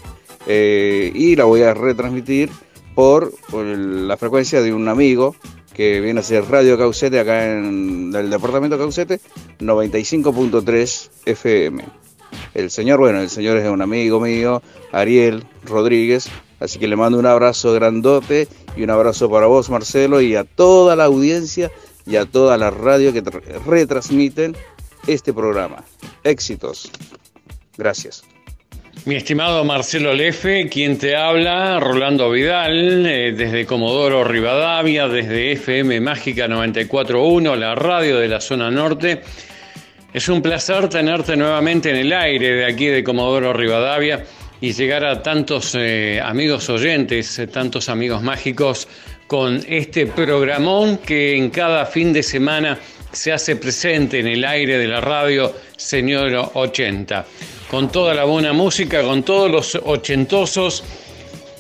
Eh, 0.47 1.11
y 1.13 1.35
la 1.35 1.47
voy 1.47 1.63
a 1.63 1.75
retransmitir 1.75 2.49
por, 2.95 3.33
por 3.51 3.65
la 3.65 4.17
frecuencia 4.17 4.63
de 4.63 4.73
un 4.73 4.87
amigo 4.89 5.35
que 5.75 6.01
viene 6.01 6.21
a 6.21 6.23
ser 6.23 6.45
Radio 6.49 6.79
Caucete 6.79 7.19
acá 7.19 7.59
en 7.59 8.13
el 8.15 8.31
departamento 8.31 8.79
Caucete, 8.79 9.19
95.3 9.59 11.11
FM. 11.27 11.85
El 12.55 12.71
señor, 12.71 13.01
bueno, 13.01 13.21
el 13.21 13.31
señor 13.31 13.57
es 13.57 13.69
un 13.69 13.83
amigo 13.83 14.21
mío, 14.21 14.63
Ariel 14.93 15.45
Rodríguez, 15.65 16.29
así 16.61 16.79
que 16.79 16.87
le 16.87 16.95
mando 16.95 17.19
un 17.19 17.27
abrazo 17.27 17.73
grandote 17.73 18.47
y 18.77 18.85
un 18.85 18.91
abrazo 18.91 19.29
para 19.29 19.47
vos, 19.47 19.71
Marcelo, 19.71 20.21
y 20.21 20.37
a 20.37 20.45
toda 20.45 20.95
la 20.95 21.07
audiencia 21.07 21.73
y 22.07 22.17
a 22.17 22.25
toda 22.25 22.57
la 22.59 22.71
radio 22.71 23.13
que 23.13 23.23
retransmiten 23.67 24.57
este 25.07 25.33
programa. 25.33 25.85
Éxitos. 26.25 26.91
Gracias. 27.77 28.25
Mi 29.05 29.17
estimado 29.17 29.65
Marcelo 29.65 30.13
Lefe, 30.15 30.69
quien 30.69 30.97
te 30.97 31.17
habla, 31.17 31.81
Rolando 31.81 32.31
Vidal, 32.31 33.05
eh, 33.05 33.33
desde 33.33 33.67
Comodoro 33.67 34.23
Rivadavia, 34.23 35.09
desde 35.09 35.53
FM 35.53 36.01
Mágica 36.01 36.47
94.1, 36.47 37.57
la 37.57 37.75
radio 37.75 38.19
de 38.19 38.29
la 38.29 38.41
zona 38.41 38.71
norte. 38.71 39.23
Es 40.13 40.29
un 40.29 40.41
placer 40.41 40.89
tenerte 40.89 41.37
nuevamente 41.37 41.91
en 41.91 41.97
el 41.97 42.13
aire 42.13 42.53
de 42.53 42.65
aquí 42.65 42.87
de 42.87 43.03
Comodoro 43.03 43.53
Rivadavia 43.53 44.25
y 44.61 44.73
llegar 44.73 45.05
a 45.05 45.21
tantos 45.21 45.75
eh, 45.75 46.21
amigos 46.23 46.71
oyentes, 46.71 47.37
eh, 47.41 47.49
tantos 47.49 47.89
amigos 47.89 48.23
mágicos 48.23 48.87
con 49.33 49.65
este 49.67 50.07
programón 50.07 50.99
que 50.99 51.39
en 51.39 51.49
cada 51.49 51.87
fin 51.87 52.13
de 52.13 52.23
semana 52.23 52.79
se 53.13 53.33
hace 53.33 53.57
presente 53.57 54.21
en 54.21 54.27
el 54.27 54.45
aire 54.45 54.77
de 54.77 54.87
la 54.87 55.01
radio 55.01 55.55
Señor 55.75 56.51
80. 56.53 57.25
Con 57.71 57.91
toda 57.91 58.13
la 58.13 58.25
buena 58.25 58.53
música, 58.53 59.03
con 59.03 59.23
todos 59.23 59.51
los 59.51 59.75
ochentosos 59.75 60.85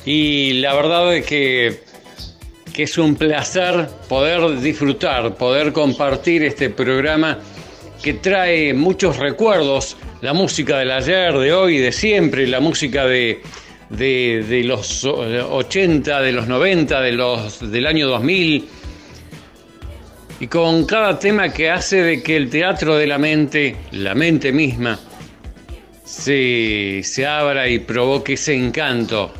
y 0.05 0.53
la 0.61 0.74
verdad 0.74 1.16
es 1.16 1.24
que, 1.24 1.81
que 2.74 2.82
es 2.82 2.99
un 2.99 3.16
placer 3.16 3.89
poder 4.07 4.61
disfrutar, 4.61 5.35
poder 5.36 5.73
compartir 5.73 6.43
este 6.43 6.69
programa 6.69 7.39
que 8.03 8.12
trae 8.12 8.74
muchos 8.74 9.16
recuerdos, 9.16 9.97
la 10.20 10.35
música 10.35 10.77
del 10.77 10.90
ayer, 10.90 11.32
de 11.39 11.55
hoy, 11.55 11.78
de 11.78 11.93
siempre, 11.93 12.47
la 12.47 12.61
música 12.61 13.07
de, 13.07 13.40
de, 13.97 14.62
los 14.64 15.05
80, 15.05 16.20
de 16.20 16.32
los 16.32 16.48
90, 16.48 17.01
de 17.01 17.12
los, 17.12 17.70
del 17.70 17.86
año 17.86 18.09
2000, 18.09 18.69
y 20.40 20.47
con 20.48 20.85
cada 20.86 21.19
tema 21.19 21.52
que 21.52 21.70
hace 21.70 22.02
de 22.02 22.23
que 22.23 22.36
el 22.36 22.51
teatro 22.51 22.97
de 22.97 23.06
la 23.06 23.19
mente, 23.19 23.77
la 23.93 24.14
mente 24.14 24.52
misma, 24.52 24.98
se, 26.05 27.02
se 27.05 27.27
abra 27.27 27.69
y 27.69 27.78
provoque 27.78 28.35
ese 28.35 28.55
encanto 28.55 29.32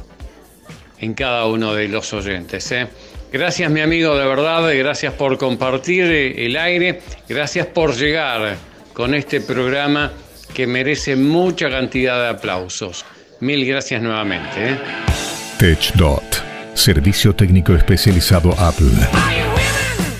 en 1.01 1.15
cada 1.15 1.47
uno 1.47 1.75
de 1.75 1.89
los 1.89 2.13
oyentes. 2.13 2.71
¿eh? 2.73 2.87
Gracias 3.33 3.71
mi 3.71 3.81
amigo, 3.81 4.17
de 4.17 4.27
verdad, 4.27 4.71
gracias 4.77 5.15
por 5.15 5.37
compartir 5.39 6.05
el 6.05 6.57
aire, 6.57 7.01
gracias 7.29 7.67
por 7.67 7.95
llegar 7.97 8.57
con 8.93 9.15
este 9.15 9.41
programa 9.41 10.13
que 10.55 10.67
merece 10.67 11.17
mucha 11.17 11.71
cantidad 11.71 12.23
de 12.23 12.29
aplausos. 12.29 13.05
Mil 13.43 13.67
gracias 13.67 14.01
nuevamente. 14.01 14.55
¿eh? 14.57 14.79
TechDot, 15.59 16.23
servicio 16.75 17.35
técnico 17.35 17.75
especializado 17.75 18.55
Apple. 18.57 18.93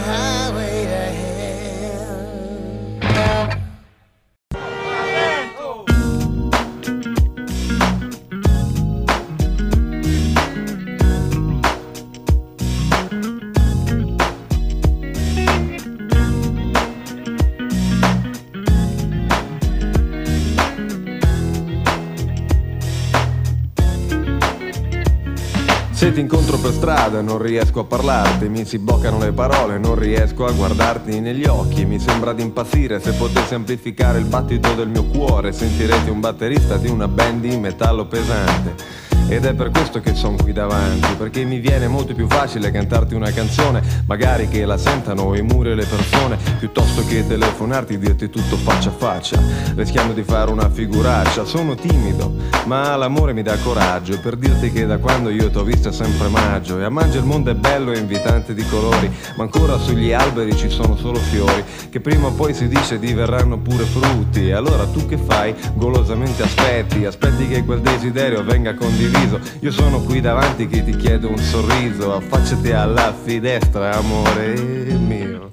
strada 27.04 27.20
non 27.20 27.36
riesco 27.36 27.80
a 27.80 27.84
parlarti, 27.84 28.48
mi 28.48 28.64
si 28.64 28.78
bloccano 28.78 29.18
le 29.18 29.32
parole, 29.32 29.76
non 29.76 29.94
riesco 29.94 30.46
a 30.46 30.52
guardarti 30.52 31.20
negli 31.20 31.44
occhi, 31.44 31.84
mi 31.84 31.98
sembra 31.98 32.32
di 32.32 32.40
impazzire 32.40 32.98
se 32.98 33.12
potessi 33.12 33.52
amplificare 33.52 34.18
il 34.18 34.24
battito 34.24 34.72
del 34.72 34.88
mio 34.88 35.04
cuore, 35.04 35.52
sentirete 35.52 36.08
un 36.08 36.20
batterista 36.20 36.78
di 36.78 36.88
una 36.88 37.06
band 37.06 37.42
di 37.42 37.58
metallo 37.58 38.06
pesante 38.06 39.03
Ed 39.26 39.46
è 39.46 39.54
per 39.54 39.70
questo 39.70 40.00
che 40.00 40.14
sono 40.14 40.36
qui 40.36 40.52
davanti, 40.52 41.14
perché 41.16 41.44
mi 41.44 41.58
viene 41.58 41.88
molto 41.88 42.14
più 42.14 42.28
facile 42.28 42.70
cantarti 42.70 43.14
una 43.14 43.32
canzone, 43.32 43.82
magari 44.06 44.48
che 44.48 44.64
la 44.64 44.76
sentano 44.76 45.34
i 45.34 45.42
muri 45.42 45.70
e 45.70 45.74
le 45.74 45.86
persone, 45.86 46.38
piuttosto 46.58 47.04
che 47.06 47.26
telefonarti 47.26 47.94
e 47.94 47.98
dirti 47.98 48.30
tutto 48.30 48.56
faccia 48.56 48.90
a 48.90 48.92
faccia, 48.92 49.40
rischiando 49.74 50.12
di 50.12 50.22
fare 50.22 50.50
una 50.50 50.68
figuraccia. 50.68 51.44
Sono 51.44 51.74
timido, 51.74 52.34
ma 52.66 52.94
l'amore 52.96 53.32
mi 53.32 53.42
dà 53.42 53.56
coraggio 53.56 54.20
per 54.20 54.36
dirti 54.36 54.70
che 54.70 54.86
da 54.86 54.98
quando 54.98 55.30
io 55.30 55.50
t'ho 55.50 55.64
visto 55.64 55.88
è 55.88 55.92
sempre 55.92 56.28
maggio 56.28 56.78
e 56.78 56.84
a 56.84 56.90
maggio 56.90 57.18
il 57.18 57.24
mondo 57.24 57.50
è 57.50 57.54
bello 57.54 57.92
e 57.92 57.98
invitante 57.98 58.54
di 58.54 58.64
colori, 58.66 59.10
ma 59.36 59.44
ancora 59.44 59.78
sugli 59.78 60.12
alberi 60.12 60.54
ci 60.54 60.68
sono 60.68 60.96
solo 60.96 61.18
fiori, 61.18 61.64
che 61.90 62.00
prima 62.00 62.26
o 62.26 62.32
poi 62.32 62.52
si 62.52 62.68
dice 62.68 62.98
diverranno 62.98 63.58
pure 63.58 63.84
frutti. 63.84 64.48
E 64.48 64.52
allora 64.52 64.84
tu 64.86 65.06
che 65.06 65.16
fai? 65.16 65.54
Golosamente 65.74 66.42
aspetti, 66.42 67.04
aspetti 67.06 67.48
che 67.48 67.64
quel 67.64 67.80
desiderio 67.80 68.44
venga 68.44 68.74
condiviso. 68.74 69.13
Io 69.60 69.70
sono 69.70 70.00
qui 70.02 70.20
davanti 70.20 70.66
che 70.66 70.84
ti 70.84 70.94
chiedo 70.96 71.28
un 71.30 71.38
sorriso, 71.38 72.14
affacciati 72.14 72.72
alla 72.72 73.14
finestra, 73.14 73.96
amore 73.96 74.54
mio. 74.98 75.52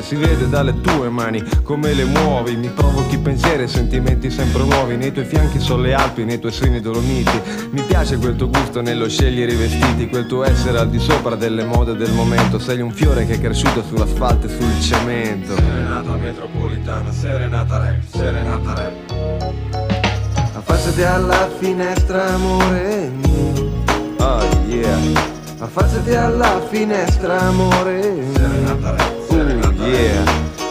Si 0.00 0.14
vede 0.14 0.48
dalle 0.48 0.80
tue 0.80 1.10
mani 1.10 1.42
come 1.62 1.92
le 1.92 2.04
muovi. 2.04 2.56
Mi 2.56 2.68
provochi 2.68 3.18
pensieri 3.18 3.64
e 3.64 3.68
sentimenti 3.68 4.30
sempre 4.30 4.62
nuovi 4.64 4.96
Nei 4.96 5.12
tuoi 5.12 5.24
fianchi 5.24 5.60
sono 5.60 5.82
le 5.82 5.94
Alpi, 5.94 6.24
nei 6.24 6.38
tuoi 6.38 6.52
seni 6.52 6.80
dolomiti. 6.80 7.40
Mi 7.70 7.82
piace 7.82 8.16
quel 8.16 8.34
tuo 8.36 8.48
gusto 8.48 8.80
nello 8.80 9.08
scegliere 9.08 9.52
i 9.52 9.56
vestiti 9.56 10.08
Quel 10.08 10.26
tuo 10.26 10.42
essere 10.42 10.78
al 10.78 10.88
di 10.88 10.98
sopra 10.98 11.34
delle 11.34 11.64
mode 11.64 11.96
del 11.96 12.12
momento. 12.12 12.58
Sei 12.58 12.80
un 12.80 12.92
fiore 12.92 13.26
che 13.26 13.34
è 13.34 13.40
cresciuto 13.40 13.82
sull'asfalto 13.82 14.46
e 14.46 14.48
sul 14.48 14.80
cemento. 14.80 15.54
Serenata 15.54 16.16
metropolitana, 16.16 17.12
serenata 17.12 17.78
rap, 17.78 18.02
serenata 18.08 18.74
rap. 18.74 18.92
Affacciati 20.54 21.02
alla 21.02 21.48
finestra 21.58 22.34
amore 22.34 23.10
mio. 23.10 23.84
Oh 24.18 24.64
yeah 24.66 25.35
Affacciati 25.58 26.14
alla 26.14 26.60
finestra 26.68 27.40
amore. 27.40 28.24
Serenata 28.34 28.94
yeah 29.86 30.22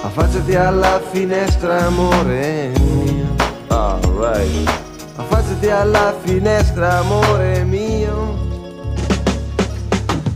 Affacciati 0.04 0.56
alla 0.56 1.02
finestra 1.12 1.86
amore. 1.86 2.72
Mio 2.78 3.36
Alright 3.68 4.70
Affacciati 5.16 5.70
alla 5.70 6.14
finestra 6.24 7.00
amore 7.00 7.64
mio 7.64 8.25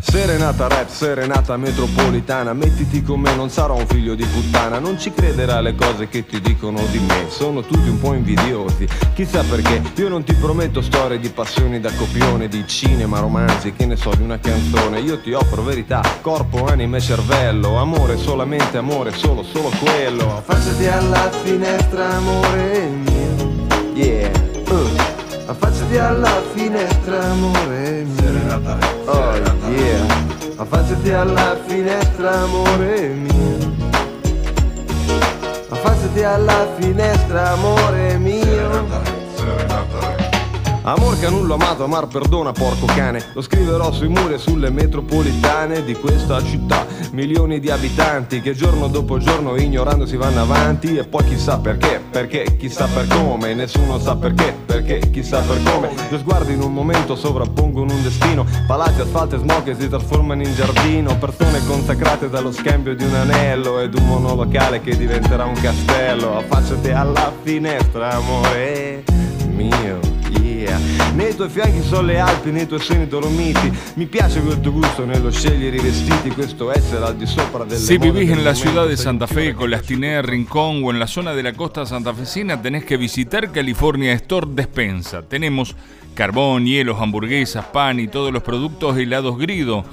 Serenata 0.10 0.68
rap, 0.68 0.90
serenata 0.90 1.56
metropolitana. 1.56 2.53
Mettiti 2.53 3.03
con 3.03 3.19
me, 3.19 3.36
non 3.36 3.52
sarò 3.52 3.76
un 3.76 3.86
figlio 3.86 4.15
di 4.15 4.26
puttana. 4.26 4.80
Non 4.80 4.99
ci 4.99 5.14
crederà 5.14 5.57
alle 5.57 5.76
cose 5.76 6.07
che 6.07 6.26
ti 6.26 6.41
dicono 6.41 6.84
di 6.90 6.98
me. 6.98 7.27
Sono 7.30 7.61
tutti 7.61 7.88
un 7.88 7.99
po' 7.99 8.15
invidiosi. 8.15 8.88
Chissà 9.14 9.44
perché, 9.44 9.84
io 9.98 10.10
non 10.10 10.23
ti 10.23 10.34
prometto 10.34 10.81
storie 10.81 11.19
di 11.19 11.30
passioni 11.30 11.80
da 11.80 11.91
copione 11.94 12.48
Di 12.48 12.65
cinema, 12.65 13.19
romanzi, 13.19 13.73
che 13.73 13.86
ne 13.86 13.95
so, 13.95 14.10
di 14.15 14.23
una 14.23 14.40
canzone. 14.40 14.99
Io 14.99 15.19
ti 15.19 15.31
offro 15.34 15.61
verità, 15.61 16.02
corpo, 16.22 16.65
anima 16.65 16.98
e 16.98 17.02
cervello. 17.02 17.77
Amore, 17.77 18.18
solamente 18.18 18.80
amore, 18.80 19.14
solo, 19.14 19.44
solo 19.44 19.69
quello. 19.80 20.38
Affacciati 20.38 20.88
alla 20.88 21.30
finestra, 21.44 22.15
amore 22.15 22.88
mio. 22.88 23.68
Yeah, 23.94 24.31
uh. 24.69 25.09
Affacciati 25.50 25.98
alla 25.98 26.44
finestra, 26.54 27.24
amore 27.32 28.04
mio. 28.04 28.16
Serenata, 28.18 28.78
oh 29.06 29.36
yeah. 29.72 30.06
La 30.56 30.62
alla 31.12 31.58
fine 31.66 31.98
è 31.98 32.14
mio. 33.16 33.58
La 35.70 35.76
alla 36.24 36.68
finestra 36.78 37.50
amore 37.54 38.18
mio. 38.20 39.19
Amor 40.90 41.20
canullo 41.20 41.53
amato, 41.53 41.84
amar 41.84 42.07
perdona 42.07 42.52
porco 42.52 42.88
cane. 42.88 43.24
Lo 43.34 43.44
scriverò 43.44 43.91
sui 43.91 44.07
muri 44.07 44.34
e 44.34 44.38
sulle 44.40 44.72
metropolitane 44.72 45.84
di 45.84 45.94
questa 45.94 46.44
città. 46.44 46.84
Milioni 47.11 47.60
di 47.60 47.70
abitanti 47.70 48.41
che 48.41 48.56
giorno 48.56 48.88
dopo 48.88 49.20
giorno 49.20 49.56
ignorando 49.56 50.07
si 50.07 50.18
vanno 50.18 50.41
avanti. 50.41 50.98
E 50.98 51.03
poi 51.06 51.26
chissà 51.26 51.60
perché, 51.60 52.02
perché 52.10 52.57
chissà 52.57 52.88
per 52.88 53.06
come. 53.06 53.53
Nessuno 53.53 53.99
sa 53.99 54.16
perché, 54.16 54.52
perché 54.66 55.11
chissà 55.11 55.41
per 55.41 55.61
come. 55.61 55.91
Due 56.10 56.18
sguardi 56.18 56.53
in 56.53 56.61
un 56.61 56.74
momento 56.74 57.16
sovrappongono 57.16 57.94
un 57.94 58.02
destino. 58.02 58.44
Palazzi, 58.66 59.02
asfalto 59.02 59.36
e 59.36 59.40
smog 59.40 59.61
che 59.61 59.76
si 59.80 59.88
trasformano 59.88 60.41
in 60.41 60.56
giardino. 60.56 61.16
Persone 61.20 61.64
consacrate 61.68 62.32
dallo 62.32 62.52
scambio 62.52 62.95
di 62.95 63.03
un 63.03 63.14
anello 63.14 63.80
Ed 63.80 63.94
un 63.94 64.07
monolocale 64.07 64.82
che 64.82 64.98
diventerà 64.98 65.45
un 65.45 65.53
castello. 65.53 66.36
Affacciati 66.36 66.90
alla 66.90 67.32
finestra 67.44 68.14
amore 68.14 69.03
mio. 69.52 70.19
Nei 71.14 71.35
tuoi 71.35 71.49
fianchi 71.49 71.81
sono 71.81 72.03
le 72.03 72.19
Alpi, 72.19 72.51
nei 72.51 72.68
tuoi 72.68 72.80
seni 72.80 73.07
dolomiti 73.07 73.72
Mi 73.95 74.06
piace 74.06 74.41
quel 74.41 74.60
tuo 74.60 74.72
gusto 74.72 75.06
nello 75.06 75.31
scegliere 75.31 75.77
i 75.77 75.81
vestiti 75.81 76.30
Questo 76.30 76.72
essere 76.72 77.03
al 77.03 77.15
di 77.15 77.26
sopra 77.26 77.64
delle 77.64 77.80
Si 77.80 77.97
vivís 77.97 78.30
en 78.30 78.43
la 78.43 78.53
ciudad 78.53 78.88
de 78.88 78.95
Santa 78.95 79.27
Fe, 79.27 79.53
con 79.53 79.69
las 79.69 79.81
Tinea, 79.81 80.22
Rincón 80.22 80.84
o 80.84 80.91
en 80.91 80.99
la 80.99 81.07
zona 81.07 81.34
de 81.34 81.43
la 81.43 81.53
costa 81.53 81.85
santafesina, 81.85 82.61
tenés 82.61 82.85
que 82.85 82.97
visitar 82.97 83.51
California 83.51 84.14
Store 84.14 84.47
Despensa. 84.49 85.23
Tenemos 85.23 85.76
carbón, 86.14 86.65
hielos, 86.65 86.99
hamburguesas, 86.99 87.65
pan 87.65 87.99
y 87.99 88.07
todos 88.07 88.31
los 88.31 88.43
productos 88.43 88.97
helados 88.97 89.38
grido. 89.38 89.84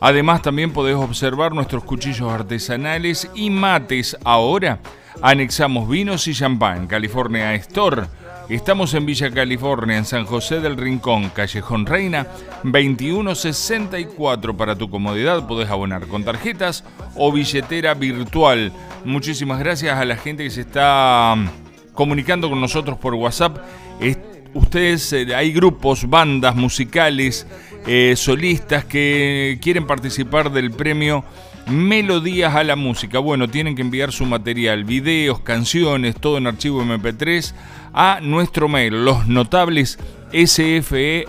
Además 0.00 0.42
también 0.42 0.72
podés 0.72 0.96
observar 0.96 1.52
nuestros 1.52 1.84
cuchillos 1.84 2.30
artesanales 2.30 3.30
y 3.34 3.50
mates. 3.50 4.16
Ahora 4.24 4.80
anexamos 5.22 5.88
vinos 5.88 6.26
y 6.28 6.34
champán. 6.34 6.86
California 6.86 7.54
Store. 7.54 8.06
Estamos 8.48 8.94
en 8.94 9.04
Villa 9.06 9.28
California, 9.32 9.96
en 9.98 10.04
San 10.04 10.24
José 10.24 10.60
del 10.60 10.76
Rincón, 10.76 11.30
Callejón 11.30 11.84
Reina, 11.84 12.28
2164. 12.62 14.56
Para 14.56 14.76
tu 14.76 14.88
comodidad 14.88 15.48
podés 15.48 15.68
abonar 15.68 16.06
con 16.06 16.22
tarjetas 16.24 16.84
o 17.16 17.32
billetera 17.32 17.94
virtual. 17.94 18.72
Muchísimas 19.04 19.58
gracias 19.58 19.98
a 19.98 20.04
la 20.04 20.16
gente 20.16 20.44
que 20.44 20.50
se 20.50 20.60
está 20.60 21.34
mm, 21.36 21.48
comunicando 21.92 22.48
con 22.48 22.60
nosotros 22.60 22.96
por 22.98 23.14
WhatsApp. 23.14 23.58
Es- 24.00 24.18
ustedes, 24.54 25.12
eh, 25.12 25.34
hay 25.34 25.52
grupos, 25.52 26.08
bandas 26.08 26.54
musicales, 26.54 27.48
eh, 27.84 28.14
solistas 28.16 28.84
que 28.84 29.58
quieren 29.60 29.88
participar 29.88 30.52
del 30.52 30.70
premio 30.70 31.24
Melodías 31.66 32.54
a 32.54 32.62
la 32.64 32.76
Música. 32.76 33.18
Bueno, 33.18 33.48
tienen 33.48 33.74
que 33.74 33.82
enviar 33.82 34.12
su 34.12 34.24
material, 34.24 34.84
videos, 34.84 35.40
canciones, 35.40 36.14
todo 36.14 36.38
en 36.38 36.46
archivo 36.46 36.82
MP3 36.82 37.52
a 37.92 38.20
nuestro 38.22 38.68
mail, 38.68 39.04
los 39.04 39.26
notables 39.26 39.98
sfe.gmail.com 40.32 41.20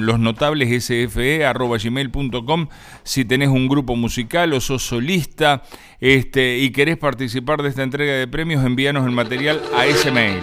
los 0.00 0.18
notables 0.18 0.84
sfe.gmail.com 0.84 2.66
si 3.04 3.24
tenés 3.24 3.48
un 3.48 3.68
grupo 3.68 3.94
musical 3.94 4.52
o 4.52 4.60
sos 4.60 4.82
solista 4.82 5.62
este, 6.00 6.58
y 6.58 6.70
querés 6.70 6.98
participar 6.98 7.62
de 7.62 7.68
esta 7.68 7.84
entrega 7.84 8.14
de 8.14 8.26
premios 8.26 8.64
envíanos 8.64 9.06
el 9.06 9.12
material 9.12 9.62
a 9.76 9.86
ese 9.86 10.10
mail 10.10 10.42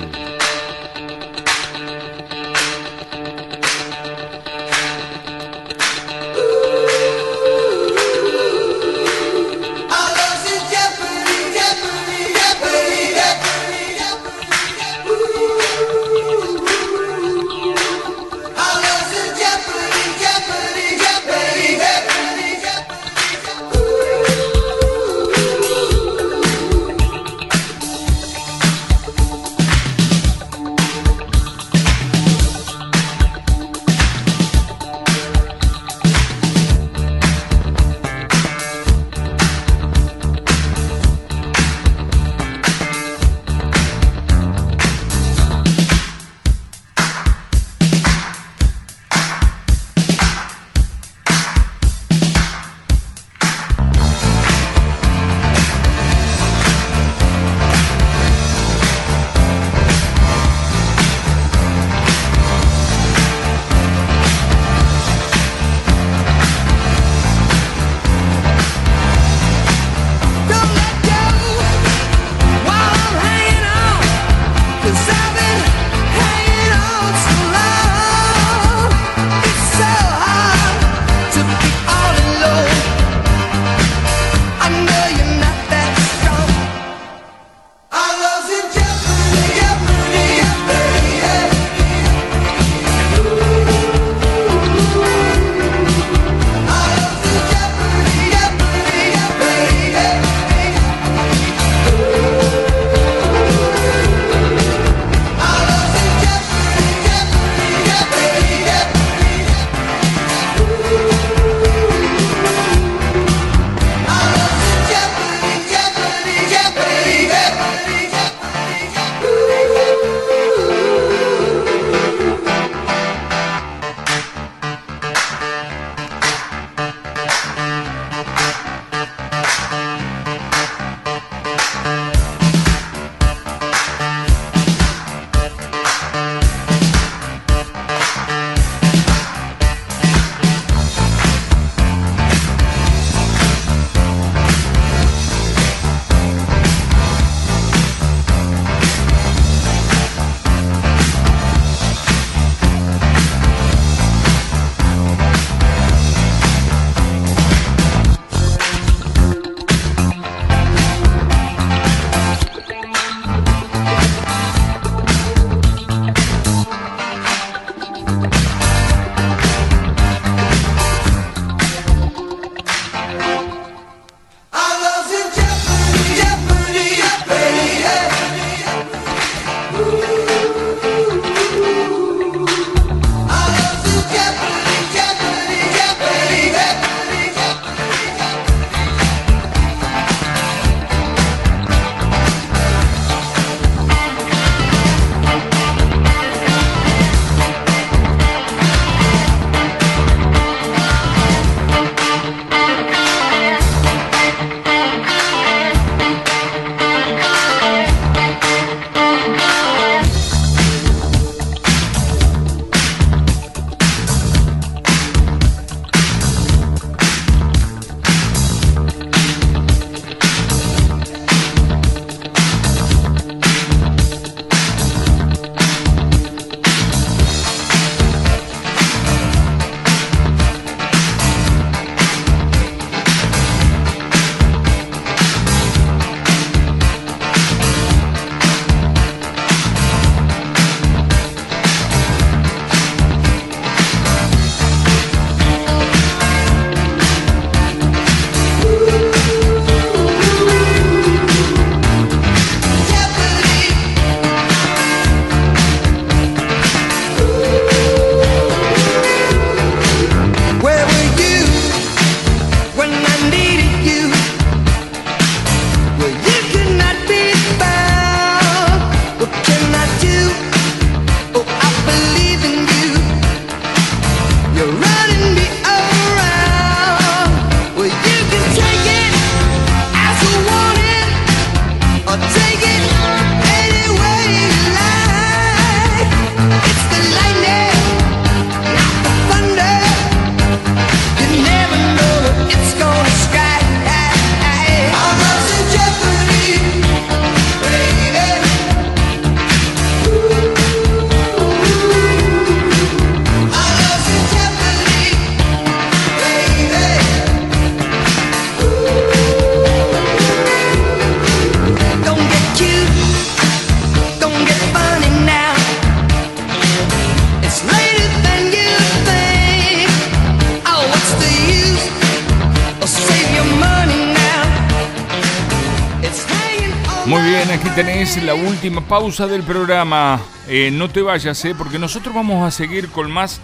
pausa 328.83 329.27
del 329.27 329.43
programa. 329.43 330.21
Eh, 330.47 330.69
no 330.71 330.89
te 330.89 331.01
vayas, 331.01 331.43
eh, 331.45 331.55
porque 331.57 331.79
nosotros 331.79 332.13
vamos 332.13 332.45
a 332.45 332.51
seguir 332.51 332.89
con 332.89 333.11
más 333.11 333.41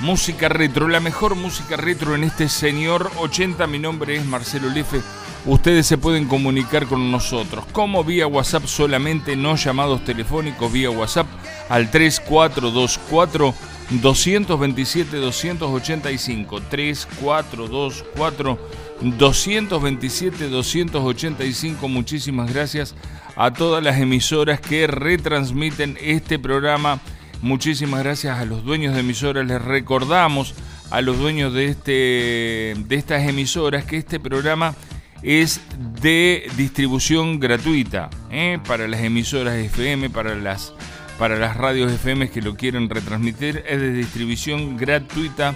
música 0.00 0.48
retro, 0.48 0.88
la 0.88 1.00
mejor 1.00 1.34
música 1.34 1.76
retro 1.76 2.14
en 2.14 2.24
este 2.24 2.48
señor 2.48 3.10
80. 3.18 3.66
Mi 3.66 3.78
nombre 3.78 4.16
es 4.16 4.24
Marcelo 4.24 4.68
Lefe. 4.70 5.00
Ustedes 5.44 5.86
se 5.86 5.98
pueden 5.98 6.26
comunicar 6.26 6.86
con 6.86 7.10
nosotros, 7.10 7.64
como 7.72 8.02
vía 8.02 8.26
WhatsApp 8.26 8.66
solamente, 8.66 9.36
no 9.36 9.54
llamados 9.56 10.04
telefónicos, 10.04 10.72
vía 10.72 10.90
WhatsApp 10.90 11.26
al 11.68 11.90
3424 11.90 13.54
227 13.90 15.16
285 15.18 16.60
3424 16.62 18.58
227 19.00 20.48
285. 20.48 21.88
Muchísimas 21.88 22.52
gracias 22.52 22.94
a 23.36 23.52
todas 23.52 23.84
las 23.84 24.00
emisoras 24.00 24.60
que 24.60 24.86
retransmiten 24.86 25.96
este 26.00 26.38
programa. 26.38 27.00
Muchísimas 27.42 28.02
gracias 28.02 28.38
a 28.38 28.46
los 28.46 28.64
dueños 28.64 28.94
de 28.94 29.00
emisoras. 29.00 29.46
Les 29.46 29.62
recordamos 29.62 30.54
a 30.90 31.02
los 31.02 31.18
dueños 31.18 31.52
de, 31.52 31.66
este, 31.66 32.74
de 32.76 32.96
estas 32.96 33.28
emisoras 33.28 33.84
que 33.84 33.98
este 33.98 34.18
programa 34.18 34.74
es 35.22 35.60
de 36.00 36.48
distribución 36.56 37.38
gratuita 37.40 38.10
¿eh? 38.30 38.58
para 38.66 38.88
las 38.88 39.00
emisoras 39.00 39.56
FM, 39.56 40.10
para 40.10 40.34
las, 40.34 40.72
para 41.18 41.36
las 41.36 41.56
radios 41.56 41.92
FM 41.92 42.30
que 42.30 42.40
lo 42.40 42.56
quieren 42.56 42.88
retransmitir. 42.88 43.64
Es 43.68 43.80
de 43.80 43.92
distribución 43.92 44.76
gratuita 44.76 45.54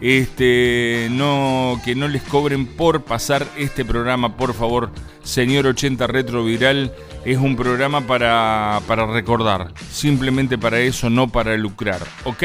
este, 0.00 1.08
no, 1.10 1.80
que 1.84 1.94
no 1.94 2.08
les 2.08 2.22
cobren 2.22 2.66
por 2.66 3.02
pasar 3.04 3.46
este 3.56 3.84
programa, 3.84 4.36
por 4.36 4.54
favor. 4.54 4.90
Señor 5.22 5.66
80 5.66 6.06
Retro 6.06 6.44
Viral 6.44 6.92
es 7.24 7.36
un 7.36 7.56
programa 7.56 8.06
para, 8.06 8.80
para 8.86 9.06
recordar, 9.06 9.72
simplemente 9.90 10.56
para 10.56 10.80
eso, 10.80 11.10
no 11.10 11.28
para 11.28 11.56
lucrar. 11.56 12.00
¿Ok? 12.24 12.44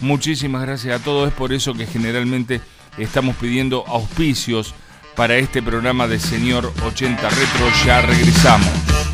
Muchísimas 0.00 0.62
gracias 0.62 1.00
a 1.00 1.04
todos, 1.04 1.28
es 1.28 1.34
por 1.34 1.52
eso 1.52 1.74
que 1.74 1.86
generalmente 1.86 2.60
estamos 2.98 3.36
pidiendo 3.36 3.84
auspicios 3.86 4.74
para 5.16 5.36
este 5.36 5.62
programa 5.62 6.06
de 6.06 6.18
Señor 6.18 6.72
80 6.84 7.28
Retro. 7.28 7.66
Ya 7.84 8.00
regresamos. 8.02 9.13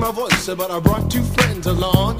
my 0.00 0.10
voice, 0.10 0.46
but 0.46 0.70
I 0.70 0.80
brought 0.80 1.10
two 1.10 1.22
friends 1.22 1.66
along. 1.66 2.18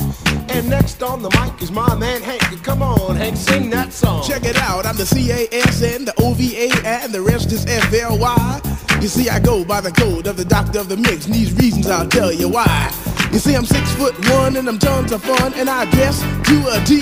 And 0.50 0.68
next 0.68 1.02
on 1.02 1.23
the 1.23 1.31
mic 1.31 1.62
is 1.62 1.73
my 1.73 1.94
man 1.94 2.20
Hank. 2.20 2.62
Come 2.62 2.83
on, 2.83 3.17
Hank, 3.17 3.36
sing 3.36 3.70
that 3.70 3.92
song. 3.92 4.23
Check 4.23 4.44
it 4.44 4.57
out, 4.57 4.84
I'm 4.84 4.97
the 4.97 5.07
C-A-S-N, 5.07 6.05
the 6.05 6.15
O-V-A, 6.18 6.70
and 6.84 7.12
the 7.12 7.23
rest 7.23 7.52
is 7.52 7.65
F-L-Y. 7.65 8.60
You 9.00 9.09
see, 9.09 9.31
I 9.31 9.41
go 9.41 9.65
by 9.65 9.81
the 9.81 9.92
code 9.92 10.26
of 10.26 10.36
the 10.36 10.44
doctor 10.44 10.78
of 10.78 10.91
the 10.91 10.97
mix, 10.99 11.25
and 11.25 11.34
these 11.34 11.55
reasons 11.55 11.86
I'll 11.86 12.07
tell 12.07 12.31
you 12.31 12.50
why. 12.50 12.92
You 13.33 13.39
see, 13.39 13.55
I'm 13.55 13.65
six 13.65 13.91
foot 13.94 14.15
one, 14.28 14.57
and 14.57 14.68
I'm 14.68 14.78
tons 14.78 15.12
of 15.12 15.23
fun, 15.23 15.55
and 15.55 15.70
I 15.70 15.91
dress 15.91 16.20
to 16.20 16.57
a 16.76 16.84
T. 16.84 17.00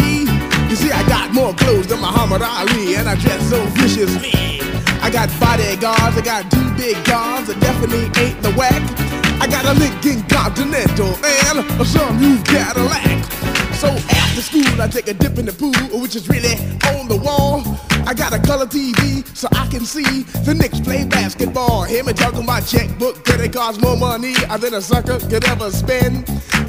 You 0.70 0.76
see, 0.76 0.92
I 0.92 1.02
got 1.08 1.34
more 1.34 1.55
clothes 1.55 1.89
than 1.89 1.98
Muhammad 1.98 2.42
Ali, 2.42 2.94
and 2.94 3.08
I 3.08 3.16
dress 3.16 3.42
so 3.50 3.65
viciously. 3.74 4.60
I 5.02 5.10
got 5.10 5.28
bodyguards, 5.40 6.16
I 6.16 6.20
got 6.23 6.48
two 6.52 6.70
big 6.76 6.94
guns, 7.05 7.48
that 7.48 7.58
definitely 7.58 8.07
ain't 8.23 8.40
the 8.42 8.52
whack. 8.52 9.07
I 9.41 9.47
got 9.47 9.65
a 9.65 9.75
Lincoln 9.78 10.23
Continental 10.28 11.08
and 11.25 11.58
a 11.58 11.84
sunroof 11.84 12.44
Cadillac. 12.44 13.25
So 13.75 13.89
after 13.89 14.42
school, 14.42 14.81
I 14.81 14.89
take 14.89 15.08
a 15.08 15.15
dip 15.15 15.39
in 15.39 15.47
the 15.47 15.52
pool, 15.52 16.00
which 16.00 16.17
is 16.17 16.28
really 16.28 16.55
on 16.91 17.07
the 17.08 17.17
wall. 17.17 17.62
I 18.08 18.14
got 18.14 18.32
a 18.32 18.38
color 18.38 18.64
TV 18.64 19.20
so 19.36 19.48
I 19.52 19.66
can 19.66 19.84
see 19.84 20.22
the 20.48 20.54
Knicks 20.54 20.80
play 20.80 21.04
basketball. 21.04 21.84
Hear 21.84 22.02
me 22.04 22.14
talking 22.14 22.42
about 22.42 22.64
checkbook, 22.64 23.22
that 23.26 23.38
it 23.38 23.52
costs 23.52 23.82
more 23.82 23.98
money 23.98 24.32
than 24.32 24.72
a 24.72 24.80
sucker 24.80 25.18
could 25.28 25.44
ever 25.44 25.70
spend. 25.70 26.24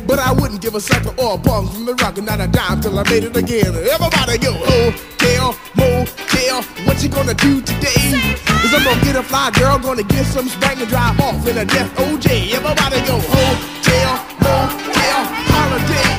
But 0.05 0.19
I 0.19 0.33
wouldn't 0.33 0.59
give 0.59 0.75
a 0.75 0.81
sucker 0.81 1.15
or 1.15 1.35
a 1.35 1.37
bum 1.37 1.69
from 1.69 1.85
the 1.85 1.95
rock 1.95 2.17
and 2.17 2.27
not 2.27 2.41
a 2.41 2.47
dime 2.47 2.81
till 2.81 2.99
I 2.99 3.03
made 3.03 3.23
it 3.23 3.37
again. 3.37 3.71
Everybody 3.71 4.37
go, 4.37 4.51
oh, 4.51 4.91
hotel, 4.91 5.55
motel, 5.79 6.61
what 6.83 7.01
you 7.01 7.07
gonna 7.07 7.33
do 7.35 7.61
today? 7.61 8.35
Cause 8.43 8.73
I'm 8.75 8.83
gonna 8.83 9.01
get 9.01 9.15
a 9.15 9.23
fly 9.23 9.49
girl, 9.51 9.79
gonna 9.79 10.03
get 10.03 10.25
some 10.25 10.49
spank 10.49 10.81
and 10.81 10.89
drive 10.89 11.17
off 11.21 11.47
in 11.47 11.57
a 11.57 11.63
death 11.63 11.95
OJ. 11.95 12.51
Everybody 12.51 12.99
go, 13.07 13.15
hotel, 13.15 14.11
motel, 14.43 15.23
holiday 15.55 16.18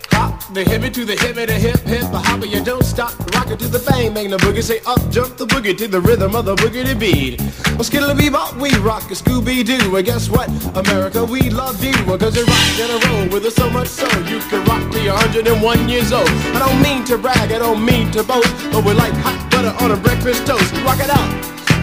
hop, 0.21 0.53
the 0.53 0.63
hippie 0.63 0.93
to 0.93 1.03
the 1.05 1.15
hippie, 1.15 1.47
the 1.47 1.53
hip, 1.53 1.79
hip, 1.81 2.05
the 2.11 2.19
hopper, 2.19 2.45
you 2.45 2.63
don't 2.63 2.83
stop. 2.83 3.11
Rock 3.33 3.49
it 3.49 3.59
to 3.59 3.67
the 3.67 3.79
bang, 3.87 4.13
bang 4.13 4.29
the 4.29 4.37
boogie. 4.37 4.61
Say 4.61 4.79
up, 4.85 5.01
jump 5.09 5.37
the 5.37 5.45
boogie 5.45 5.75
to 5.77 5.87
the 5.87 5.99
rhythm 5.99 6.35
of 6.35 6.45
the 6.45 6.55
boogie 6.55 6.85
to 6.85 6.95
beat. 6.95 7.41
Well, 7.75 7.83
skittle 7.83 8.13
bebop, 8.13 8.59
we 8.61 8.69
rock 8.79 9.03
a 9.09 9.15
Scooby 9.15 9.65
Doo. 9.65 9.95
And 9.95 10.05
guess 10.05 10.29
what? 10.29 10.47
America, 10.75 11.23
we 11.25 11.49
love 11.49 11.83
you. 11.83 11.93
Cause 12.21 12.35
you 12.37 12.45
rock 12.45 12.79
in 12.83 12.89
a 12.95 12.99
roll 13.07 13.25
with 13.33 13.45
us 13.45 13.55
so 13.55 13.69
much 13.69 13.87
so 13.87 14.05
you 14.31 14.39
can 14.49 14.63
rock 14.65 14.83
till 14.91 15.03
you're 15.03 15.15
101 15.15 15.89
years 15.89 16.11
old. 16.11 16.29
I 16.55 16.59
don't 16.59 16.81
mean 16.81 17.03
to 17.05 17.17
brag, 17.17 17.51
I 17.51 17.59
don't 17.59 17.83
mean 17.83 18.11
to 18.11 18.23
boast, 18.23 18.51
but 18.71 18.85
we're 18.85 18.93
like 18.93 19.13
hot 19.25 19.39
butter 19.49 19.73
on 19.83 19.91
a 19.91 19.97
breakfast 19.97 20.45
toast. 20.45 20.71
Rock 20.85 20.99
it 20.99 21.09
out. 21.09 21.29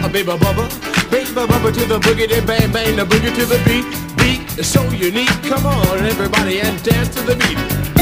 A 0.05 0.07
baby 0.07 0.31
bubba, 0.31 0.65
baby 1.11 1.29
bubba 1.35 1.73
to 1.73 1.85
the 1.85 1.99
boogie, 1.99 2.29
then 2.29 2.45
bang 2.45 2.71
bang 2.71 2.95
the 2.95 3.03
boogie 3.03 3.35
to 3.35 3.45
the 3.45 3.59
beat. 3.67 3.85
Beat 4.15 4.57
is 4.57 4.67
so 4.67 4.83
unique. 4.91 5.35
Come 5.43 5.65
on, 5.65 5.97
everybody, 6.05 6.61
and 6.61 6.81
dance 6.83 7.09
to 7.15 7.21
the 7.23 7.35
beat. 7.35 7.98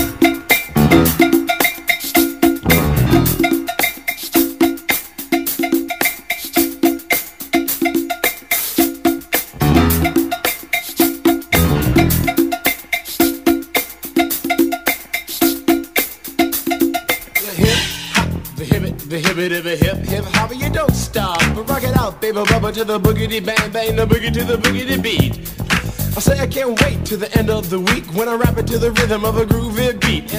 To 22.77 22.83
the 22.83 22.99
boogity 22.99 23.43
bang 23.43 23.71
bang, 23.71 23.95
the 23.95 24.05
boogie 24.05 24.31
to 24.31 24.43
the 24.43 24.55
boogity 24.55 25.01
beat. 25.01 25.56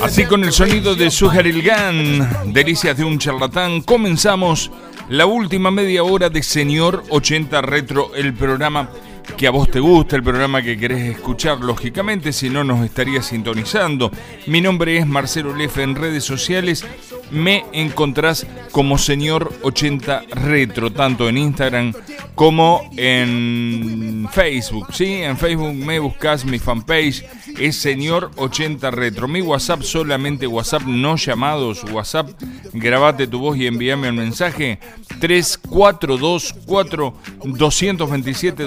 Así 0.02 0.24
con 0.24 0.42
el 0.42 0.52
sonido 0.52 0.96
de 0.96 1.08
Suharil 1.08 1.62
Gan, 1.62 2.52
delicias 2.52 2.96
de 2.96 3.04
un 3.04 3.18
charlatán, 3.20 3.82
comenzamos 3.82 4.72
la 5.08 5.26
última 5.26 5.70
media 5.70 6.02
hora 6.02 6.30
de 6.30 6.42
Señor 6.42 7.04
80 7.10 7.62
Retro, 7.62 8.12
el 8.16 8.34
programa 8.34 8.90
que 9.36 9.46
a 9.46 9.50
vos 9.50 9.70
te 9.70 9.80
gusta, 9.80 10.16
el 10.16 10.22
programa 10.22 10.62
que 10.62 10.78
querés 10.78 11.16
escuchar, 11.16 11.60
lógicamente, 11.60 12.32
si 12.32 12.50
no 12.50 12.64
nos 12.64 12.84
estarías 12.84 13.26
sintonizando. 13.26 14.10
Mi 14.46 14.60
nombre 14.60 14.96
es 14.96 15.06
Marcelo 15.06 15.54
Lefe 15.54 15.82
en 15.82 15.94
redes 15.94 16.24
sociales. 16.24 16.84
Me 17.30 17.64
encontrás 17.72 18.46
como 18.72 18.96
Señor 18.98 19.52
80 19.62 20.22
Retro, 20.34 20.90
tanto 20.90 21.28
en 21.28 21.38
Instagram 21.38 21.92
como 22.34 22.88
en 22.96 24.28
Facebook. 24.32 24.94
¿sí? 24.94 25.06
En 25.22 25.36
Facebook 25.36 25.74
me 25.74 25.98
buscas 25.98 26.44
mi 26.44 26.58
fanpage, 26.58 27.24
es 27.58 27.76
Señor 27.76 28.30
80 28.36 28.90
Retro. 28.92 29.28
Mi 29.28 29.42
WhatsApp, 29.42 29.82
solamente 29.82 30.46
WhatsApp, 30.46 30.82
no 30.84 31.16
llamados. 31.16 31.84
WhatsApp, 31.90 32.30
grabate 32.72 33.26
tu 33.26 33.40
voz 33.40 33.58
y 33.58 33.66
envíame 33.66 34.08
un 34.10 34.16
mensaje. 34.16 34.78
3424 35.18 37.14
227 37.44 38.62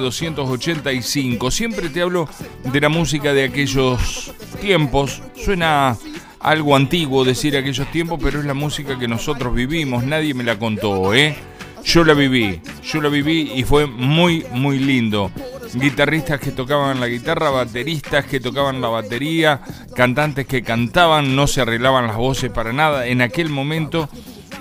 285. 0.57 1.51
Siempre 1.51 1.89
te 1.89 2.01
hablo 2.01 2.27
de 2.63 2.81
la 2.81 2.89
música 2.89 3.33
de 3.33 3.45
aquellos 3.45 4.33
tiempos. 4.59 5.21
Suena 5.35 5.97
algo 6.39 6.75
antiguo 6.75 7.23
decir 7.23 7.55
aquellos 7.55 7.89
tiempos, 7.91 8.19
pero 8.21 8.39
es 8.39 8.45
la 8.45 8.53
música 8.53 8.97
que 8.99 9.07
nosotros 9.07 9.53
vivimos. 9.53 10.03
Nadie 10.03 10.33
me 10.33 10.43
la 10.43 10.57
contó, 10.57 11.13
¿eh? 11.13 11.35
Yo 11.83 12.03
la 12.03 12.13
viví, 12.13 12.61
yo 12.83 13.01
la 13.01 13.09
viví 13.09 13.53
y 13.55 13.63
fue 13.63 13.87
muy, 13.87 14.45
muy 14.51 14.77
lindo. 14.77 15.31
Guitarristas 15.73 16.39
que 16.39 16.51
tocaban 16.51 16.99
la 16.99 17.07
guitarra, 17.07 17.49
bateristas 17.49 18.25
que 18.25 18.39
tocaban 18.39 18.81
la 18.81 18.89
batería, 18.89 19.61
cantantes 19.95 20.45
que 20.45 20.61
cantaban, 20.61 21.35
no 21.35 21.47
se 21.47 21.61
arreglaban 21.61 22.07
las 22.07 22.17
voces 22.17 22.51
para 22.51 22.71
nada. 22.71 23.07
En 23.07 23.21
aquel 23.21 23.49
momento 23.49 24.09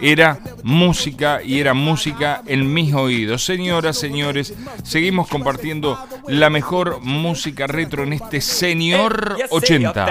era 0.01 0.39
música 0.62 1.43
y 1.43 1.60
era 1.60 1.75
música 1.75 2.43
en 2.47 2.73
mis 2.73 2.94
oídos. 2.94 3.44
Señoras, 3.44 3.99
señores, 3.99 4.55
seguimos 4.85 5.28
compartiendo 5.28 5.99
la 6.27 6.51
mejor 6.51 7.01
música 7.01 7.67
retro 7.67 8.05
en 8.05 8.15
este 8.15 8.41
Señor 8.41 9.36
You 9.39 9.60
see 9.60 9.85
a 9.85 9.91
80. 9.91 10.07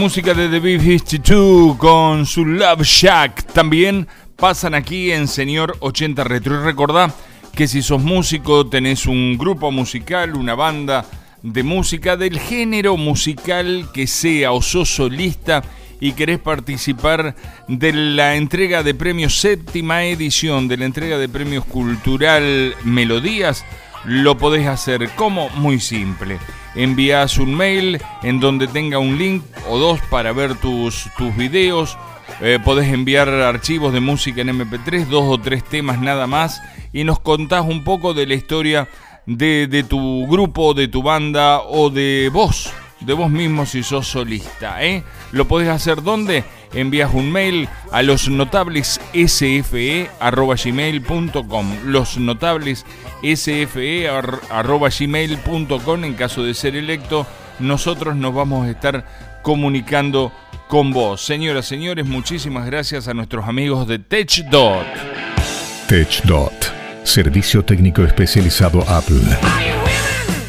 Música 0.00 0.32
de 0.32 0.48
The 0.48 0.60
B-52 0.60 1.76
con 1.76 2.24
su 2.24 2.46
Love 2.46 2.84
Shack 2.84 3.52
también 3.52 4.08
pasan 4.34 4.74
aquí 4.74 5.12
en 5.12 5.28
Señor 5.28 5.76
80 5.80 6.24
Retro. 6.24 6.54
Y 6.54 6.64
recordá 6.64 7.14
que 7.54 7.68
si 7.68 7.82
sos 7.82 8.02
músico, 8.02 8.66
tenés 8.66 9.04
un 9.04 9.36
grupo 9.36 9.70
musical, 9.70 10.36
una 10.36 10.54
banda 10.54 11.04
de 11.42 11.62
música 11.64 12.16
del 12.16 12.40
género 12.40 12.96
musical 12.96 13.90
que 13.92 14.06
sea 14.06 14.52
o 14.52 14.62
sos 14.62 14.88
solista 14.88 15.62
y 16.00 16.12
querés 16.12 16.38
participar 16.38 17.36
de 17.68 17.92
la 17.92 18.36
entrega 18.36 18.82
de 18.82 18.94
premios 18.94 19.38
séptima 19.38 20.04
edición 20.04 20.66
de 20.66 20.78
la 20.78 20.86
entrega 20.86 21.18
de 21.18 21.28
premios 21.28 21.66
cultural 21.66 22.74
Melodías, 22.84 23.66
lo 24.06 24.38
podés 24.38 24.66
hacer 24.66 25.10
como 25.10 25.50
muy 25.50 25.78
simple 25.78 26.38
envías 26.74 27.38
un 27.38 27.54
mail 27.54 28.00
en 28.22 28.40
donde 28.40 28.66
tenga 28.68 28.98
un 28.98 29.18
link 29.18 29.42
o 29.70 29.78
dos 29.78 30.00
para 30.10 30.32
ver 30.32 30.56
tus, 30.56 31.08
tus 31.16 31.34
videos. 31.36 31.96
Eh, 32.40 32.58
podés 32.64 32.92
enviar 32.92 33.28
archivos 33.28 33.92
de 33.92 34.00
música 34.00 34.40
en 34.40 34.48
MP3, 34.48 35.06
dos 35.06 35.24
o 35.26 35.38
tres 35.38 35.62
temas 35.64 36.00
nada 36.00 36.26
más, 36.26 36.62
y 36.92 37.04
nos 37.04 37.20
contás 37.20 37.64
un 37.66 37.84
poco 37.84 38.14
de 38.14 38.26
la 38.26 38.34
historia 38.34 38.88
de, 39.26 39.66
de 39.66 39.82
tu 39.82 40.26
grupo, 40.26 40.72
de 40.74 40.88
tu 40.88 41.02
banda 41.02 41.60
o 41.60 41.90
de 41.90 42.30
vos, 42.32 42.72
de 43.00 43.12
vos 43.14 43.30
mismo 43.30 43.66
si 43.66 43.82
sos 43.82 44.06
solista. 44.06 44.82
¿eh? 44.82 45.02
¿Lo 45.32 45.46
podés 45.46 45.68
hacer 45.68 46.02
dónde? 46.02 46.44
Envías 46.72 47.12
un 47.12 47.32
mail 47.32 47.68
a 47.90 48.02
los 48.02 48.28
notables 48.28 49.00
sfe@gmail.com. 49.12 51.76
Los 51.84 52.16
notables 52.18 52.86
sfe@gmail.com 53.22 56.04
en 56.04 56.14
caso 56.14 56.44
de 56.44 56.54
ser 56.54 56.76
electo, 56.76 57.26
nosotros 57.60 58.16
nos 58.16 58.34
vamos 58.34 58.66
a 58.66 58.70
estar 58.70 59.04
comunicando 59.42 60.32
con 60.68 60.92
vos. 60.92 61.24
Señoras, 61.24 61.66
señores, 61.66 62.06
muchísimas 62.06 62.66
gracias 62.66 63.08
a 63.08 63.14
nuestros 63.14 63.46
amigos 63.46 63.86
de 63.88 63.98
TechDot. 63.98 64.86
TechDot, 65.88 66.72
servicio 67.04 67.64
técnico 67.64 68.04
especializado 68.04 68.82
Apple. 68.88 69.20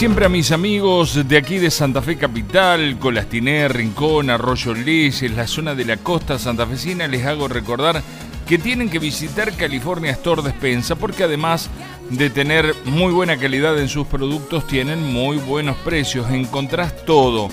Siempre 0.00 0.24
a 0.24 0.30
mis 0.30 0.50
amigos 0.50 1.28
de 1.28 1.36
aquí 1.36 1.58
de 1.58 1.70
Santa 1.70 2.00
Fe 2.00 2.16
Capital, 2.16 2.98
Colastiné, 2.98 3.68
Rincón, 3.68 4.30
Arroyo 4.30 4.72
Leyes, 4.72 5.30
la 5.32 5.46
zona 5.46 5.74
de 5.74 5.84
la 5.84 5.98
costa 5.98 6.38
santafesina, 6.38 7.06
les 7.06 7.26
hago 7.26 7.48
recordar 7.48 8.02
que 8.46 8.56
tienen 8.56 8.88
que 8.88 8.98
visitar 8.98 9.52
California 9.52 10.12
Store 10.12 10.40
Despensa 10.40 10.96
porque 10.96 11.24
además 11.24 11.68
de 12.08 12.30
tener 12.30 12.74
muy 12.86 13.12
buena 13.12 13.36
calidad 13.36 13.78
en 13.78 13.90
sus 13.90 14.06
productos, 14.06 14.66
tienen 14.66 15.02
muy 15.02 15.36
buenos 15.36 15.76
precios. 15.84 16.30
Encontrás 16.30 17.04
todo. 17.04 17.50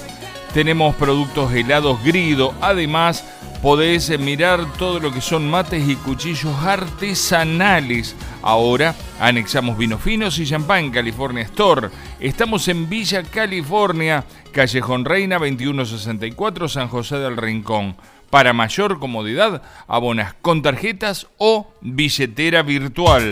Tenemos 0.53 0.95
productos 0.95 1.51
helados 1.51 2.01
grido, 2.01 2.53
además 2.61 3.25
podés 3.61 4.17
mirar 4.19 4.71
todo 4.77 5.01
lo 5.01 5.11
que 5.11 5.19
son 5.19 5.49
mates 5.49 5.85
y 5.85 5.97
cuchillos 5.97 6.55
artesanales. 6.63 8.15
Ahora 8.47 8.95
anexamos 9.19 9.77
vinos 9.77 10.01
finos 10.01 10.39
y 10.39 10.45
champán 10.45 10.89
California 10.89 11.43
Store. 11.43 11.89
Estamos 12.21 12.69
en 12.69 12.87
Villa 12.87 13.21
California, 13.23 14.23
Callejón 14.53 15.03
Reina 15.03 15.37
2164, 15.37 16.69
San 16.69 16.87
José 16.87 17.17
del 17.17 17.35
Rincón. 17.35 17.97
Para 18.29 18.53
mayor 18.53 18.99
comodidad, 18.99 19.63
abonas 19.89 20.33
con 20.41 20.61
tarjetas 20.61 21.27
o 21.37 21.73
billetera 21.81 22.63
virtual. 22.63 23.31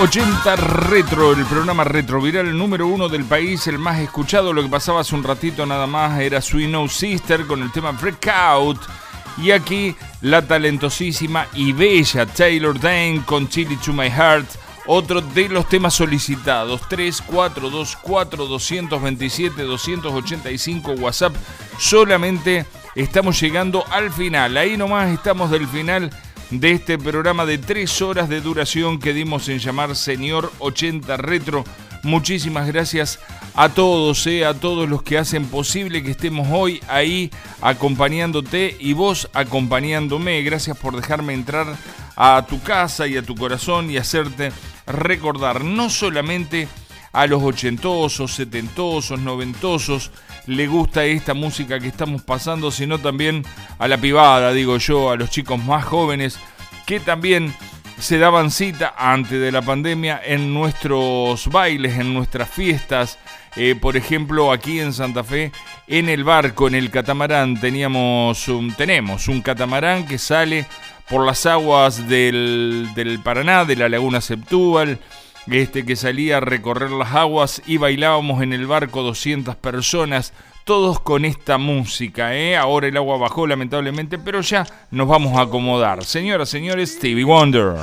80 0.00 0.56
Retro, 0.56 1.32
el 1.32 1.44
programa 1.44 1.84
retroviral 1.84 2.56
número 2.56 2.86
uno 2.86 3.10
del 3.10 3.26
país, 3.26 3.66
el 3.66 3.78
más 3.78 3.98
escuchado. 3.98 4.54
Lo 4.54 4.62
que 4.62 4.68
pasaba 4.70 5.02
hace 5.02 5.14
un 5.14 5.22
ratito 5.22 5.66
nada 5.66 5.86
más 5.86 6.18
era 6.20 6.40
Sweet 6.40 6.70
No 6.70 6.88
Sister 6.88 7.46
con 7.46 7.60
el 7.60 7.70
tema 7.70 7.92
Breakout. 7.92 8.80
Y 9.36 9.50
aquí 9.50 9.94
la 10.22 10.40
talentosísima 10.40 11.48
y 11.52 11.74
bella 11.74 12.24
Taylor 12.24 12.80
Dane 12.80 13.22
con 13.26 13.46
Chili 13.50 13.76
to 13.76 13.92
My 13.92 14.08
Heart. 14.08 14.48
Otro 14.86 15.20
de 15.20 15.50
los 15.50 15.68
temas 15.68 15.92
solicitados. 15.92 16.80
3424 16.88 18.46
227 18.46 19.62
285 19.62 20.92
WhatsApp. 20.92 21.36
Solamente 21.78 22.64
estamos 22.94 23.38
llegando 23.38 23.84
al 23.90 24.10
final. 24.10 24.56
Ahí 24.56 24.78
nomás 24.78 25.10
estamos 25.10 25.50
del 25.50 25.68
final 25.68 26.10
de 26.50 26.72
este 26.72 26.98
programa 26.98 27.46
de 27.46 27.58
tres 27.58 28.02
horas 28.02 28.28
de 28.28 28.40
duración 28.40 28.98
que 28.98 29.12
dimos 29.12 29.48
en 29.48 29.58
llamar 29.58 29.94
Señor 29.94 30.52
80 30.58 31.16
Retro. 31.16 31.64
Muchísimas 32.02 32.66
gracias 32.66 33.20
a 33.54 33.68
todos, 33.68 34.26
eh, 34.26 34.44
a 34.44 34.54
todos 34.54 34.88
los 34.88 35.02
que 35.02 35.18
hacen 35.18 35.46
posible 35.46 36.02
que 36.02 36.10
estemos 36.10 36.48
hoy 36.50 36.82
ahí 36.88 37.30
acompañándote 37.60 38.76
y 38.80 38.94
vos 38.94 39.28
acompañándome. 39.32 40.42
Gracias 40.42 40.76
por 40.76 40.96
dejarme 40.96 41.34
entrar 41.34 41.76
a 42.16 42.44
tu 42.48 42.60
casa 42.62 43.06
y 43.06 43.16
a 43.16 43.22
tu 43.22 43.34
corazón 43.36 43.90
y 43.90 43.96
hacerte 43.96 44.52
recordar 44.86 45.62
no 45.62 45.88
solamente 45.88 46.68
a 47.12 47.26
los 47.26 47.42
ochentosos, 47.42 48.34
setentosos, 48.34 49.20
noventosos, 49.20 50.10
le 50.46 50.66
gusta 50.66 51.04
esta 51.04 51.34
música 51.34 51.78
que 51.78 51.88
estamos 51.88 52.22
pasando, 52.22 52.70
sino 52.70 52.98
también 52.98 53.44
a 53.78 53.88
la 53.88 53.98
pibada, 53.98 54.52
digo 54.52 54.76
yo, 54.78 55.10
a 55.10 55.16
los 55.16 55.30
chicos 55.30 55.62
más 55.62 55.84
jóvenes 55.84 56.38
que 56.86 57.00
también 57.00 57.54
se 58.00 58.18
daban 58.18 58.50
cita 58.50 58.94
antes 58.96 59.40
de 59.40 59.52
la 59.52 59.62
pandemia 59.62 60.20
en 60.24 60.54
nuestros 60.54 61.46
bailes, 61.48 61.98
en 61.98 62.14
nuestras 62.14 62.48
fiestas. 62.48 63.18
Eh, 63.56 63.76
por 63.80 63.96
ejemplo, 63.96 64.52
aquí 64.52 64.80
en 64.80 64.92
Santa 64.92 65.22
Fe, 65.22 65.52
en 65.86 66.08
el 66.08 66.24
barco, 66.24 66.66
en 66.66 66.74
el 66.74 66.90
catamarán, 66.90 67.60
teníamos 67.60 68.48
un, 68.48 68.72
tenemos 68.72 69.28
un 69.28 69.42
catamarán 69.42 70.06
que 70.06 70.18
sale 70.18 70.66
por 71.08 71.26
las 71.26 71.44
aguas 71.46 72.08
del, 72.08 72.88
del 72.94 73.18
Paraná, 73.20 73.64
de 73.64 73.76
la 73.76 73.88
laguna 73.88 74.20
Septúbal 74.20 74.98
este 75.46 75.84
que 75.84 75.96
salía 75.96 76.36
a 76.38 76.40
recorrer 76.40 76.90
las 76.90 77.14
aguas 77.14 77.62
y 77.66 77.76
bailábamos 77.76 78.42
en 78.42 78.52
el 78.52 78.66
barco 78.66 79.02
200 79.02 79.56
personas, 79.56 80.32
todos 80.64 81.00
con 81.00 81.24
esta 81.24 81.58
música. 81.58 82.36
¿eh? 82.36 82.56
Ahora 82.56 82.88
el 82.88 82.96
agua 82.96 83.18
bajó 83.18 83.46
lamentablemente, 83.46 84.18
pero 84.18 84.40
ya 84.40 84.66
nos 84.90 85.08
vamos 85.08 85.36
a 85.38 85.42
acomodar. 85.42 86.04
Señoras, 86.04 86.48
señores, 86.48 86.94
Stevie 86.94 87.24
Wonder. 87.24 87.74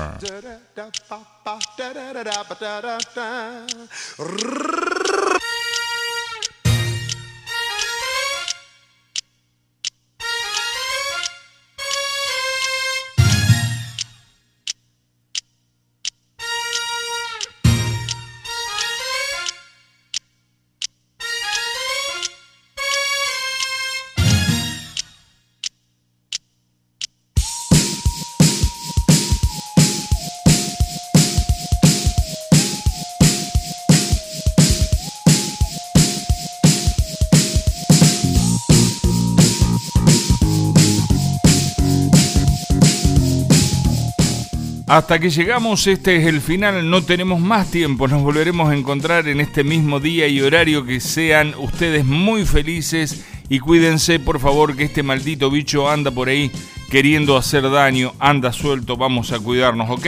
Hasta 44.87 45.19
que 45.19 45.29
llegamos, 45.29 45.85
este 45.85 46.15
es 46.15 46.25
el 46.27 46.39
final, 46.39 46.89
no 46.89 47.03
tenemos 47.03 47.41
más 47.41 47.69
tiempo, 47.69 48.07
nos 48.07 48.21
volveremos 48.21 48.69
a 48.69 48.73
encontrar 48.73 49.27
en 49.27 49.41
este 49.41 49.65
mismo 49.65 49.99
día 49.99 50.29
y 50.29 50.39
horario, 50.39 50.85
que 50.85 51.01
sean 51.01 51.53
ustedes 51.57 52.05
muy 52.05 52.45
felices 52.45 53.25
y 53.49 53.59
cuídense 53.59 54.17
por 54.17 54.39
favor 54.39 54.77
que 54.77 54.85
este 54.85 55.03
maldito 55.03 55.51
bicho 55.51 55.89
anda 55.89 56.09
por 56.09 56.29
ahí 56.29 56.49
queriendo 56.89 57.35
hacer 57.35 57.69
daño, 57.69 58.13
anda 58.17 58.53
suelto, 58.53 58.95
vamos 58.95 59.33
a 59.33 59.39
cuidarnos, 59.39 59.89
¿ok? 59.89 60.07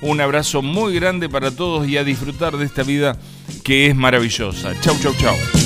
Un 0.00 0.20
abrazo 0.20 0.60
muy 0.60 0.96
grande 0.96 1.28
para 1.28 1.52
todos 1.52 1.86
y 1.86 1.96
a 1.96 2.02
disfrutar 2.02 2.56
de 2.56 2.64
esta 2.64 2.82
vida 2.82 3.16
que 3.62 3.86
es 3.86 3.94
maravillosa. 3.94 4.72
Chau, 4.80 4.96
chau, 5.00 5.14
chau. 5.14 5.65